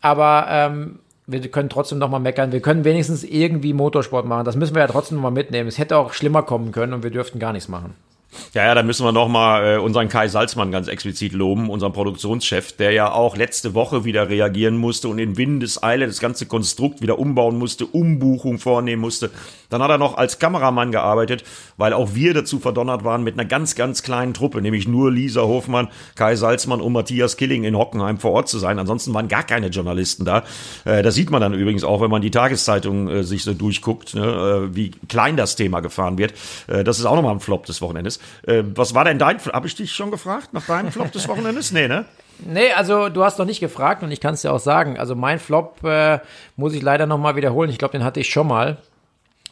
Aber 0.00 0.46
ähm, 0.48 0.98
wir 1.26 1.40
können 1.50 1.68
trotzdem 1.68 1.98
noch 1.98 2.08
mal 2.08 2.18
meckern. 2.18 2.52
Wir 2.52 2.60
können 2.60 2.84
wenigstens 2.84 3.22
irgendwie 3.22 3.72
Motorsport 3.72 4.26
machen. 4.26 4.44
Das 4.44 4.56
müssen 4.56 4.74
wir 4.74 4.82
ja 4.82 4.88
trotzdem 4.88 5.16
noch 5.16 5.22
mal 5.22 5.30
mitnehmen. 5.30 5.68
Es 5.68 5.78
hätte 5.78 5.96
auch 5.96 6.12
schlimmer 6.12 6.42
kommen 6.42 6.72
können 6.72 6.92
und 6.92 7.02
wir 7.02 7.10
dürften 7.10 7.38
gar 7.38 7.52
nichts 7.52 7.68
machen. 7.68 7.94
Ja, 8.54 8.64
ja, 8.64 8.74
da 8.74 8.82
müssen 8.82 9.04
wir 9.04 9.12
nochmal 9.12 9.74
äh, 9.74 9.78
unseren 9.78 10.08
Kai 10.08 10.28
Salzmann 10.28 10.70
ganz 10.70 10.86
explizit 10.86 11.32
loben, 11.32 11.68
unseren 11.68 11.92
Produktionschef, 11.92 12.72
der 12.72 12.92
ja 12.92 13.12
auch 13.12 13.36
letzte 13.36 13.74
Woche 13.74 14.04
wieder 14.04 14.28
reagieren 14.28 14.76
musste 14.76 15.08
und 15.08 15.18
in 15.18 15.36
Windeseile 15.36 16.06
das 16.06 16.20
ganze 16.20 16.46
Konstrukt 16.46 17.02
wieder 17.02 17.18
umbauen 17.18 17.58
musste, 17.58 17.86
Umbuchung 17.86 18.58
vornehmen 18.58 19.02
musste. 19.02 19.30
Dann 19.68 19.82
hat 19.82 19.90
er 19.90 19.98
noch 19.98 20.16
als 20.16 20.38
Kameramann 20.38 20.92
gearbeitet, 20.92 21.44
weil 21.76 21.92
auch 21.92 22.14
wir 22.14 22.34
dazu 22.34 22.58
verdonnert 22.58 23.04
waren 23.04 23.24
mit 23.24 23.34
einer 23.34 23.44
ganz, 23.44 23.74
ganz 23.74 24.02
kleinen 24.02 24.34
Truppe, 24.34 24.60
nämlich 24.60 24.86
nur 24.86 25.10
Lisa 25.10 25.42
Hofmann, 25.42 25.88
Kai 26.14 26.36
Salzmann 26.36 26.80
und 26.80 26.92
Matthias 26.92 27.36
Killing 27.36 27.64
in 27.64 27.76
Hockenheim 27.76 28.18
vor 28.18 28.32
Ort 28.32 28.48
zu 28.48 28.58
sein. 28.58 28.78
Ansonsten 28.78 29.14
waren 29.14 29.28
gar 29.28 29.44
keine 29.44 29.68
Journalisten 29.68 30.24
da. 30.24 30.44
Äh, 30.84 31.02
das 31.02 31.14
sieht 31.14 31.30
man 31.30 31.40
dann 31.40 31.54
übrigens 31.54 31.84
auch, 31.84 32.00
wenn 32.00 32.10
man 32.10 32.22
die 32.22 32.30
Tageszeitung 32.30 33.08
äh, 33.08 33.24
sich 33.24 33.42
so 33.42 33.54
durchguckt, 33.54 34.14
ne, 34.14 34.68
äh, 34.70 34.74
wie 34.74 34.90
klein 35.08 35.36
das 35.36 35.56
Thema 35.56 35.80
gefahren 35.80 36.18
wird. 36.18 36.34
Äh, 36.68 36.84
das 36.84 36.98
ist 36.98 37.06
auch 37.06 37.16
nochmal 37.16 37.34
ein 37.34 37.40
Flop 37.40 37.66
des 37.66 37.80
Wochenendes. 37.80 38.19
Äh, 38.46 38.62
was 38.74 38.94
war 38.94 39.04
denn 39.04 39.18
dein, 39.18 39.38
habe 39.38 39.66
ich 39.66 39.74
dich 39.74 39.92
schon 39.92 40.10
gefragt 40.10 40.52
nach 40.52 40.66
deinem 40.66 40.92
Flop 40.92 41.12
des 41.12 41.28
Wochenendes? 41.28 41.72
Nee, 41.72 41.88
ne? 41.88 42.04
Nee, 42.38 42.72
also 42.72 43.08
du 43.08 43.24
hast 43.24 43.38
noch 43.38 43.46
nicht 43.46 43.60
gefragt 43.60 44.02
und 44.02 44.10
ich 44.10 44.20
kann 44.20 44.34
es 44.34 44.42
dir 44.42 44.52
auch 44.52 44.60
sagen. 44.60 44.98
Also 44.98 45.14
mein 45.14 45.38
Flop 45.38 45.84
äh, 45.84 46.20
muss 46.56 46.74
ich 46.74 46.82
leider 46.82 47.06
nochmal 47.06 47.36
wiederholen. 47.36 47.70
Ich 47.70 47.78
glaube, 47.78 47.92
den 47.92 48.04
hatte 48.04 48.20
ich 48.20 48.30
schon 48.30 48.46
mal. 48.46 48.78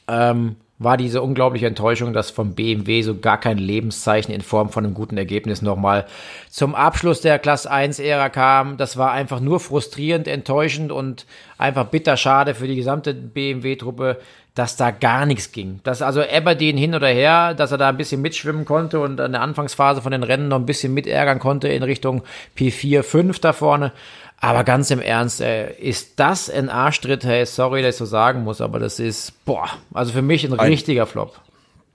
Ähm, 0.06 0.56
war 0.78 0.96
diese 0.96 1.22
unglaubliche 1.22 1.66
Enttäuschung, 1.66 2.12
dass 2.12 2.30
vom 2.30 2.54
BMW 2.54 3.02
so 3.02 3.18
gar 3.18 3.38
kein 3.38 3.58
Lebenszeichen 3.58 4.32
in 4.32 4.42
Form 4.42 4.70
von 4.70 4.84
einem 4.84 4.94
guten 4.94 5.18
Ergebnis 5.18 5.60
nochmal 5.60 6.06
zum 6.48 6.74
Abschluss 6.74 7.20
der 7.20 7.40
Class 7.40 7.68
1-Ära 7.68 8.28
kam. 8.28 8.76
Das 8.76 8.96
war 8.96 9.10
einfach 9.10 9.40
nur 9.40 9.58
frustrierend, 9.58 10.28
enttäuschend 10.28 10.92
und 10.92 11.26
einfach 11.58 11.86
bitter 11.86 12.16
schade 12.16 12.54
für 12.54 12.68
die 12.68 12.76
gesamte 12.76 13.12
BMW-Truppe, 13.12 14.18
dass 14.58 14.74
da 14.74 14.90
gar 14.90 15.24
nichts 15.24 15.52
ging. 15.52 15.78
Dass 15.84 16.02
also 16.02 16.20
Aberdeen 16.20 16.76
hin 16.76 16.96
oder 16.96 17.06
her, 17.06 17.54
dass 17.54 17.70
er 17.70 17.78
da 17.78 17.88
ein 17.88 17.96
bisschen 17.96 18.20
mitschwimmen 18.20 18.64
konnte 18.64 18.98
und 18.98 19.20
an 19.20 19.30
der 19.30 19.40
Anfangsphase 19.40 20.02
von 20.02 20.10
den 20.10 20.24
Rennen 20.24 20.48
noch 20.48 20.58
ein 20.58 20.66
bisschen 20.66 20.92
mitärgern 20.92 21.38
konnte 21.38 21.68
in 21.68 21.84
Richtung 21.84 22.24
P4, 22.58 23.04
5 23.04 23.38
da 23.38 23.52
vorne. 23.52 23.92
Aber 24.40 24.64
ganz 24.64 24.90
im 24.90 25.00
Ernst, 25.00 25.40
ey, 25.40 25.72
ist 25.78 26.18
das 26.18 26.50
ein 26.50 26.70
Arschtritt? 26.70 27.22
Hey, 27.22 27.46
sorry, 27.46 27.82
dass 27.82 27.94
ich 27.94 27.98
so 27.98 28.04
sagen 28.04 28.42
muss, 28.42 28.60
aber 28.60 28.80
das 28.80 28.98
ist, 28.98 29.44
boah, 29.44 29.68
also 29.94 30.12
für 30.12 30.22
mich 30.22 30.44
ein, 30.44 30.52
ein 30.52 30.68
richtiger 30.68 31.06
Flop 31.06 31.40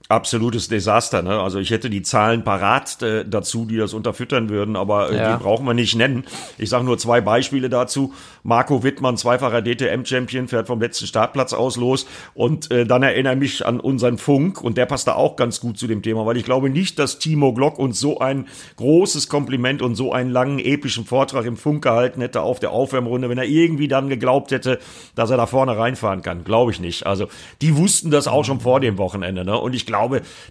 absolutes 0.08 0.68
Desaster. 0.68 1.22
Ne? 1.22 1.40
Also 1.40 1.58
ich 1.58 1.70
hätte 1.70 1.88
die 1.88 2.02
Zahlen 2.02 2.44
parat 2.44 3.00
äh, 3.02 3.24
dazu, 3.26 3.64
die 3.64 3.78
das 3.78 3.94
unterfüttern 3.94 4.50
würden, 4.50 4.76
aber 4.76 5.10
äh, 5.10 5.16
ja. 5.16 5.36
die 5.36 5.42
brauchen 5.42 5.64
wir 5.66 5.72
nicht 5.72 5.96
nennen. 5.96 6.24
Ich 6.58 6.68
sage 6.68 6.84
nur 6.84 6.98
zwei 6.98 7.22
Beispiele 7.22 7.70
dazu. 7.70 8.12
Marco 8.42 8.82
Wittmann, 8.82 9.16
zweifacher 9.16 9.62
DTM-Champion, 9.62 10.48
fährt 10.48 10.66
vom 10.66 10.78
letzten 10.78 11.06
Startplatz 11.06 11.54
aus 11.54 11.76
los 11.76 12.06
und 12.34 12.70
äh, 12.70 12.84
dann 12.84 13.02
erinnere 13.02 13.36
mich 13.36 13.64
an 13.64 13.80
unseren 13.80 14.18
Funk 14.18 14.60
und 14.60 14.76
der 14.76 14.84
passt 14.84 15.08
da 15.08 15.14
auch 15.14 15.36
ganz 15.36 15.60
gut 15.60 15.78
zu 15.78 15.86
dem 15.86 16.02
Thema, 16.02 16.26
weil 16.26 16.36
ich 16.36 16.44
glaube 16.44 16.68
nicht, 16.68 16.98
dass 16.98 17.18
Timo 17.18 17.54
Glock 17.54 17.78
uns 17.78 17.98
so 17.98 18.18
ein 18.18 18.46
großes 18.76 19.30
Kompliment 19.30 19.80
und 19.80 19.94
so 19.94 20.12
einen 20.12 20.30
langen 20.30 20.58
epischen 20.58 21.06
Vortrag 21.06 21.46
im 21.46 21.56
Funk 21.56 21.82
gehalten 21.82 22.20
hätte 22.20 22.42
auf 22.42 22.60
der 22.60 22.72
Aufwärmrunde, 22.72 23.30
wenn 23.30 23.38
er 23.38 23.44
irgendwie 23.44 23.88
dann 23.88 24.10
geglaubt 24.10 24.50
hätte, 24.50 24.80
dass 25.14 25.30
er 25.30 25.38
da 25.38 25.46
vorne 25.46 25.78
reinfahren 25.78 26.20
kann. 26.20 26.44
Glaube 26.44 26.72
ich 26.72 26.80
nicht. 26.80 27.06
Also 27.06 27.28
die 27.62 27.74
wussten 27.74 28.10
das 28.10 28.28
auch 28.28 28.44
schon 28.44 28.60
vor 28.60 28.80
dem 28.80 28.98
Wochenende 28.98 29.46
ne? 29.46 29.58
und 29.58 29.74
ich 29.74 29.86
glaube, 29.86 29.93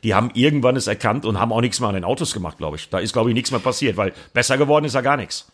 die 0.03 0.13
haben 0.13 0.32
irgendwann 0.34 0.75
es 0.75 0.88
erkannt 0.88 1.25
und 1.25 1.39
haben 1.39 1.51
auch 1.51 1.62
nichts 1.62 1.79
mehr 1.79 1.89
an 1.89 1.95
den 1.95 2.03
Autos 2.03 2.34
gemacht, 2.34 2.58
glaube 2.58 2.77
ich. 2.77 2.89
Da 2.89 2.99
ist, 2.99 3.13
glaube 3.13 3.29
ich, 3.29 3.34
nichts 3.34 3.51
mehr 3.51 3.60
passiert, 3.60 3.97
weil 3.97 4.13
besser 4.34 4.58
geworden 4.58 4.86
ist 4.86 4.95
ja 4.95 5.01
gar 5.01 5.17
nichts. 5.17 5.47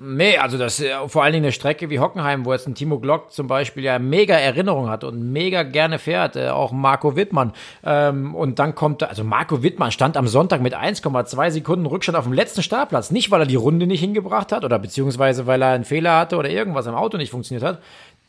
Nee, 0.00 0.38
also 0.38 0.58
das 0.58 0.78
ist 0.78 0.92
vor 1.08 1.24
allen 1.24 1.32
Dingen 1.32 1.46
eine 1.46 1.52
Strecke 1.52 1.90
wie 1.90 1.98
Hockenheim, 1.98 2.44
wo 2.44 2.52
jetzt 2.52 2.68
ein 2.68 2.76
Timo 2.76 3.00
Glock 3.00 3.32
zum 3.32 3.48
Beispiel 3.48 3.82
ja 3.82 3.98
mega 3.98 4.36
Erinnerung 4.36 4.88
hat 4.88 5.02
und 5.02 5.32
mega 5.32 5.64
gerne 5.64 5.98
fährt, 5.98 6.36
äh, 6.36 6.50
auch 6.50 6.70
Marco 6.70 7.16
Wittmann. 7.16 7.52
Ähm, 7.84 8.36
und 8.36 8.60
dann 8.60 8.76
kommt, 8.76 9.02
also 9.02 9.24
Marco 9.24 9.64
Wittmann 9.64 9.90
stand 9.90 10.16
am 10.16 10.28
Sonntag 10.28 10.60
mit 10.60 10.76
1,2 10.76 11.50
Sekunden 11.50 11.84
Rückstand 11.84 12.16
auf 12.16 12.24
dem 12.24 12.32
letzten 12.32 12.62
Startplatz. 12.62 13.10
Nicht, 13.10 13.32
weil 13.32 13.40
er 13.40 13.46
die 13.46 13.56
Runde 13.56 13.88
nicht 13.88 13.98
hingebracht 13.98 14.52
hat 14.52 14.64
oder 14.64 14.78
beziehungsweise 14.78 15.48
weil 15.48 15.60
er 15.62 15.70
einen 15.70 15.84
Fehler 15.84 16.16
hatte 16.16 16.36
oder 16.36 16.48
irgendwas 16.48 16.86
am 16.86 16.94
Auto 16.94 17.16
nicht 17.16 17.30
funktioniert 17.30 17.64
hat, 17.64 17.82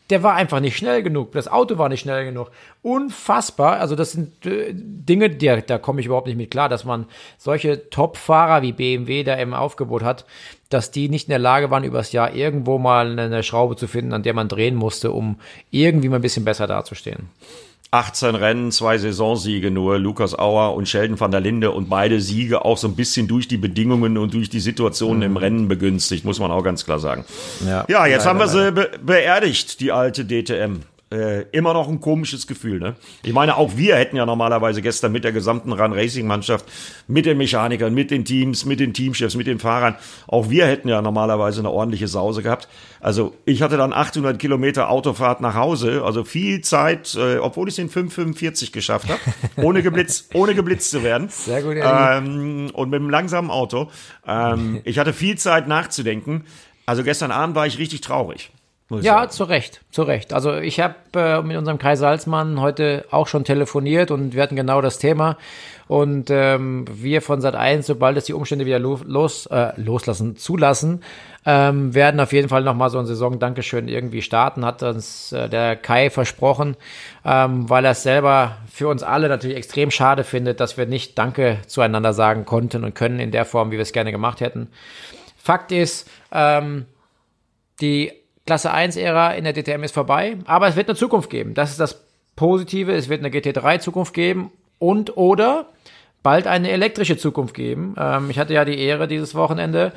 der 0.10 0.24
war 0.24 0.36
einfach 0.36 0.60
nicht 0.60 0.76
schnell 0.76 1.04
genug. 1.04 1.32
Das 1.34 1.48
Auto 1.48 1.78
war 1.78 1.90
nicht 1.90 2.02
schnell 2.02 2.26
genug. 2.26 2.50
Unfassbar. 2.82 3.80
Also 3.80 3.96
das 3.96 4.14
sind 4.14 4.46
äh, 4.46 4.74
Dinge, 4.74 5.30
die, 5.30 5.62
da 5.66 5.78
komme 5.78 6.00
ich 6.00 6.08
überhaupt 6.08 6.28
nicht 6.28 6.38
mit 6.38 6.52
klar, 6.52 6.70
dass 6.70 6.84
man 6.84 7.06
solche 7.38 7.90
Top-Fahrer 7.90 8.62
wie 8.62 8.72
BMW 8.72 9.24
da 9.24 9.36
im 9.36 9.54
Aufgebot 9.54 10.04
hat, 10.04 10.26
dass 10.70 10.92
die 10.92 11.10
nicht 11.10 11.28
in 11.28 11.32
der 11.32 11.40
Lage 11.40 11.70
waren, 11.70 11.84
übers 11.84 12.12
Jahr 12.12 12.34
irgendwo 12.34 12.78
mal 12.80 13.20
eine 13.20 13.44
Schraube 13.44 13.76
zu 13.76 13.88
finden, 13.88 14.14
an 14.14 14.24
der 14.24 14.34
man 14.34 14.48
drehen 14.48 14.76
musste, 14.76 15.12
um 15.12 15.40
irgendwie 15.70 16.10
mal 16.10 16.18
ein 16.18 16.24
bisschen 16.24 16.46
besser 16.46 16.68
dazustehen. 16.68 17.30
18 17.92 18.36
Rennen, 18.36 18.72
zwei 18.72 19.00
Saisonsiege 19.00 19.72
nur, 19.72 19.98
Lukas 19.98 20.38
Auer 20.38 20.76
und 20.76 20.88
Sheldon 20.88 21.20
van 21.20 21.32
der 21.32 21.40
Linde 21.40 21.72
und 21.72 21.90
beide 21.90 22.22
Siege 22.22 22.64
auch 22.64 22.78
so 22.78 22.88
ein 22.88 22.96
bisschen 22.96 23.28
durch 23.28 23.48
die 23.48 23.58
Bedingungen 23.58 24.18
und 24.18 24.34
durch 24.36 24.50
die 24.50 24.60
Situationen 24.60 25.18
mhm. 25.20 25.26
im 25.26 25.38
Rennen 25.38 25.68
begünstigt, 25.68 26.24
muss 26.24 26.40
man 26.40 26.52
auch 26.52 26.64
ganz 26.64 26.86
klar 26.86 27.00
sagen. 27.00 27.26
Ja, 27.66 27.86
ja 27.88 28.06
jetzt 28.06 28.26
leider, 28.26 28.30
haben 28.30 28.40
wir 28.40 28.48
sie 28.48 28.72
be 28.72 28.92
beerdigt, 29.02 29.80
die 29.80 29.92
alte 29.92 30.26
DTM 30.26 30.82
äh, 31.12 31.42
immer 31.52 31.74
noch 31.74 31.90
ein 31.90 32.00
komisches 32.00 32.46
Gefühl. 32.46 32.80
Ne? 32.80 32.96
Ich 33.24 33.34
meine, 33.34 33.58
auch 33.58 33.78
wir 33.78 33.96
hätten 33.96 34.16
ja 34.16 34.26
normalerweise 34.26 34.82
gestern 34.82 35.12
mit 35.12 35.24
der 35.24 35.32
gesamten 35.32 35.74
Run 35.74 35.94
Racing 35.94 36.28
Mannschaft, 36.28 36.66
mit 37.08 37.26
den 37.26 37.38
Mechanikern, 37.38 37.94
mit 37.94 38.12
den 38.12 38.26
Teams, 38.26 38.66
mit 38.66 38.80
den 38.80 38.94
Teamchefs, 38.94 39.36
mit 39.36 39.48
den 39.48 39.60
Fahrern, 39.60 39.96
auch 40.28 40.50
wir 40.50 40.68
hätten 40.68 40.88
ja 40.88 41.02
normalerweise 41.02 41.60
eine 41.60 41.72
ordentliche 41.72 42.08
Sause 42.08 42.44
gehabt. 42.44 42.68
Also 43.02 43.34
ich 43.46 43.62
hatte 43.62 43.78
dann 43.78 43.94
800 43.94 44.38
Kilometer 44.38 44.90
Autofahrt 44.90 45.42
nach 45.42 45.56
Hause, 45.56 46.04
also 46.04 46.24
viel 46.24 46.62
Zeit, 46.62 47.16
äh, 47.16 47.38
obwohl 47.38 47.70
ich 47.70 47.78
es 47.78 47.80
in 47.80 47.90
5,45 47.90 48.72
geschafft 48.72 49.10
habe, 49.10 49.20
ohne 49.66 49.82
geblitzt, 49.82 50.36
ohne 50.36 50.54
geblitzt 50.54 50.92
zu 50.92 51.04
werden. 51.04 51.30
Sehr 51.30 51.64
gut. 51.64 51.78
Ähm, 51.82 52.70
und 52.74 52.90
mit 52.90 53.00
einem 53.00 53.10
langsamen 53.10 53.50
Auto. 53.50 53.90
Ähm, 54.28 54.82
ich 54.84 55.00
hatte 55.00 55.14
viel 55.14 55.38
Zeit 55.38 55.68
nachzudenken. 55.68 56.44
Also 56.86 57.04
gestern 57.04 57.32
Abend 57.32 57.56
war 57.56 57.68
ich 57.68 57.78
richtig 57.78 58.02
traurig. 58.02 58.52
Ja, 58.90 59.20
sagen. 59.20 59.32
zu 59.32 59.44
Recht, 59.44 59.82
zu 59.92 60.02
Recht. 60.02 60.34
Also 60.34 60.56
ich 60.56 60.80
habe 60.80 60.96
äh, 61.14 61.42
mit 61.44 61.58
unserem 61.58 61.78
Kai 61.78 61.96
Salzmann 61.96 62.60
heute 62.60 63.06
auch 63.12 63.28
schon 63.28 63.44
telefoniert 63.44 64.10
und 64.10 64.34
wir 64.34 64.42
hatten 64.42 64.56
genau 64.56 64.82
das 64.82 64.98
Thema. 64.98 65.38
Und 65.88 66.30
ähm, 66.32 66.86
wir 66.92 67.22
von 67.22 67.42
Sat 67.42 67.56
1, 67.56 67.86
sobald 67.86 68.18
es 68.18 68.26
die 68.26 68.34
Umstände 68.34 68.66
wieder 68.66 68.80
los, 68.80 69.46
äh, 69.48 69.72
loslassen, 69.80 70.38
zulassen, 70.38 71.04
ähm, 71.46 71.94
werden 71.94 72.20
auf 72.20 72.32
jeden 72.34 72.50
Fall 72.50 72.64
nochmal 72.64 72.90
so 72.90 73.00
ein 73.00 73.06
Saison-Dankeschön 73.06 73.88
irgendwie 73.88 74.22
starten, 74.22 74.66
hat 74.66 74.84
uns 74.84 75.32
äh, 75.32 75.50
der 75.50 75.76
Kai 75.76 76.10
versprochen, 76.10 76.76
ähm, 77.26 77.70
weil 77.70 77.86
er 77.86 77.92
es 77.92 78.04
selber 78.04 78.58
für 78.72 78.88
uns 78.88 79.04
alle 79.04 79.30
natürlich 79.30 79.58
extrem 79.58 79.90
schade 79.90 80.24
findet, 80.24 80.60
dass 80.60 80.78
wir 80.78 80.86
nicht 80.86 81.18
Danke 81.18 81.60
zueinander 81.66 82.14
sagen 82.14 82.46
konnten 82.46 82.84
und 82.84 82.94
können 82.94 83.20
in 83.20 83.32
der 83.32 83.46
Form, 83.46 83.72
wie 83.72 83.78
wir 83.78 83.84
es 83.84 83.94
gerne 83.94 84.12
gemacht 84.12 84.42
hätten. 84.42 84.70
Fakt 85.38 85.72
ist, 85.72 86.08
ähm, 86.32 86.86
die 87.82 88.12
Klasse 88.50 88.74
1-Ära 88.74 89.34
in 89.34 89.44
der 89.44 89.54
DTM 89.54 89.84
ist 89.84 89.94
vorbei, 89.94 90.38
aber 90.46 90.68
es 90.68 90.76
wird 90.76 90.90
eine 90.90 90.98
Zukunft 90.98 91.30
geben. 91.30 91.54
Das 91.54 91.70
ist 91.70 91.80
das 91.80 92.04
Positive. 92.36 92.92
Es 92.94 93.08
wird 93.08 93.24
eine 93.24 93.30
GT3-Zukunft 93.30 94.12
geben 94.12 94.52
und 94.80 95.18
oder 95.18 95.68
bald 96.24 96.48
eine 96.48 96.72
elektrische 96.72 97.16
Zukunft 97.16 97.54
geben. 97.54 97.94
Ähm, 98.00 98.32
ich 98.32 98.40
hatte 98.40 98.56
ja 98.56 98.66
die 98.66 98.80
Ehre, 98.80 99.08
dieses 99.08 99.36
Wochenende 99.36 99.92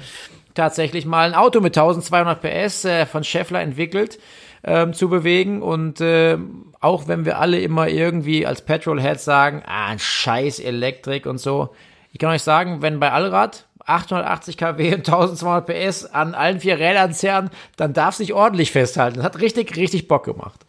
tatsächlich 0.53 1.07
mal 1.07 1.29
ein 1.29 1.35
Auto 1.35 1.62
mit 1.62 1.75
1200 1.79 2.43
PS 2.43 2.85
äh, 2.85 3.07
von 3.07 3.25
Scheffler 3.25 3.62
entwickelt 3.62 4.19
ähm, 4.65 4.93
zu 4.93 5.09
bewegen. 5.09 5.62
Und 5.62 6.03
äh, 6.03 6.37
auch 6.79 7.09
wenn 7.09 7.25
wir 7.25 7.38
alle 7.38 7.59
immer 7.59 7.88
irgendwie 7.88 8.47
als 8.47 8.61
Petrolheads 8.61 9.25
sagen, 9.25 9.62
ah, 9.65 9.87
ein 9.87 9.99
scheiß 9.99 10.61
Elektrik 10.61 11.25
und 11.25 11.38
so. 11.38 11.71
Ich 12.12 12.19
kann 12.19 12.29
euch 12.29 12.43
sagen, 12.43 12.83
wenn 12.83 13.01
bei 13.01 13.12
Allrad 13.12 13.67
880 13.87 14.57
kW 14.57 14.87
und 14.95 15.09
1200 15.09 15.66
PS 15.66 16.05
an 16.07 16.35
allen 16.35 16.61
vier 16.61 16.79
Rädern 16.79 17.12
zerren, 17.12 17.51
dann 17.77 17.92
darf 17.92 18.14
sich 18.14 18.33
ordentlich 18.33 18.73
festhalten. 18.73 19.16
Das 19.16 19.25
hat 19.25 19.40
richtig, 19.40 19.77
richtig 19.77 20.09
Bock 20.09 20.25
gemacht. 20.25 20.61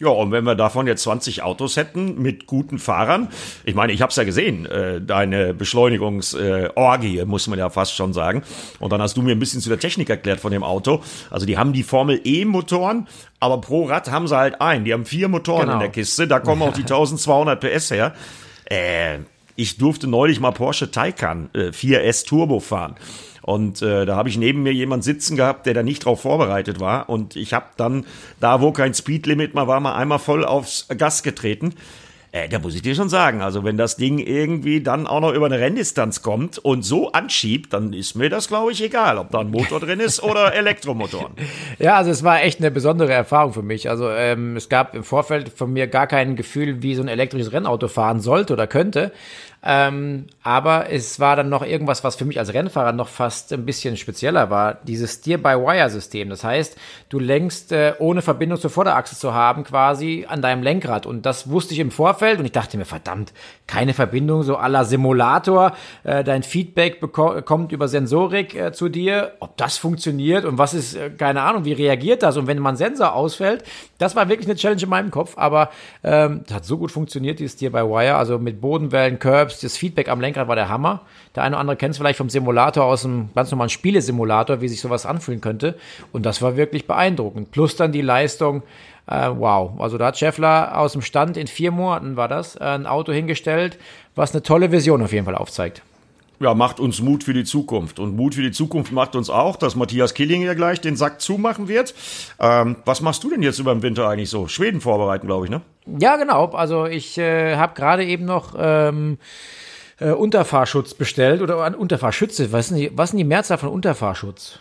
Ja, 0.00 0.08
und 0.08 0.32
wenn 0.32 0.44
wir 0.44 0.54
davon 0.54 0.86
jetzt 0.86 1.02
20 1.02 1.42
Autos 1.42 1.76
hätten 1.76 2.22
mit 2.22 2.46
guten 2.46 2.78
Fahrern, 2.78 3.28
ich 3.64 3.74
meine, 3.74 3.92
ich 3.92 4.00
habe 4.00 4.08
es 4.08 4.16
ja 4.16 4.24
gesehen, 4.24 4.64
äh, 4.64 4.98
deine 4.98 5.52
Beschleunigungsorgie, 5.52 7.18
äh, 7.18 7.24
muss 7.26 7.46
man 7.48 7.58
ja 7.58 7.68
fast 7.68 7.94
schon 7.94 8.14
sagen. 8.14 8.42
Und 8.78 8.92
dann 8.92 9.02
hast 9.02 9.18
du 9.18 9.22
mir 9.22 9.32
ein 9.32 9.38
bisschen 9.38 9.60
zu 9.60 9.68
der 9.68 9.78
Technik 9.78 10.08
erklärt 10.08 10.40
von 10.40 10.52
dem 10.52 10.64
Auto. 10.64 11.02
Also 11.28 11.44
die 11.44 11.58
haben 11.58 11.74
die 11.74 11.82
Formel 11.82 12.18
E-Motoren, 12.24 13.08
aber 13.40 13.60
pro 13.60 13.84
Rad 13.84 14.10
haben 14.10 14.26
sie 14.26 14.38
halt 14.38 14.62
ein. 14.62 14.86
Die 14.86 14.94
haben 14.94 15.04
vier 15.04 15.28
Motoren 15.28 15.66
genau. 15.66 15.74
in 15.74 15.80
der 15.80 15.90
Kiste, 15.90 16.26
da 16.26 16.40
kommen 16.40 16.62
auch 16.62 16.72
die 16.72 16.80
1200 16.90 17.60
PS 17.60 17.90
her. 17.90 18.14
Äh, 18.64 19.18
ich 19.60 19.76
durfte 19.76 20.06
neulich 20.06 20.40
mal 20.40 20.52
Porsche 20.52 20.90
Taycan 20.90 21.50
äh, 21.52 21.68
4S 21.68 22.26
Turbo 22.26 22.60
fahren. 22.60 22.96
Und 23.42 23.82
äh, 23.82 24.06
da 24.06 24.16
habe 24.16 24.28
ich 24.28 24.38
neben 24.38 24.62
mir 24.62 24.72
jemand 24.72 25.04
sitzen 25.04 25.36
gehabt, 25.36 25.66
der 25.66 25.74
da 25.74 25.82
nicht 25.82 26.04
drauf 26.04 26.22
vorbereitet 26.22 26.80
war. 26.80 27.08
Und 27.08 27.36
ich 27.36 27.52
habe 27.52 27.66
dann, 27.76 28.06
da 28.38 28.60
wo 28.60 28.72
kein 28.72 28.94
Speedlimit 28.94 29.54
mehr 29.54 29.66
war, 29.66 29.80
mal 29.80 29.94
einmal 29.94 30.18
voll 30.18 30.44
aufs 30.44 30.88
Gas 30.96 31.22
getreten. 31.22 31.74
Äh, 32.32 32.48
da 32.48 32.60
muss 32.60 32.76
ich 32.76 32.82
dir 32.82 32.94
schon 32.94 33.08
sagen, 33.08 33.42
also 33.42 33.64
wenn 33.64 33.76
das 33.76 33.96
Ding 33.96 34.18
irgendwie 34.18 34.80
dann 34.80 35.08
auch 35.08 35.20
noch 35.20 35.32
über 35.32 35.46
eine 35.46 35.58
Renndistanz 35.58 36.22
kommt 36.22 36.58
und 36.58 36.82
so 36.82 37.10
anschiebt, 37.10 37.72
dann 37.72 37.92
ist 37.92 38.14
mir 38.14 38.30
das, 38.30 38.46
glaube 38.46 38.70
ich, 38.70 38.80
egal, 38.84 39.18
ob 39.18 39.32
da 39.32 39.40
ein 39.40 39.50
Motor 39.50 39.80
drin 39.80 39.98
ist 39.98 40.22
oder 40.22 40.54
Elektromotoren. 40.54 41.32
Ja, 41.80 41.96
also 41.96 42.12
es 42.12 42.22
war 42.22 42.42
echt 42.42 42.60
eine 42.60 42.70
besondere 42.70 43.12
Erfahrung 43.12 43.52
für 43.52 43.62
mich. 43.62 43.90
Also 43.90 44.08
ähm, 44.10 44.56
es 44.56 44.68
gab 44.68 44.94
im 44.94 45.02
Vorfeld 45.02 45.48
von 45.48 45.72
mir 45.72 45.88
gar 45.88 46.06
kein 46.06 46.36
Gefühl, 46.36 46.82
wie 46.82 46.94
so 46.94 47.02
ein 47.02 47.08
elektrisches 47.08 47.52
Rennauto 47.52 47.88
fahren 47.88 48.20
sollte 48.20 48.52
oder 48.52 48.68
könnte. 48.68 49.10
Ähm, 49.62 50.26
aber 50.42 50.90
es 50.90 51.20
war 51.20 51.36
dann 51.36 51.50
noch 51.50 51.62
irgendwas, 51.62 52.02
was 52.02 52.16
für 52.16 52.24
mich 52.24 52.38
als 52.38 52.54
Rennfahrer 52.54 52.92
noch 52.92 53.08
fast 53.08 53.52
ein 53.52 53.66
bisschen 53.66 53.96
spezieller 53.96 54.48
war. 54.48 54.74
Dieses 54.84 55.14
Steer-by-Wire-System. 55.14 56.30
Das 56.30 56.44
heißt, 56.44 56.76
du 57.10 57.18
lenkst 57.18 57.72
äh, 57.72 57.94
ohne 57.98 58.22
Verbindung 58.22 58.58
zur 58.58 58.70
Vorderachse 58.70 59.16
zu 59.16 59.34
haben, 59.34 59.64
quasi 59.64 60.26
an 60.28 60.40
deinem 60.40 60.62
Lenkrad. 60.62 61.04
Und 61.04 61.26
das 61.26 61.50
wusste 61.50 61.74
ich 61.74 61.80
im 61.80 61.90
Vorfeld 61.90 62.38
und 62.38 62.46
ich 62.46 62.52
dachte 62.52 62.78
mir, 62.78 62.86
verdammt, 62.86 63.32
keine 63.66 63.92
Verbindung, 63.92 64.42
so 64.42 64.58
la 64.58 64.84
Simulator. 64.84 65.72
Äh, 66.04 66.24
dein 66.24 66.42
Feedback 66.42 67.00
kommt 67.12 67.72
über 67.72 67.88
Sensorik 67.88 68.54
äh, 68.54 68.72
zu 68.72 68.88
dir. 68.88 69.32
Ob 69.40 69.56
das 69.58 69.76
funktioniert 69.76 70.46
und 70.46 70.56
was 70.56 70.72
ist, 70.72 70.94
äh, 70.94 71.10
keine 71.10 71.42
Ahnung, 71.42 71.66
wie 71.66 71.72
reagiert 71.72 72.22
das? 72.22 72.38
Und 72.38 72.46
wenn 72.46 72.58
mein 72.58 72.76
Sensor 72.76 73.12
ausfällt, 73.12 73.64
das 74.00 74.16
war 74.16 74.28
wirklich 74.28 74.48
eine 74.48 74.56
Challenge 74.56 74.82
in 74.82 74.88
meinem 74.88 75.10
Kopf. 75.10 75.34
Aber 75.36 75.70
ähm, 76.02 76.42
hat 76.50 76.64
so 76.64 76.78
gut 76.78 76.90
funktioniert, 76.90 77.38
dieses 77.38 77.52
Steer-by-Wire. 77.52 78.16
Also 78.16 78.38
mit 78.38 78.60
Bodenwellen, 78.60 79.18
Curbs, 79.18 79.60
das 79.60 79.76
Feedback 79.76 80.08
am 80.08 80.20
Lenkrad 80.20 80.48
war 80.48 80.56
der 80.56 80.68
Hammer. 80.68 81.02
Der 81.36 81.42
eine 81.42 81.54
oder 81.54 81.60
andere 81.60 81.76
kennt 81.76 81.92
es 81.92 81.98
vielleicht 81.98 82.16
vom 82.16 82.30
Simulator 82.30 82.84
aus 82.84 83.04
einem 83.04 83.28
ganz 83.34 83.50
normalen 83.50 83.68
Spielesimulator, 83.68 84.62
wie 84.62 84.68
sich 84.68 84.80
sowas 84.80 85.04
anfühlen 85.04 85.42
könnte. 85.42 85.76
Und 86.12 86.24
das 86.24 86.40
war 86.40 86.56
wirklich 86.56 86.86
beeindruckend. 86.86 87.50
Plus 87.50 87.76
dann 87.76 87.92
die 87.92 88.00
Leistung. 88.00 88.62
Äh, 89.06 89.28
wow. 89.34 89.78
Also 89.78 89.98
da 89.98 90.06
hat 90.06 90.18
Scheffler 90.18 90.78
aus 90.78 90.92
dem 90.92 91.02
Stand 91.02 91.36
in 91.36 91.46
vier 91.46 91.70
Monaten 91.70 92.16
war 92.16 92.28
das, 92.28 92.56
äh, 92.56 92.64
ein 92.64 92.86
Auto 92.86 93.12
hingestellt, 93.12 93.78
was 94.14 94.32
eine 94.32 94.42
tolle 94.42 94.72
Vision 94.72 95.02
auf 95.02 95.12
jeden 95.12 95.26
Fall 95.26 95.34
aufzeigt 95.34 95.82
ja, 96.40 96.54
macht 96.54 96.80
uns 96.80 97.00
Mut 97.00 97.22
für 97.22 97.34
die 97.34 97.44
Zukunft. 97.44 97.98
Und 97.98 98.16
Mut 98.16 98.34
für 98.34 98.42
die 98.42 98.50
Zukunft 98.50 98.92
macht 98.92 99.14
uns 99.14 99.28
auch, 99.28 99.56
dass 99.56 99.76
Matthias 99.76 100.14
Killing 100.14 100.42
ja 100.42 100.54
gleich 100.54 100.80
den 100.80 100.96
Sack 100.96 101.20
zumachen 101.20 101.68
wird. 101.68 101.94
Ähm, 102.40 102.76
was 102.86 103.02
machst 103.02 103.22
du 103.22 103.30
denn 103.30 103.42
jetzt 103.42 103.58
über 103.58 103.74
den 103.74 103.82
Winter 103.82 104.08
eigentlich 104.08 104.30
so? 104.30 104.48
Schweden 104.48 104.80
vorbereiten, 104.80 105.26
glaube 105.26 105.44
ich, 105.44 105.50
ne? 105.50 105.60
Ja, 105.98 106.16
genau. 106.16 106.46
Also 106.46 106.86
ich 106.86 107.18
äh, 107.18 107.56
habe 107.56 107.74
gerade 107.74 108.06
eben 108.06 108.24
noch 108.24 108.54
ähm, 108.58 109.18
äh, 109.98 110.12
Unterfahrschutz 110.12 110.94
bestellt 110.94 111.42
oder 111.42 111.58
an 111.58 111.74
Unterfahrschütze. 111.74 112.52
Was 112.52 112.70
ist, 112.70 112.76
die, 112.76 112.90
was 112.94 113.10
denn 113.10 113.18
die 113.18 113.24
Mehrzahl 113.24 113.58
von 113.58 113.68
Unterfahrschutz? 113.68 114.60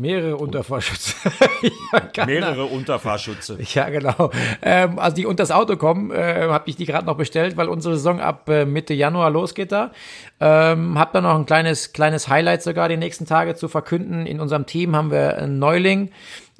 Mehrere 0.00 0.36
Unterfahrschütze. 0.36 1.14
ja, 2.16 2.24
Mehrere 2.24 2.64
Unterfahrschütze. 2.64 3.58
Ja, 3.74 3.90
genau. 3.90 4.30
Ähm, 4.62 4.98
also 4.98 5.14
die 5.14 5.26
unter 5.26 5.42
das 5.42 5.50
Auto 5.50 5.76
kommen, 5.76 6.10
äh, 6.10 6.48
habe 6.48 6.70
ich 6.70 6.76
die 6.76 6.86
gerade 6.86 7.04
noch 7.04 7.18
bestellt, 7.18 7.58
weil 7.58 7.68
unsere 7.68 7.96
Saison 7.96 8.18
ab 8.18 8.48
äh, 8.48 8.64
Mitte 8.64 8.94
Januar 8.94 9.30
losgeht 9.30 9.72
da. 9.72 9.92
Ähm, 10.40 10.98
hab 10.98 11.12
da 11.12 11.20
noch 11.20 11.34
ein 11.34 11.44
kleines, 11.44 11.92
kleines 11.92 12.28
Highlight 12.28 12.62
sogar 12.62 12.88
die 12.88 12.96
nächsten 12.96 13.26
Tage 13.26 13.56
zu 13.56 13.68
verkünden. 13.68 14.24
In 14.24 14.40
unserem 14.40 14.64
Team 14.64 14.96
haben 14.96 15.10
wir 15.10 15.36
einen 15.36 15.58
Neuling, 15.58 16.10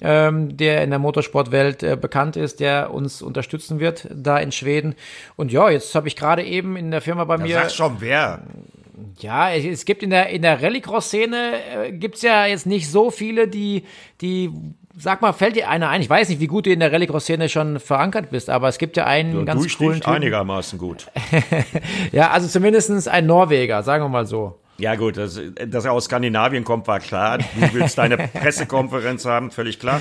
ähm, 0.02 0.56
der 0.58 0.84
in 0.84 0.90
der 0.90 0.98
Motorsportwelt 0.98 1.82
äh, 1.82 1.96
bekannt 1.96 2.36
ist, 2.36 2.60
der 2.60 2.92
uns 2.92 3.22
unterstützen 3.22 3.80
wird 3.80 4.06
da 4.14 4.36
in 4.38 4.52
Schweden. 4.52 4.96
Und 5.36 5.50
ja, 5.50 5.70
jetzt 5.70 5.94
habe 5.94 6.08
ich 6.08 6.16
gerade 6.16 6.44
eben 6.44 6.76
in 6.76 6.90
der 6.90 7.00
Firma 7.00 7.24
bei 7.24 7.38
da 7.38 7.42
mir. 7.42 7.54
Sag 7.54 7.70
schon 7.70 7.96
wer. 8.00 8.40
Ja, 9.18 9.50
es 9.50 9.84
gibt 9.84 10.02
in 10.02 10.10
der, 10.10 10.28
in 10.30 10.42
der 10.42 10.62
Rallycross-Szene 10.62 11.52
äh, 11.86 11.92
gibt's 11.92 12.22
ja 12.22 12.46
jetzt 12.46 12.66
nicht 12.66 12.90
so 12.90 13.10
viele, 13.10 13.48
die, 13.48 13.84
die, 14.20 14.50
sag 14.96 15.22
mal, 15.22 15.32
fällt 15.32 15.56
dir 15.56 15.68
einer 15.68 15.88
ein? 15.88 16.00
Ich 16.00 16.10
weiß 16.10 16.28
nicht, 16.28 16.40
wie 16.40 16.46
gut 16.46 16.66
du 16.66 16.70
in 16.70 16.80
der 16.80 16.92
Rallycross-Szene 16.92 17.48
schon 17.48 17.80
verankert 17.80 18.30
bist, 18.30 18.50
aber 18.50 18.68
es 18.68 18.78
gibt 18.78 18.96
ja 18.96 19.04
einen 19.04 19.38
ja, 19.38 19.44
ganz 19.44 19.76
coolen 19.76 20.00
Typen. 20.00 20.14
einigermaßen 20.14 20.78
gut. 20.78 21.06
ja, 22.12 22.30
also 22.30 22.48
zumindestens 22.48 23.08
ein 23.08 23.26
Norweger, 23.26 23.82
sagen 23.82 24.04
wir 24.04 24.08
mal 24.08 24.26
so. 24.26 24.58
Ja 24.78 24.94
gut, 24.94 25.18
dass, 25.18 25.38
dass 25.66 25.84
er 25.84 25.92
aus 25.92 26.06
Skandinavien 26.06 26.64
kommt, 26.64 26.86
war 26.88 27.00
klar. 27.00 27.38
Du 27.38 27.44
willst 27.72 27.98
deine 27.98 28.16
Pressekonferenz 28.32 29.26
haben, 29.26 29.50
völlig 29.50 29.78
klar. 29.78 30.00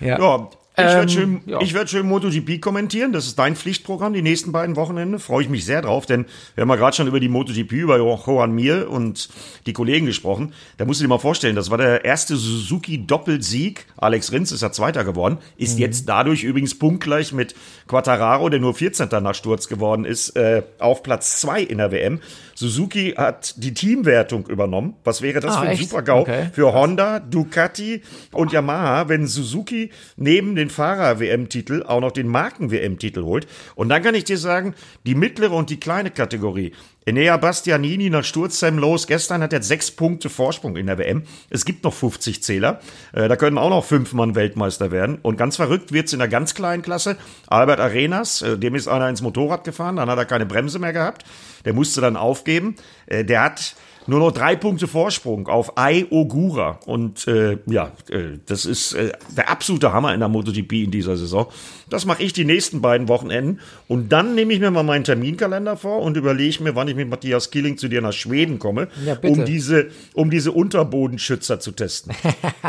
Ja, 0.00 0.18
ja 0.18 0.48
ich 0.76 0.82
werde 0.82 1.02
ähm, 1.02 1.08
schön, 1.08 1.40
ja. 1.46 1.60
ich 1.60 1.72
werd 1.72 1.88
schön 1.88 2.06
MotoGP 2.08 2.60
kommentieren. 2.60 3.12
Das 3.12 3.26
ist 3.26 3.38
dein 3.38 3.54
Pflichtprogramm 3.54 4.12
die 4.12 4.22
nächsten 4.22 4.50
beiden 4.50 4.74
Wochenende. 4.74 5.20
Freue 5.20 5.44
ich 5.44 5.48
mich 5.48 5.64
sehr 5.64 5.82
drauf, 5.82 6.04
denn 6.04 6.26
wir 6.56 6.62
haben 6.62 6.68
ja 6.68 6.74
gerade 6.74 6.96
schon 6.96 7.06
über 7.06 7.20
die 7.20 7.28
MotoGP, 7.28 7.72
über 7.74 7.96
Johan 7.96 8.50
Mir 8.50 8.90
und 8.90 9.28
die 9.66 9.72
Kollegen 9.72 10.06
gesprochen. 10.06 10.52
Da 10.76 10.84
musst 10.84 11.00
du 11.00 11.04
dir 11.04 11.08
mal 11.08 11.18
vorstellen, 11.18 11.54
das 11.54 11.70
war 11.70 11.78
der 11.78 12.04
erste 12.04 12.34
Suzuki-Doppelsieg. 12.36 13.86
Alex 13.96 14.32
Rins 14.32 14.50
ist 14.50 14.62
ja 14.62 14.72
Zweiter 14.72 15.04
geworden, 15.04 15.38
ist 15.56 15.76
mhm. 15.76 15.82
jetzt 15.82 16.08
dadurch 16.08 16.42
übrigens 16.42 16.76
punktgleich 16.76 17.32
mit 17.32 17.54
Quattararo, 17.86 18.48
der 18.48 18.60
nur 18.60 18.74
14. 18.74 19.08
nach 19.22 19.34
Sturz 19.34 19.68
geworden 19.68 20.04
ist, 20.04 20.30
äh, 20.36 20.62
auf 20.78 21.02
Platz 21.02 21.40
zwei 21.40 21.60
in 21.60 21.78
der 21.78 21.92
WM. 21.92 22.20
Suzuki 22.54 23.14
hat 23.16 23.54
die 23.62 23.74
Teamwertung 23.74 24.46
übernommen. 24.46 24.94
Was 25.04 25.22
wäre 25.22 25.40
das 25.40 25.56
ah, 25.56 25.62
für 25.62 25.68
ein 25.68 25.76
Super-GAU 25.76 26.20
okay. 26.20 26.50
für 26.52 26.72
Honda, 26.72 27.18
Ducati 27.18 28.02
und 28.32 28.52
Yamaha, 28.52 29.08
wenn 29.08 29.26
Suzuki 29.26 29.90
neben 30.16 30.54
den 30.54 30.70
Fahrer-WM-Titel 30.70 31.82
auch 31.86 32.00
noch 32.00 32.12
den 32.12 32.28
Marken-WM-Titel 32.28 33.22
holt? 33.22 33.46
Und 33.74 33.88
dann 33.88 34.02
kann 34.02 34.14
ich 34.14 34.24
dir 34.24 34.38
sagen, 34.38 34.74
die 35.04 35.14
mittlere 35.14 35.52
und 35.52 35.70
die 35.70 35.80
kleine 35.80 36.10
Kategorie, 36.10 36.72
Enea 37.06 37.36
Bastianini 37.36 38.08
nach 38.08 38.24
Sturzheim 38.24 38.78
los. 38.78 39.06
Gestern 39.06 39.42
hat 39.42 39.52
er 39.52 39.62
sechs 39.62 39.90
Punkte 39.90 40.30
Vorsprung 40.30 40.76
in 40.76 40.86
der 40.86 40.96
WM. 40.96 41.24
Es 41.50 41.66
gibt 41.66 41.84
noch 41.84 41.92
50 41.92 42.42
Zähler. 42.42 42.80
Äh, 43.12 43.28
da 43.28 43.36
können 43.36 43.58
auch 43.58 43.68
noch 43.68 43.84
fünf 43.84 44.14
Mann 44.14 44.34
Weltmeister 44.34 44.90
werden. 44.90 45.18
Und 45.20 45.36
ganz 45.36 45.56
verrückt 45.56 45.92
wird's 45.92 46.14
in 46.14 46.18
der 46.18 46.28
ganz 46.28 46.54
kleinen 46.54 46.82
Klasse. 46.82 47.16
Albert 47.46 47.80
Arenas, 47.80 48.40
äh, 48.40 48.58
dem 48.58 48.74
ist 48.74 48.88
einer 48.88 49.08
ins 49.08 49.20
Motorrad 49.20 49.64
gefahren, 49.64 49.96
dann 49.96 50.08
hat 50.08 50.16
er 50.16 50.24
keine 50.24 50.46
Bremse 50.46 50.78
mehr 50.78 50.94
gehabt. 50.94 51.24
Der 51.66 51.74
musste 51.74 52.00
dann 52.00 52.16
aufgeben. 52.16 52.76
Äh, 53.06 53.24
der 53.24 53.42
hat 53.42 53.76
nur 54.06 54.18
noch 54.20 54.32
drei 54.32 54.56
Punkte 54.56 54.86
Vorsprung 54.86 55.48
auf 55.48 55.78
Ai 55.78 56.06
Ogura. 56.10 56.78
Und 56.86 57.26
äh, 57.26 57.58
ja, 57.66 57.92
äh, 58.10 58.38
das 58.46 58.66
ist 58.66 58.92
äh, 58.92 59.12
der 59.36 59.50
absolute 59.50 59.92
Hammer 59.92 60.12
in 60.12 60.20
der 60.20 60.28
MotoGP 60.28 60.72
in 60.72 60.90
dieser 60.90 61.16
Saison. 61.16 61.46
Das 61.88 62.06
mache 62.06 62.22
ich 62.22 62.32
die 62.32 62.44
nächsten 62.44 62.80
beiden 62.80 63.08
Wochenenden. 63.08 63.60
Und 63.88 64.10
dann 64.12 64.34
nehme 64.34 64.52
ich 64.52 64.60
mir 64.60 64.70
mal 64.70 64.82
meinen 64.82 65.04
Terminkalender 65.04 65.76
vor 65.76 66.02
und 66.02 66.16
überlege 66.16 66.62
mir, 66.62 66.74
wann 66.74 66.88
ich 66.88 66.96
mit 66.96 67.08
Matthias 67.08 67.50
Killing 67.50 67.76
zu 67.76 67.88
dir 67.88 68.00
nach 68.00 68.12
Schweden 68.12 68.58
komme, 68.58 68.88
ja, 69.04 69.16
um, 69.22 69.44
diese, 69.44 69.88
um 70.14 70.30
diese 70.30 70.52
Unterbodenschützer 70.52 71.60
zu 71.60 71.72
testen. 71.72 72.14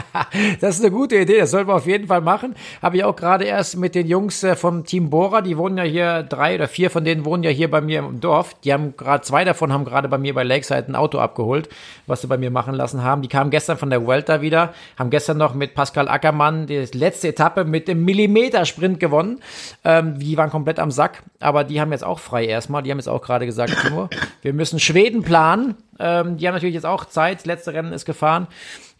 das 0.62 0.76
ist 0.76 0.82
eine 0.82 0.92
gute 0.92 1.18
Idee, 1.18 1.40
das 1.40 1.52
sollten 1.52 1.70
wir 1.70 1.76
auf 1.76 1.88
jeden 1.88 2.08
Fall 2.08 2.22
machen. 2.22 2.56
Habe 2.82 2.98
ich 2.98 3.04
auch 3.04 3.16
gerade 3.16 3.46
erst 3.46 3.78
mit 3.78 3.96
den 3.96 4.08
Jungs 4.08 4.44
äh, 4.44 4.56
vom 4.56 4.86
Team 4.86 5.10
Bora, 5.10 5.42
die 5.42 5.58
wohnen 5.58 5.78
ja 5.78 5.84
hier, 5.84 6.24
drei 6.24 6.56
oder 6.56 6.68
vier 6.68 6.90
von 6.90 7.04
denen 7.04 7.26
wohnen 7.26 7.44
ja 7.44 7.50
hier 7.50 7.70
bei 7.70 7.82
mir 7.82 8.00
im 8.00 8.20
Dorf. 8.20 8.56
Die 8.64 8.74
haben 8.74 8.96
gerade, 8.98 9.24
zwei 9.24 9.44
davon 9.44 9.72
haben 9.72 9.86
gerade 9.86 10.08
bei 10.10 10.18
mir 10.18 10.34
bei 10.34 10.44
Lakeside 10.44 10.86
ein 10.88 10.96
Auto 10.96 11.20
abgeholt, 11.26 11.68
was 12.08 12.22
sie 12.22 12.28
bei 12.28 12.38
mir 12.38 12.52
machen 12.52 12.74
lassen 12.74 13.04
haben. 13.04 13.22
Die 13.22 13.28
kamen 13.28 13.52
gestern 13.52 13.78
von 13.78 13.90
der 13.90 14.06
Vuelta 14.06 14.42
wieder, 14.42 14.74
haben 14.98 15.10
gestern 15.10 15.38
noch 15.38 15.54
mit 15.54 15.76
Pascal 15.76 16.08
Ackermann 16.08 16.68
die 16.68 16.88
letzte 16.94 17.28
Etappe 17.28 17.66
mit 17.66 17.90
dem 17.90 18.06
Millimeter-Sprint 18.06 19.00
gewonnen. 19.00 19.42
Ähm, 19.84 20.18
die 20.20 20.38
waren 20.38 20.50
komplett 20.50 20.80
am 20.80 20.92
Sack, 20.92 21.24
aber 21.40 21.64
die 21.64 21.82
haben 21.82 21.92
jetzt 21.92 22.04
auch 22.04 22.20
frei 22.20 22.46
erstmal. 22.46 22.84
Die 22.84 22.92
haben 22.92 23.00
jetzt 23.00 23.10
auch 23.10 23.22
gerade 23.22 23.46
gesagt, 23.46 23.76
Timo, 23.82 24.10
wir 24.42 24.54
müssen 24.54 24.80
Schweden 24.80 25.24
planen. 25.24 25.76
Ähm, 26.00 26.38
die 26.38 26.48
haben 26.48 26.54
natürlich 26.54 26.76
jetzt 26.76 26.86
auch 26.86 27.06
Zeit. 27.06 27.40
Das 27.40 27.46
letzte 27.46 27.74
Rennen 27.74 27.94
ist 27.94 28.06
gefahren. 28.06 28.48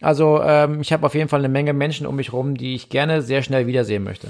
Also 0.00 0.42
ähm, 0.42 0.80
ich 0.80 0.92
habe 0.92 1.06
auf 1.06 1.14
jeden 1.14 1.28
Fall 1.28 1.40
eine 1.40 1.48
Menge 1.48 1.72
Menschen 1.72 2.06
um 2.06 2.16
mich 2.16 2.32
rum, 2.32 2.56
die 2.56 2.74
ich 2.74 2.90
gerne 2.90 3.22
sehr 3.22 3.42
schnell 3.42 3.66
wiedersehen 3.66 4.04
möchte. 4.04 4.28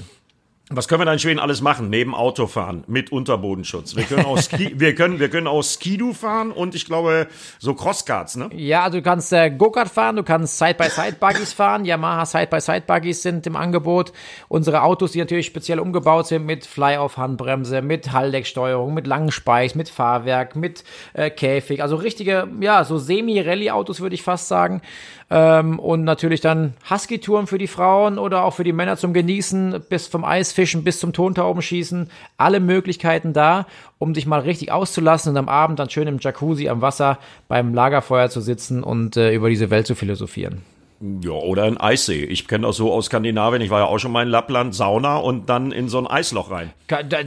Was 0.69 0.89
können 0.89 0.99
wir 0.99 1.05
da 1.05 1.13
in 1.13 1.19
Schweden 1.19 1.39
alles 1.39 1.61
machen? 1.61 1.89
Neben 1.89 2.13
Autofahren 2.13 2.83
mit 2.87 3.09
Unterbodenschutz. 3.09 3.95
Wir 3.95 4.03
können 4.03 4.25
auch 4.25 4.37
Ski, 4.37 4.73
wir 4.75 4.95
können, 4.95 5.17
wir 5.17 5.29
können 5.29 5.47
auch 5.47 5.63
Skidu 5.63 6.11
fahren 6.11 6.51
und 6.51 6.75
ich 6.75 6.85
glaube 6.85 7.27
so 7.57 7.73
Crosskarts, 7.73 8.35
ne? 8.35 8.49
Ja, 8.53 8.83
also 8.83 8.97
du 8.97 9.01
kannst 9.01 9.31
äh, 9.31 9.49
Go-Kart 9.49 9.87
fahren, 9.87 10.17
du 10.17 10.23
kannst 10.23 10.57
Side-by-Side-Buggies 10.57 11.53
fahren. 11.53 11.85
Yamaha 11.85 12.25
Side-by-Side-Buggies 12.25 13.21
sind 13.21 13.47
im 13.47 13.55
Angebot. 13.55 14.11
Unsere 14.49 14.81
Autos, 14.81 15.13
die 15.13 15.19
natürlich 15.19 15.45
speziell 15.45 15.79
umgebaut 15.79 16.27
sind 16.27 16.45
mit 16.45 16.65
Fly-Off-Handbremse, 16.65 17.81
mit 17.81 18.11
Halldecksteuerung, 18.11 18.93
mit 18.93 19.07
langen 19.07 19.31
Speichs, 19.31 19.73
mit 19.73 19.87
Fahrwerk, 19.87 20.57
mit 20.57 20.83
äh, 21.13 21.29
Käfig. 21.29 21.81
Also 21.81 21.95
richtige, 21.95 22.45
ja, 22.59 22.83
so 22.83 22.97
Semi-Rallye-Autos 22.97 24.01
würde 24.01 24.15
ich 24.15 24.21
fast 24.21 24.49
sagen. 24.49 24.81
Ähm, 25.29 25.79
und 25.79 26.03
natürlich 26.03 26.39
dann 26.39 26.73
Husky-Touren 26.89 27.47
für 27.47 27.57
die 27.57 27.67
Frauen 27.67 28.17
oder 28.17 28.43
auch 28.43 28.53
für 28.53 28.63
die 28.63 28.71
Männer 28.71 28.95
zum 28.97 29.13
Genießen, 29.13 29.83
bis 29.89 30.07
vom 30.07 30.23
Eisfischen 30.57 30.83
bis 30.83 30.99
zum 30.99 31.13
Tontaubenschießen. 31.13 32.09
Alle 32.37 32.59
Möglichkeiten 32.59 33.31
da, 33.31 33.67
um 33.99 34.13
dich 34.13 34.25
mal 34.25 34.39
richtig 34.39 34.71
auszulassen 34.71 35.31
und 35.31 35.37
am 35.37 35.49
Abend 35.49 35.77
dann 35.77 35.89
schön 35.89 36.07
im 36.07 36.17
Jacuzzi 36.19 36.67
am 36.67 36.81
Wasser 36.81 37.19
beim 37.47 37.75
Lagerfeuer 37.75 38.29
zu 38.29 38.41
sitzen 38.41 38.83
und 38.83 39.17
äh, 39.17 39.33
über 39.33 39.49
diese 39.49 39.69
Welt 39.69 39.85
zu 39.85 39.93
philosophieren. 39.93 40.63
Ja, 41.21 41.33
oder 41.33 41.65
ein 41.65 41.79
Eissee. 41.79 42.23
Ich 42.23 42.47
kenne 42.47 42.65
das 42.65 42.77
so 42.77 42.91
aus 42.91 43.05
Skandinavien. 43.05 43.61
Ich 43.61 43.69
war 43.69 43.81
ja 43.81 43.85
auch 43.85 43.99
schon 43.99 44.11
mal 44.11 44.23
in 44.23 44.29
Lappland, 44.29 44.73
Sauna 44.73 45.17
und 45.17 45.47
dann 45.47 45.71
in 45.71 45.89
so 45.89 45.99
ein 45.99 46.07
Eisloch 46.07 46.49
rein. 46.49 46.73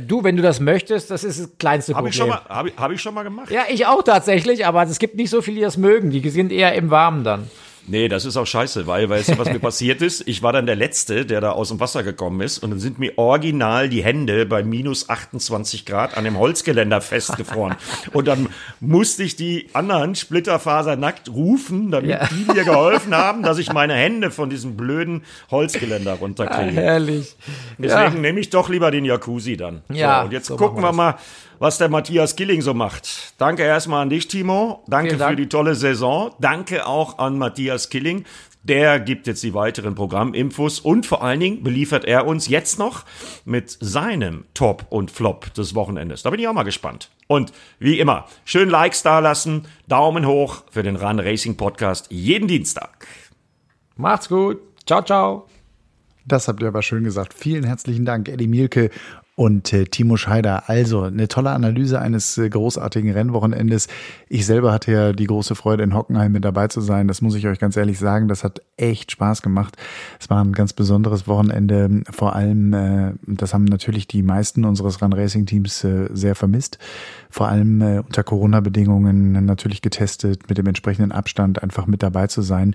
Du, 0.09 0.25
wenn 0.25 0.37
du 0.37 0.43
das 0.43 0.59
möchtest, 0.59 1.13
das 1.13 1.23
ist 1.23 1.39
das 1.39 1.51
kleinste 1.57 1.93
Hab 1.93 1.99
Problem. 1.99 2.11
ich 2.11 2.17
schon 2.17 2.29
mal, 2.31 2.41
habe 2.49 2.71
ich, 2.71 2.77
hab 2.77 2.91
ich 2.91 3.01
schon 3.01 3.15
mal 3.15 3.23
gemacht. 3.23 3.49
ja, 3.53 3.63
ich 3.71 3.87
auch 3.87 4.03
tatsächlich, 4.03 4.67
aber 4.67 4.83
es 4.83 4.99
gibt 4.99 5.15
nicht 5.15 5.31
so 5.31 5.41
viele, 5.41 5.59
die 5.59 5.63
das 5.63 5.77
mögen. 5.77 6.11
Die 6.11 6.29
sind 6.31 6.51
eher 6.51 6.75
im 6.75 6.91
Warmen 6.91 7.23
dann. 7.23 7.49
Nee, 7.87 8.09
das 8.09 8.25
ist 8.25 8.37
auch 8.37 8.47
scheiße, 8.47 8.87
weil, 8.87 9.09
weißt 9.09 9.31
du, 9.31 9.39
was 9.39 9.49
mir 9.49 9.59
passiert 9.59 10.01
ist? 10.03 10.27
Ich 10.29 10.43
war 10.43 10.53
dann 10.53 10.67
der 10.67 10.77
Letzte, 10.77 11.27
der 11.27 11.41
da 11.41 11.53
aus 11.53 11.69
dem 11.71 11.81
Wasser 11.81 12.03
gekommen 12.03 12.41
ist 12.41 12.59
und 12.59 12.71
dann 12.71 12.79
sind 12.79 12.99
mir 12.99 13.19
original 13.19 13.89
die 13.89 14.05
Hände 14.05 14.47
bei 14.47 14.63
minus 14.63 15.09
28 15.09 15.87
Grad 15.87 16.17
an 16.17 16.25
dem 16.25 16.39
Holzgeländer 16.39 17.01
festgefroren. 17.01 17.77
und 18.13 18.29
dann 18.29 18.49
musste 18.81 19.23
ich 19.23 19.35
die 19.37 19.69
anderen 19.73 20.15
splitterfasernackt 20.15 21.29
rufen, 21.31 21.91
damit 21.91 22.11
Ja. 22.11 22.27
die 22.27 22.53
mir 22.53 22.65
geholfen 22.65 23.15
haben, 23.15 23.43
dass 23.43 23.59
ich 23.59 23.73
meine 23.73 23.95
Hände 23.95 24.31
von 24.31 24.51
diesem 24.51 24.77
blöden 24.77 25.23
Holzgeländer 25.51 26.15
runterkriege. 26.15 26.81
Herrlich. 26.81 27.37
Deswegen 27.79 28.21
nehme 28.21 28.41
ich 28.41 28.51
doch 28.51 28.69
lieber 28.69 28.91
den 28.91 29.05
Jacuzzi 29.05 29.57
dann. 29.57 29.83
Ja, 29.93 30.21
so, 30.21 30.25
und 30.27 30.33
jetzt 30.33 30.47
so 30.47 30.57
gucken 30.57 30.83
wir 30.83 30.93
mal, 30.93 31.17
was 31.61 31.79
der 31.79 31.91
Matthias 31.91 32.35
Killing 32.35 32.63
so 32.63 32.75
macht. 32.75 33.35
Danke 33.39 33.63
erstmal 33.63 34.03
an 34.03 34.11
dich, 34.11 34.27
Timo. 34.27 34.83
Danke 34.89 35.17
Dank. 35.17 35.31
für 35.31 35.37
die 35.37 35.49
tolle 35.49 35.77
Saison. 35.77 36.35
Danke 36.41 36.87
auch 36.87 37.19
an 37.19 37.39
Matthias 37.39 37.91
Killing. 37.91 38.25
Der 38.63 38.99
gibt 38.99 39.27
jetzt 39.27 39.43
die 39.43 39.55
weiteren 39.55 39.95
Programminfos 39.95 40.81
und 40.81 41.07
vor 41.07 41.23
allen 41.23 41.41
Dingen 41.41 41.63
beliefert 41.63 42.05
er 42.05 42.27
uns 42.27 42.49
jetzt 42.49 42.79
noch 42.79 43.05
mit 43.45 43.77
seinem 43.81 44.45
Top 44.55 44.87
und 44.91 45.11
Flop 45.11 45.53
des 45.55 45.75
Wochenendes. 45.75 46.23
Da 46.23 46.31
bin 46.31 46.41
ich 46.41 46.49
auch 46.49 46.53
mal 46.53 46.63
gespannt. 46.63 47.11
Und 47.27 47.53
wie 47.79 48.01
immer, 48.01 48.27
schön 48.45 48.69
Likes 48.69 49.03
dalassen, 49.03 49.67
Daumen 49.87 50.27
hoch 50.27 50.65
für 50.71 50.83
den 50.83 50.97
Run 50.97 51.21
Racing 51.21 51.57
Podcast 51.57 52.07
jeden 52.11 52.49
Dienstag. 52.49 53.07
Macht's 53.97 54.29
gut. 54.29 54.59
Ciao, 54.87 55.03
ciao. 55.03 55.47
Das 56.27 56.49
habt 56.49 56.61
ihr 56.63 56.69
aber 56.69 56.83
schön 56.83 57.05
gesagt. 57.05 57.35
Vielen 57.35 57.65
herzlichen 57.65 58.05
Dank, 58.05 58.29
Eddie 58.29 58.47
Mielke 58.47 58.91
und 59.41 59.73
äh, 59.73 59.87
Timo 59.87 60.19
Scheider. 60.19 60.69
Also 60.69 61.05
eine 61.05 61.27
tolle 61.27 61.49
Analyse 61.53 61.99
eines 61.99 62.37
äh, 62.37 62.51
großartigen 62.51 63.11
Rennwochenendes. 63.11 63.89
Ich 64.29 64.45
selber 64.45 64.71
hatte 64.71 64.93
ja 64.93 65.13
die 65.15 65.25
große 65.25 65.55
Freude, 65.55 65.83
in 65.83 65.95
Hockenheim 65.95 66.31
mit 66.31 66.45
dabei 66.45 66.69
zu 66.69 66.83
sein. 66.83 67.09
Das 67.09 67.23
muss 67.23 67.35
ich 67.35 67.47
euch 67.47 67.59
ganz 67.59 67.75
ehrlich 67.75 67.99
sagen. 67.99 68.29
Das 68.29 68.45
hat 68.45 68.61
echt 68.77 69.13
Spaß 69.13 69.41
gemacht. 69.41 69.79
Es 70.21 70.29
war 70.29 70.45
ein 70.45 70.53
ganz 70.53 70.75
besonderes 70.75 71.27
Wochenende. 71.27 72.03
Vor 72.11 72.37
allem, 72.37 72.75
äh, 72.75 73.13
das 73.27 73.55
haben 73.55 73.65
natürlich 73.65 74.07
die 74.07 74.23
meisten 74.23 74.67
unseres 74.67 75.01
Run 75.01 75.15
Racing 75.15 75.47
Teams 75.47 75.85
äh, 75.85 76.11
sehr 76.13 76.35
vermisst. 76.35 76.79
Vor 77.31 77.49
allem 77.49 77.81
äh, 77.81 78.01
unter 78.01 78.23
Corona-Bedingungen 78.23 79.47
natürlich 79.47 79.81
getestet, 79.81 80.51
mit 80.51 80.59
dem 80.59 80.67
entsprechenden 80.67 81.13
Abstand 81.13 81.63
einfach 81.63 81.87
mit 81.87 82.03
dabei 82.03 82.27
zu 82.27 82.43
sein. 82.43 82.75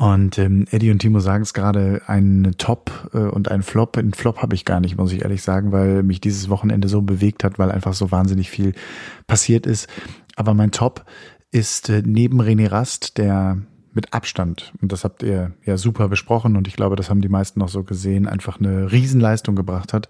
Und 0.00 0.38
ähm, 0.38 0.64
Eddie 0.70 0.90
und 0.90 1.00
Timo 1.00 1.20
sagen 1.20 1.42
es 1.42 1.52
gerade, 1.52 2.00
ein 2.06 2.54
Top 2.56 3.10
äh, 3.12 3.18
und 3.18 3.50
ein 3.50 3.62
Flop. 3.62 3.98
Ein 3.98 4.14
Flop 4.14 4.38
habe 4.38 4.54
ich 4.54 4.64
gar 4.64 4.80
nicht, 4.80 4.96
muss 4.96 5.12
ich 5.12 5.22
ehrlich 5.22 5.42
sagen, 5.42 5.72
weil 5.72 5.99
mich 6.02 6.20
dieses 6.20 6.48
Wochenende 6.48 6.88
so 6.88 7.02
bewegt 7.02 7.44
hat, 7.44 7.58
weil 7.58 7.70
einfach 7.70 7.94
so 7.94 8.10
wahnsinnig 8.10 8.50
viel 8.50 8.74
passiert 9.26 9.66
ist. 9.66 9.88
Aber 10.36 10.54
mein 10.54 10.70
Top 10.70 11.04
ist 11.50 11.88
äh, 11.88 12.02
neben 12.04 12.40
René 12.40 12.70
Rast, 12.70 13.18
der 13.18 13.58
mit 13.92 14.14
Abstand, 14.14 14.72
und 14.80 14.92
das 14.92 15.02
habt 15.02 15.22
ihr 15.24 15.52
ja 15.64 15.76
super 15.76 16.08
besprochen 16.08 16.56
und 16.56 16.68
ich 16.68 16.76
glaube, 16.76 16.94
das 16.94 17.10
haben 17.10 17.20
die 17.20 17.28
meisten 17.28 17.60
auch 17.60 17.68
so 17.68 17.82
gesehen, 17.82 18.28
einfach 18.28 18.60
eine 18.60 18.92
Riesenleistung 18.92 19.56
gebracht 19.56 19.92
hat. 19.92 20.08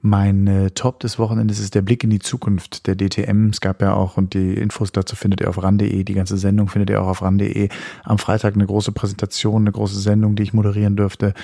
Mein 0.00 0.70
Top 0.74 1.00
des 1.00 1.18
Wochenendes 1.18 1.58
ist 1.58 1.74
der 1.74 1.82
Blick 1.82 2.04
in 2.04 2.10
die 2.10 2.18
Zukunft 2.18 2.86
der 2.86 2.96
DTM. 2.96 3.50
Es 3.50 3.60
gab 3.60 3.82
ja 3.82 3.94
auch, 3.94 4.16
und 4.16 4.34
die 4.34 4.54
Infos 4.54 4.92
dazu 4.92 5.16
findet 5.16 5.40
ihr 5.40 5.48
auf 5.48 5.62
ran.de, 5.62 6.04
die 6.04 6.14
ganze 6.14 6.38
Sendung 6.38 6.68
findet 6.68 6.90
ihr 6.90 7.02
auch 7.02 7.08
auf 7.08 7.22
ran.de. 7.22 7.68
Am 8.04 8.18
Freitag 8.18 8.54
eine 8.54 8.66
große 8.66 8.92
Präsentation, 8.92 9.62
eine 9.62 9.72
große 9.72 9.98
Sendung, 9.98 10.36
die 10.36 10.44
ich 10.44 10.52
moderieren 10.52 10.96
dürfte. 10.96 11.34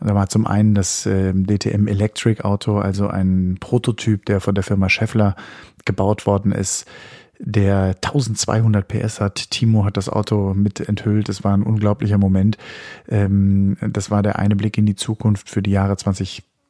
Da 0.00 0.14
war 0.14 0.28
zum 0.28 0.46
einen 0.46 0.74
das 0.74 1.02
DTM 1.02 1.86
Electric 1.86 2.42
Auto, 2.42 2.78
also 2.78 3.08
ein 3.08 3.56
Prototyp, 3.60 4.24
der 4.26 4.40
von 4.40 4.54
der 4.54 4.64
Firma 4.64 4.88
Scheffler 4.88 5.36
gebaut 5.84 6.26
worden 6.26 6.52
ist 6.52 6.86
der 7.38 7.94
1200 8.02 8.86
PS 8.86 9.20
hat. 9.20 9.50
Timo 9.50 9.84
hat 9.84 9.96
das 9.96 10.08
Auto 10.08 10.54
mit 10.54 10.80
enthüllt. 10.80 11.28
Es 11.28 11.44
war 11.44 11.54
ein 11.54 11.62
unglaublicher 11.62 12.18
Moment. 12.18 12.58
Ähm, 13.08 13.76
das 13.80 14.10
war 14.10 14.22
der 14.22 14.38
eine 14.38 14.56
Blick 14.56 14.76
in 14.76 14.86
die 14.86 14.96
Zukunft 14.96 15.48
für 15.48 15.62
die 15.62 15.70
Jahre 15.70 15.96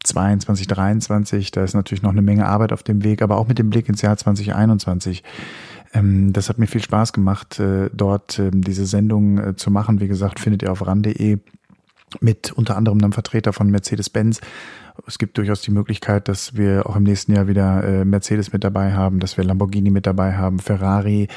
2022, 0.05 0.69
2023. 0.69 1.51
Da 1.51 1.65
ist 1.65 1.75
natürlich 1.75 2.03
noch 2.03 2.13
eine 2.13 2.23
Menge 2.23 2.47
Arbeit 2.47 2.73
auf 2.73 2.83
dem 2.83 3.05
Weg, 3.05 3.23
aber 3.23 3.37
auch 3.37 3.49
mit 3.49 3.59
dem 3.59 3.71
Blick 3.71 3.89
ins 3.89 4.03
Jahr 4.03 4.17
2021. 4.17 5.23
Ähm, 5.95 6.33
das 6.33 6.49
hat 6.49 6.59
mir 6.59 6.67
viel 6.67 6.83
Spaß 6.83 7.13
gemacht, 7.13 7.59
äh, 7.59 7.91
dort 7.93 8.39
ähm, 8.39 8.63
diese 8.63 8.87
Sendung 8.87 9.39
äh, 9.39 9.57
zu 9.57 9.71
machen. 9.71 10.01
Wie 10.01 10.09
gesagt, 10.09 10.41
findet 10.41 10.63
ihr 10.63 10.73
auf 10.73 10.87
ran.de 10.87 11.39
mit 12.21 12.53
unter 12.53 12.77
anderem 12.77 12.99
einem 12.99 13.13
Vertreter 13.13 13.53
von 13.53 13.71
Mercedes-Benz. 13.71 14.41
Es 15.07 15.19
gibt 15.19 15.39
durchaus 15.39 15.61
die 15.61 15.71
Möglichkeit, 15.71 16.29
dass 16.29 16.57
wir 16.57 16.87
auch 16.87 16.97
im 16.97 17.05
nächsten 17.05 17.35
Jahr 17.35 17.47
wieder 17.47 17.85
äh, 17.85 18.05
Mercedes 18.05 18.53
mit 18.53 18.65
dabei 18.65 18.93
haben, 18.93 19.21
dass 19.21 19.37
wir 19.37 19.45
Lamborghini 19.45 19.91
mit 19.91 20.07
dabei 20.07 20.37
haben, 20.37 20.59
Ferrari, 20.59 21.29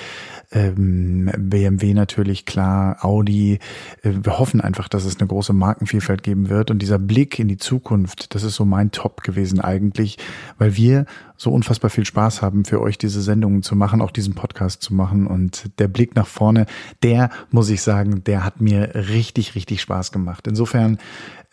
ähm, 0.51 1.32
BMW 1.38 1.93
natürlich, 1.93 2.45
klar, 2.45 2.97
Audi. 3.05 3.59
Äh, 4.01 4.12
wir 4.24 4.39
hoffen 4.39 4.62
einfach, 4.62 4.89
dass 4.89 5.05
es 5.05 5.20
eine 5.20 5.28
große 5.28 5.53
Markenvielfalt 5.53 6.24
geben 6.24 6.49
wird. 6.49 6.72
Und 6.72 6.80
dieser 6.80 6.99
Blick 6.99 7.39
in 7.39 7.47
die 7.47 7.57
Zukunft, 7.57 8.36
das 8.36 8.43
ist 8.43 8.55
so 8.55 8.66
mein 8.66 8.91
Top 8.91 9.24
gewesen 9.24 9.62
eigentlich, 9.62 10.18
weil 10.57 10.76
wir 10.76 11.05
so 11.38 11.51
unfassbar 11.51 11.89
viel 11.89 12.05
Spaß 12.05 12.41
haben, 12.41 12.66
für 12.66 12.82
euch 12.82 12.97
diese 12.97 13.22
Sendungen 13.22 13.64
zu 13.64 13.76
machen, 13.76 14.01
auch 14.01 14.12
diesen 14.12 14.36
Podcast 14.36 14.84
zu 14.84 14.93
machen. 14.93 15.26
Und 15.26 15.80
der 15.80 15.88
Blick 15.88 16.16
nach 16.16 16.28
vorne, 16.28 16.66
der, 17.01 17.30
muss 17.49 17.70
ich 17.70 17.82
sagen, 17.82 18.24
der 18.24 18.43
hat 18.43 18.62
mir 18.62 18.93
richtig, 18.93 19.55
richtig 19.55 19.82
Spaß 19.82 20.12
gemacht. 20.12 20.47
Insofern, 20.47 20.97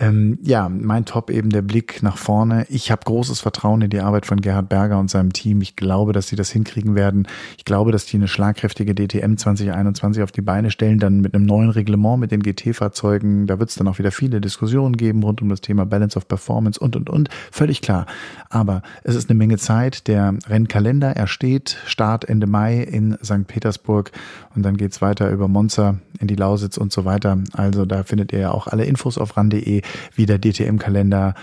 ähm, 0.01 0.39
ja, 0.43 0.69
mein 0.69 1.05
Top 1.07 1.29
eben 1.29 1.51
der 1.51 1.63
Blick 1.63 2.05
nach 2.05 2.19
vorne. 2.19 2.67
Ich 2.69 2.93
habe 2.93 3.03
großes 3.05 3.41
Vertrauen 3.41 3.83
in 3.83 3.91
die 3.91 3.99
Arbeit 3.99 4.27
von 4.27 4.41
Gerhard 4.41 4.69
Berger 4.69 5.01
und 5.01 5.11
seinem 5.11 5.33
Team. 5.33 5.61
Ich 5.61 5.75
glaube, 5.75 6.13
dass 6.13 6.29
sie 6.29 6.37
das 6.37 6.51
hinkriegen 6.51 6.95
werden. 6.95 7.27
Ich 7.57 7.65
glaube, 7.65 7.91
dass 7.91 8.07
die 8.07 8.17
eine 8.17 8.29
schlagkräftige 8.29 8.95
DTM 8.95 9.37
2021 9.37 10.23
auf 10.23 10.31
die 10.31 10.41
Beine 10.41 10.71
stellen, 10.71 11.01
dann 11.01 11.21
mit 11.21 11.35
einem 11.35 11.47
neuen 11.47 11.71
Reglement 11.71 12.21
mit 12.21 12.31
den 12.31 12.45
GT-Fahrzeugen. 12.45 13.49
Da 13.49 13.59
wird 13.59 13.71
es 13.71 13.75
dann 13.75 13.89
auch 13.89 13.99
wieder 13.99 14.13
viele 14.13 14.41
Diskussionen 14.41 14.97
geben 14.97 15.25
rund 15.25 15.43
um 15.43 15.49
das 15.49 15.63
Thema 15.63 15.85
Balance 15.85 16.17
of 16.17 16.29
Performance 16.29 16.79
und, 16.79 16.95
und, 16.95 17.11
und. 17.11 17.29
Völlig 17.51 17.83
klar. 17.83 18.07
Aber 18.51 18.83
es 19.03 19.17
ist 19.17 19.29
eine 19.29 19.37
Menge 19.37 19.59
Zeit. 19.59 20.07
Der 20.07 20.35
Rennkalender, 20.47 21.17
er 21.17 21.27
steht. 21.27 21.77
Start 21.87 22.25
Ende 22.25 22.47
Mai 22.47 22.83
in 22.83 23.19
St. 23.25 23.49
Petersburg 23.49 24.13
und 24.59 24.65
dann 24.65 24.77
geht's 24.77 25.01
weiter 25.01 25.31
über 25.31 25.47
Monza 25.47 25.99
in 26.19 26.27
die 26.27 26.35
Lausitz 26.35 26.79
und 26.79 26.93
so 26.93 27.05
weiter. 27.05 27.39
Also 27.53 27.87
da 27.87 28.03
findet 28.03 28.33
ihr 28.33 28.41
ja 28.41 28.51
auch 28.51 28.67
alle 28.67 28.87
Infos 28.87 29.17
auf 29.17 29.37
ran.de, 29.37 29.83
wie 30.17 30.27
der 30.27 30.41
DTM-Kalender 30.41 31.35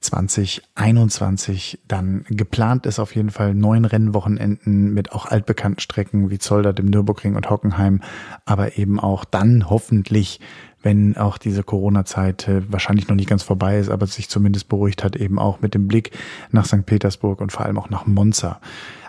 2021 0.00 1.78
dann 1.86 2.24
geplant 2.28 2.84
ist 2.86 2.98
auf 2.98 3.14
jeden 3.14 3.30
Fall 3.30 3.54
neun 3.54 3.84
Rennwochenenden 3.84 4.92
mit 4.92 5.12
auch 5.12 5.26
altbekannten 5.26 5.78
Strecken 5.78 6.28
wie 6.28 6.38
Zolder, 6.38 6.72
dem 6.72 6.86
Nürburgring 6.86 7.36
und 7.36 7.50
Hockenheim, 7.50 8.02
aber 8.44 8.78
eben 8.78 8.98
auch 8.98 9.24
dann 9.24 9.70
hoffentlich 9.70 10.40
wenn 10.82 11.16
auch 11.16 11.38
diese 11.38 11.64
Corona-Zeit 11.64 12.46
äh, 12.46 12.62
wahrscheinlich 12.70 13.08
noch 13.08 13.16
nicht 13.16 13.28
ganz 13.28 13.42
vorbei 13.42 13.78
ist, 13.78 13.90
aber 13.90 14.06
sich 14.06 14.28
zumindest 14.28 14.68
beruhigt 14.68 15.02
hat, 15.02 15.16
eben 15.16 15.36
auch 15.36 15.60
mit 15.60 15.74
dem 15.74 15.88
Blick 15.88 16.12
nach 16.52 16.64
St. 16.64 16.86
Petersburg 16.86 17.40
und 17.40 17.50
vor 17.50 17.66
allem 17.66 17.78
auch 17.78 17.90
nach 17.90 18.06
Monza. 18.06 18.60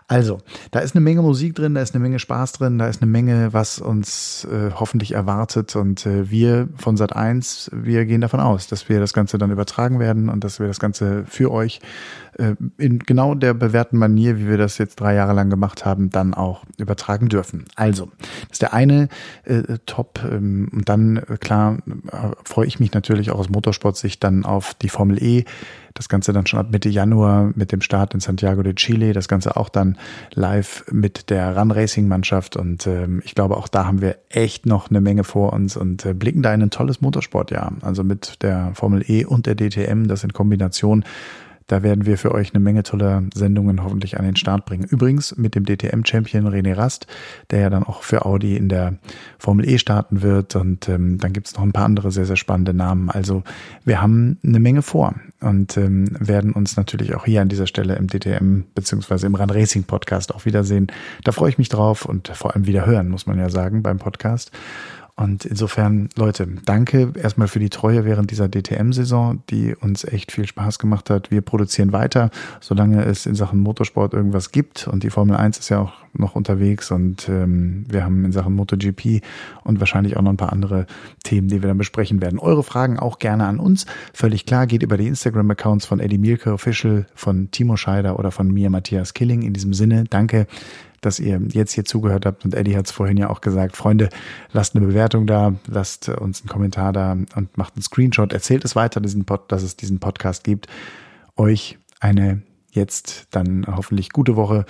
Also, 0.10 0.40
da 0.72 0.80
ist 0.80 0.96
eine 0.96 1.04
Menge 1.04 1.22
Musik 1.22 1.54
drin, 1.56 1.76
da 1.76 1.82
ist 1.82 1.94
eine 1.94 2.02
Menge 2.02 2.20
Spaß 2.20 2.54
drin, 2.54 2.78
da 2.78 2.88
ist 2.88 3.02
eine 3.02 3.12
Menge, 3.12 3.52
was 3.52 3.80
uns 3.80 4.46
äh, 4.46 4.72
hoffentlich 4.74 5.12
erwartet. 5.12 5.76
Und 5.76 6.06
äh, 6.06 6.32
wir 6.32 6.70
von 6.78 6.96
Sat 6.96 7.14
1, 7.14 7.72
wir 7.74 8.06
gehen 8.06 8.22
davon 8.22 8.40
aus, 8.40 8.68
dass 8.68 8.88
wir 8.88 9.02
das 9.02 9.12
Ganze 9.12 9.38
dann 9.38 9.52
übertragen 9.52 10.00
werden 10.00 10.30
und 10.30 10.46
dass 10.46 10.62
wir 10.62 10.68
das 10.68 10.80
Ganze 10.80 11.26
für 11.26 11.52
euch 11.52 11.82
in 12.78 13.00
genau 13.00 13.34
der 13.34 13.54
bewährten 13.54 13.98
Manier, 13.98 14.38
wie 14.38 14.48
wir 14.48 14.58
das 14.58 14.78
jetzt 14.78 15.00
drei 15.00 15.16
Jahre 15.16 15.34
lang 15.34 15.50
gemacht 15.50 15.86
haben, 15.86 16.10
dann 16.10 16.34
auch 16.34 16.64
übertragen 16.78 17.30
dürfen. 17.30 17.66
Also, 17.76 18.10
das 18.20 18.54
ist 18.54 18.62
der 18.62 18.74
eine 18.74 19.10
äh, 19.44 19.78
Top. 19.86 20.20
Ähm, 20.24 20.70
und 20.72 20.88
dann, 20.88 21.18
äh, 21.18 21.38
klar, 21.40 21.78
äh, 21.88 22.36
freue 22.44 22.68
ich 22.68 22.80
mich 22.80 22.94
natürlich 22.94 23.32
auch 23.32 23.40
aus 23.40 23.50
Motorsportsicht 23.50 24.24
dann 24.24 24.46
auf 24.46 24.74
die 24.76 24.90
Formel 24.90 25.22
E. 25.22 25.46
Das 25.96 26.10
Ganze 26.10 26.32
dann 26.32 26.46
schon 26.46 26.60
ab 26.60 26.68
Mitte 26.70 26.90
Januar 26.90 27.52
mit 27.56 27.72
dem 27.72 27.82
Start 27.82 28.14
in 28.14 28.20
Santiago 28.20 28.62
de 28.62 28.76
Chile. 28.76 29.14
Das 29.14 29.28
Ganze 29.28 29.58
auch 29.58 29.70
dann 29.70 29.98
live 30.36 30.86
mit 30.92 31.32
der 31.32 31.58
Run 31.58 31.72
Racing 31.72 32.08
Mannschaft. 32.08 32.56
Und 32.56 32.86
ähm, 32.86 33.24
ich 33.26 33.34
glaube, 33.34 33.58
auch 33.58 33.68
da 33.68 33.88
haben 33.88 34.00
wir 34.00 34.18
echt 34.30 34.68
noch 34.68 34.92
eine 34.92 35.02
Menge 35.02 35.24
vor 35.24 35.54
uns 35.54 35.76
und 35.76 36.06
äh, 36.06 36.14
blicken 36.14 36.44
da 36.44 36.54
in 36.54 36.62
ein 36.62 36.70
tolles 36.70 37.02
Motorsportjahr. 37.02 37.74
Also 37.82 38.04
mit 38.04 38.44
der 38.44 38.72
Formel 38.76 39.04
E 39.08 39.26
und 39.26 39.48
der 39.48 39.56
DTM, 39.56 40.08
das 40.08 40.24
in 40.24 40.34
Kombination 40.34 41.04
da 41.68 41.84
werden 41.84 42.06
wir 42.06 42.18
für 42.18 42.34
euch 42.34 42.54
eine 42.54 42.64
Menge 42.64 42.84
toller 42.84 43.24
Sendungen 43.34 43.84
hoffentlich 43.84 44.18
an 44.18 44.26
den 44.26 44.38
Start 44.38 44.66
bringen. 44.66 44.86
Übrigens 44.86 45.36
mit 45.38 45.54
dem 45.54 45.66
DTM-Champion 45.66 46.48
René 46.48 46.76
Rast, 46.76 47.08
der 47.52 47.60
ja 47.60 47.70
dann 47.70 47.84
auch 47.84 48.04
für 48.04 48.26
Audi 48.26 48.56
in 48.56 48.70
der 48.70 48.96
Formel 49.38 49.68
E 49.68 49.78
starten 49.78 50.22
wird. 50.22 50.56
Und 50.56 50.88
ähm, 50.88 51.18
dann 51.18 51.34
gibt 51.34 51.48
es 51.48 51.56
noch 51.56 51.64
ein 51.64 51.74
paar 51.74 51.86
andere 51.86 52.12
sehr, 52.12 52.26
sehr 52.26 52.38
spannende 52.38 52.74
Namen. 52.74 53.10
Also 53.10 53.44
wir 53.84 54.02
haben 54.02 54.40
eine 54.44 54.60
Menge 54.60 54.82
vor 54.82 55.16
und 55.42 55.78
ähm, 55.78 56.08
werden 56.20 56.54
uns 56.54 56.78
natürlich 56.78 57.14
auch 57.16 57.26
hier 57.26 57.42
an 57.42 57.50
dieser 57.50 57.68
Stelle 57.68 57.96
im 57.96 58.08
DTM 58.08 58.62
beziehungsweise 58.74 59.28
im 59.28 59.36
Run 59.36 59.50
Racing 59.50 59.84
Podcast 59.84 60.34
auch 60.34 60.46
wiedersehen. 60.46 60.88
Da 61.24 61.34
freue 61.34 61.50
ich 61.50 61.58
mich 61.58 61.70
drauf 61.70 62.06
und 62.06 62.30
vor 62.30 62.56
allem 62.56 62.66
wieder 62.66 62.86
hören, 62.86 63.10
muss 63.10 63.28
man 63.28 63.38
ja 63.38 63.50
sagen, 63.50 63.84
beim 63.84 63.98
Podcast. 63.98 64.52
Und 65.20 65.46
insofern, 65.46 66.10
Leute, 66.16 66.48
danke 66.66 67.12
erstmal 67.20 67.48
für 67.48 67.58
die 67.58 67.72
Treue 67.72 68.06
während 68.06 68.30
dieser 68.30 68.50
DTM-Saison, 68.50 69.42
die 69.50 69.76
uns 69.76 70.04
echt 70.04 70.32
viel 70.32 70.46
Spaß 70.46 70.78
gemacht 70.78 71.10
hat. 71.10 71.32
Wir 71.32 71.42
produzieren 71.42 71.92
weiter, 71.92 72.30
solange 72.62 73.04
es 73.04 73.26
in 73.26 73.34
Sachen 73.34 73.60
Motorsport 73.60 74.14
irgendwas 74.14 74.52
gibt. 74.52 74.88
Und 74.88 75.02
die 75.02 75.10
Formel 75.10 75.36
1 75.36 75.58
ist 75.58 75.70
ja 75.70 75.80
auch 75.80 75.94
noch 76.14 76.36
unterwegs 76.36 76.92
und 76.92 77.30
ähm, 77.30 77.86
wir 77.90 78.04
haben 78.04 78.26
in 78.26 78.32
Sachen 78.32 78.56
MotoGP 78.56 79.22
und 79.64 79.80
wahrscheinlich 79.80 80.18
auch 80.18 80.22
noch 80.22 80.32
ein 80.32 80.38
paar 80.38 80.54
andere 80.54 80.86
Themen, 81.24 81.48
die 81.48 81.62
wir 81.62 81.68
dann 81.68 81.78
besprechen 81.78 82.22
werden. 82.22 82.40
Eure 82.40 82.64
Fragen 82.64 83.00
auch 83.00 83.20
gerne 83.20 83.46
an 83.46 83.60
uns. 83.60 83.86
Völlig 84.14 84.46
klar, 84.46 84.68
geht 84.68 84.84
über 84.84 84.98
die 84.98 85.08
Instagram-Accounts 85.08 85.86
von 85.86 86.00
Eddie 86.00 86.18
Mielke 86.18 86.54
Official, 86.54 87.06
von 87.16 87.50
Timo 87.52 87.76
Scheider 87.76 88.20
oder 88.20 88.32
von 88.32 88.52
mir, 88.52 88.70
Matthias 88.70 89.14
Killing. 89.14 89.42
In 89.42 89.54
diesem 89.54 89.74
Sinne, 89.74 90.04
danke 90.10 90.48
dass 91.02 91.20
ihr 91.20 91.42
jetzt 91.52 91.74
hier 91.74 91.86
zugehört 91.86 92.26
habt. 92.26 92.46
Und 92.46 92.56
Eddie 92.56 92.78
hat 92.78 92.86
es 92.86 92.92
vorhin 92.92 93.18
ja 93.18 93.30
auch 93.30 93.42
gesagt, 93.42 93.78
Freunde, 93.78 94.10
lasst 94.52 94.76
eine 94.76 94.86
Bewertung 94.86 95.28
da, 95.28 95.54
lasst 95.68 96.10
uns 96.10 96.42
einen 96.42 96.50
Kommentar 96.50 96.94
da 96.94 97.12
und 97.12 97.58
macht 97.58 97.76
einen 97.76 97.84
Screenshot, 97.84 98.34
erzählt 98.34 98.66
es 98.66 98.76
weiter, 98.76 99.00
diesen 99.02 99.26
Pod, 99.26 99.52
dass 99.52 99.64
es 99.64 99.76
diesen 99.76 100.00
Podcast 100.00 100.44
gibt. 100.44 100.68
Euch 101.36 101.78
eine 102.00 102.42
jetzt 102.72 103.28
dann 103.32 103.66
hoffentlich 103.68 104.12
gute 104.12 104.36
Woche 104.36 104.66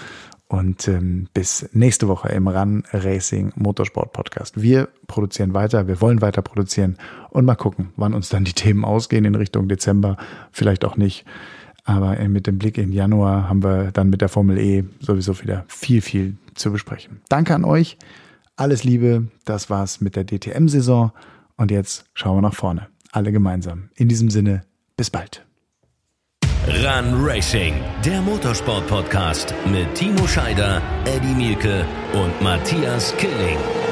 und 0.48 0.88
ähm, 0.88 1.28
bis 1.34 1.70
nächste 1.74 2.08
Woche 2.08 2.30
im 2.30 2.48
Run 2.48 2.84
Racing 2.92 3.52
Motorsport 3.56 4.14
Podcast. 4.14 4.62
Wir 4.62 4.88
produzieren 5.08 5.54
weiter, 5.54 5.88
wir 5.88 6.00
wollen 6.00 6.22
weiter 6.22 6.42
produzieren 6.42 6.98
und 7.30 7.46
mal 7.46 7.56
gucken, 7.56 7.90
wann 7.98 8.14
uns 8.14 8.30
dann 8.30 8.46
die 8.46 8.54
Themen 8.54 8.86
ausgehen 8.86 9.26
in 9.26 9.36
Richtung 9.36 9.68
Dezember, 9.68 10.18
vielleicht 10.52 10.86
auch 10.86 10.96
nicht. 10.96 11.26
Aber 11.88 12.20
äh, 12.20 12.28
mit 12.28 12.48
dem 12.48 12.60
Blick 12.60 12.78
in 12.78 12.92
Januar 12.92 13.48
haben 13.50 13.64
wir 13.64 13.92
dann 13.92 14.10
mit 14.10 14.20
der 14.20 14.28
Formel 14.28 14.60
E 14.60 14.84
sowieso 15.00 15.42
wieder 15.42 15.64
viel, 15.70 16.02
viel 16.02 16.36
zu 16.54 16.72
besprechen. 16.72 17.22
Danke 17.30 17.56
an 17.56 17.64
euch. 17.64 17.98
Alles 18.58 18.84
Liebe. 18.84 19.28
Das 19.46 19.70
war's 19.70 20.02
mit 20.02 20.18
der 20.18 20.26
DTM-Saison. 20.26 21.12
Und 21.56 21.72
jetzt 21.72 22.06
schauen 22.14 22.38
wir 22.38 22.42
nach 22.42 22.54
vorne. 22.54 22.88
Alle 23.14 23.32
gemeinsam. 23.32 23.90
In 23.96 24.10
diesem 24.10 24.30
Sinne, 24.30 24.64
bis 24.98 25.10
bald. 25.10 25.46
Run 26.68 27.26
Racing, 27.26 27.76
der 28.04 28.22
Motorsport-Podcast 28.22 29.54
mit 29.72 29.96
Timo 29.96 30.28
Scheider, 30.28 30.82
Eddie 31.06 31.34
Mielke 31.34 31.86
und 32.12 32.42
Matthias 32.42 33.16
Killing. 33.16 33.87